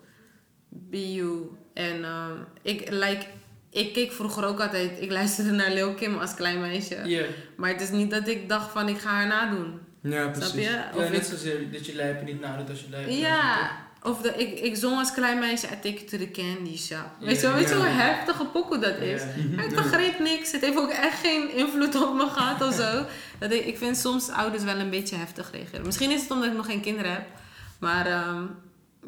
be 0.69 1.13
you. 1.15 1.43
En 1.75 2.05
ehm, 2.05 2.33
ik, 2.63 2.91
like, 2.91 3.27
ik 3.71 3.93
keek 3.93 4.13
vroeger 4.13 4.45
ook 4.45 4.61
altijd, 4.61 5.01
ik 5.01 5.11
luisterde 5.11 5.51
naar 5.51 5.73
Lil 5.73 5.95
Kim 5.95 6.19
als 6.19 6.35
klein 6.35 6.61
meisje. 6.61 7.01
Ja, 7.05 7.25
Maar 7.57 7.71
het 7.71 7.81
is 7.81 7.91
niet 7.91 8.11
dat 8.11 8.29
ik 8.29 8.49
dacht 8.49 8.71
van 8.73 8.89
ik 8.89 8.99
ga 8.99 9.11
haar 9.11 9.27
nadoen. 9.27 9.79
Ja, 10.03 10.23
Snap 10.23 10.33
precies. 10.33 10.55
je? 10.55 10.61
ja 10.61 10.91
Of 10.95 11.11
net 11.11 11.15
ik- 11.17 11.23
zozeer 11.23 11.73
dat 11.73 11.87
je 11.87 11.95
lijpen 11.95 12.25
niet 12.25 12.41
nadoet 12.41 12.71
als 12.71 12.81
je 12.81 12.91
lijpen. 12.91 13.17
ja, 13.17 13.71
of 14.03 14.21
de, 14.21 14.29
ik, 14.37 14.61
ik 14.61 14.77
zong 14.77 14.99
als 14.99 15.13
klein 15.13 15.39
meisje 15.39 15.67
I 15.67 15.71
take 15.71 15.93
you 15.95 16.05
to 16.05 16.17
the 16.19 16.31
candy 16.31 16.77
shop. 16.77 17.07
Weet 17.21 17.41
je 17.41 17.47
wel, 17.47 17.57
weet 17.57 17.69
je 17.69 17.75
hoe 17.75 17.85
heftige 17.85 18.45
pokoe 18.45 18.79
dat 18.79 18.99
is? 18.99 19.23
Maar 19.55 19.65
ik 19.65 19.75
begreep 19.75 20.19
niks. 20.19 20.53
Het 20.53 20.61
heeft 20.61 20.77
ook 20.79 20.91
echt 20.91 21.19
geen 21.21 21.55
invloed 21.57 21.95
op 22.03 22.15
me 22.15 22.27
gehad 22.29 22.63
of 22.69 22.75
zo. 22.75 23.05
Dat 23.39 23.53
ik, 23.53 23.67
ik 23.67 23.79
vind 23.79 23.97
soms 23.97 24.29
ouders 24.29 24.65
wel 24.65 24.77
een 24.79 24.91
beetje 24.91 25.17
heftig 25.17 25.51
reageren. 25.53 25.87
Misschien 25.87 26.11
is 26.11 26.21
het 26.23 26.31
omdat 26.31 26.49
ik 26.49 26.57
nog 26.57 26.67
geen 26.67 26.81
kinderen 26.81 27.13
heb. 27.13 27.25
Maar 27.79 28.07
ehm, 28.07 28.43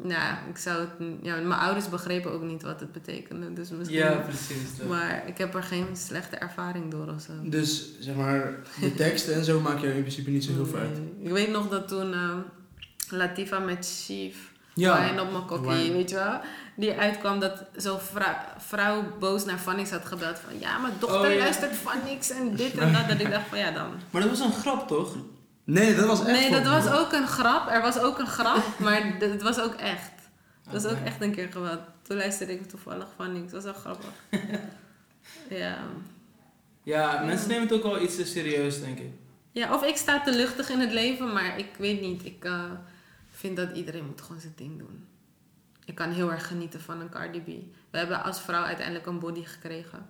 nou, 0.03 0.35
ik 0.49 0.57
zou 0.57 0.79
het, 0.79 0.89
ja, 1.21 1.35
mijn 1.35 1.59
ouders 1.59 1.89
begrepen 1.89 2.31
ook 2.31 2.43
niet 2.43 2.61
wat 2.61 2.79
het 2.79 2.91
betekende. 2.91 3.53
Dus 3.53 3.69
misschien, 3.69 3.97
Ja, 3.97 4.11
precies. 4.11 4.77
dat. 4.77 4.87
Maar 4.87 5.23
ik 5.27 5.37
heb 5.37 5.55
er 5.55 5.63
geen 5.63 5.87
slechte 5.93 6.35
ervaring 6.35 6.91
door 6.91 7.07
of 7.15 7.21
zo. 7.21 7.31
Dus 7.43 7.85
zeg 7.99 8.15
maar, 8.15 8.53
de 8.81 8.93
teksten 8.95 9.33
en 9.35 9.43
zo 9.45 9.59
maak 9.59 9.79
je 9.79 9.93
in 9.93 10.01
principe 10.01 10.29
niet 10.29 10.43
zo 10.43 10.51
heel 10.53 10.65
veel 10.71 10.79
uit. 10.79 10.97
Ik 11.23 11.31
weet 11.31 11.51
nog 11.51 11.69
dat 11.69 11.87
toen 11.87 12.13
ehm, 12.13 12.37
Latifa 13.09 13.59
met 13.59 14.03
Chief 14.05 14.35
Ja. 14.79 15.21
Op 15.21 15.31
mijn 15.31 15.45
kokkie, 15.45 15.91
weet 15.91 16.09
je 16.09 16.15
wel. 16.15 16.39
Die 16.75 16.91
uitkwam 16.99 17.39
dat 17.39 17.63
zo'n 17.75 17.99
vrou- 17.99 18.35
vrouw 18.57 19.03
boos 19.19 19.45
naar 19.45 19.57
Fannix 19.57 19.89
had 19.91 20.05
gebeld 20.05 20.39
van... 20.39 20.59
Ja, 20.59 20.77
mijn 20.77 20.93
dochter 20.99 21.19
Oh, 21.29 21.33
ja. 21.33 21.37
luistert 21.37 21.75
Fannix 21.75 22.29
en 22.29 22.55
dit 22.55 22.77
en 22.77 22.93
dat. 22.93 23.07
Dat 23.09 23.19
ik 23.19 23.31
dacht 23.31 23.47
van 23.49 23.57
ja 23.57 23.71
dan. 23.71 23.87
Maar 24.09 24.21
dat 24.21 24.29
was 24.29 24.39
een 24.39 24.53
grap, 24.53 24.87
toch? 24.87 25.15
Nee, 25.63 25.95
dat 25.95 26.05
was 26.05 26.19
echt 26.25 26.39
Nee, 26.39 26.49
dat 26.61 26.65
was 26.83 26.91
ook 26.91 27.11
een 27.11 27.27
grap. 27.27 27.69
Er 27.69 27.81
was 27.81 27.99
ook 27.99 28.19
een 28.19 28.27
grap, 28.27 28.63
maar 28.79 29.13
het 29.19 29.41
was 29.41 29.59
ook 29.59 29.73
echt. 29.73 30.11
Dat 30.71 30.81
was 30.83 30.91
ook 30.91 31.05
echt 31.05 31.21
een 31.21 31.31
keer 31.35 31.49
geweld. 31.51 31.79
Toen 32.01 32.17
luisterde 32.17 32.53
ik 32.53 32.69
toevallig 32.69 33.07
Fannix. 33.15 33.51
Dat 33.51 33.63
was 33.63 33.73
wel 33.73 33.81
grappig. 33.81 34.09
ja. 35.63 35.77
Ja, 36.83 37.21
mensen 37.25 37.47
nemen 37.47 37.63
het 37.63 37.73
ook 37.73 37.83
wel 37.83 38.01
iets 38.01 38.15
te 38.15 38.25
serieus, 38.25 38.81
denk 38.81 38.99
ik. 38.99 39.11
ja, 39.51 39.73
of 39.73 39.83
ik 39.83 39.95
sta 39.95 40.21
te 40.21 40.31
luchtig 40.35 40.69
in 40.69 40.79
het 40.79 40.91
leven, 40.91 41.33
maar 41.33 41.57
ik 41.57 41.67
weet 41.77 42.01
niet. 42.01 42.25
Ik 42.25 42.43
eh, 42.45 42.63
vind 43.39 43.57
dat 43.57 43.71
iedereen 43.71 44.05
moet 44.05 44.21
gewoon 44.21 44.41
zijn 44.41 44.53
ding 44.55 44.79
doen. 44.79 45.07
Ik 45.85 45.95
kan 45.95 46.11
heel 46.11 46.31
erg 46.31 46.47
genieten 46.47 46.81
van 46.81 46.99
een 46.99 47.09
Cardi 47.09 47.41
B. 47.41 47.45
We 47.89 47.97
hebben 47.97 48.23
als 48.23 48.41
vrouw 48.41 48.63
uiteindelijk 48.63 49.05
een 49.05 49.19
body 49.19 49.43
gekregen. 49.43 50.05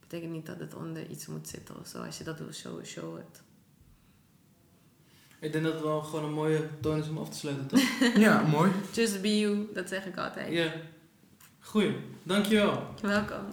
Betekent 0.00 0.32
niet 0.32 0.46
dat 0.46 0.60
het 0.60 0.74
onder 0.74 1.10
iets 1.10 1.26
moet 1.26 1.48
zitten 1.48 1.80
of 1.80 1.86
zo. 1.86 2.02
Als 2.02 2.18
je 2.18 2.24
dat 2.24 2.38
wil 2.38 2.52
showen, 2.52 2.86
show 2.86 3.16
het. 3.16 3.42
Ik 5.40 5.52
denk 5.52 5.64
dat 5.64 5.72
het 5.72 5.82
wel 5.82 6.02
gewoon 6.02 6.24
een 6.24 6.32
mooie 6.32 6.68
toon 6.80 6.98
is 6.98 7.08
om 7.08 7.18
af 7.18 7.28
te 7.28 7.38
sluiten, 7.38 7.66
toch? 7.66 7.80
Ja, 8.26 8.42
mooi. 8.42 8.70
Just 8.92 9.22
be 9.22 9.38
you, 9.38 9.68
dat 9.74 9.88
zeg 9.88 10.06
ik 10.06 10.16
altijd. 10.16 10.52
Ja. 10.52 10.72
Goeie. 11.60 11.96
Dankjewel. 12.22 12.94
Welkom. 13.00 13.44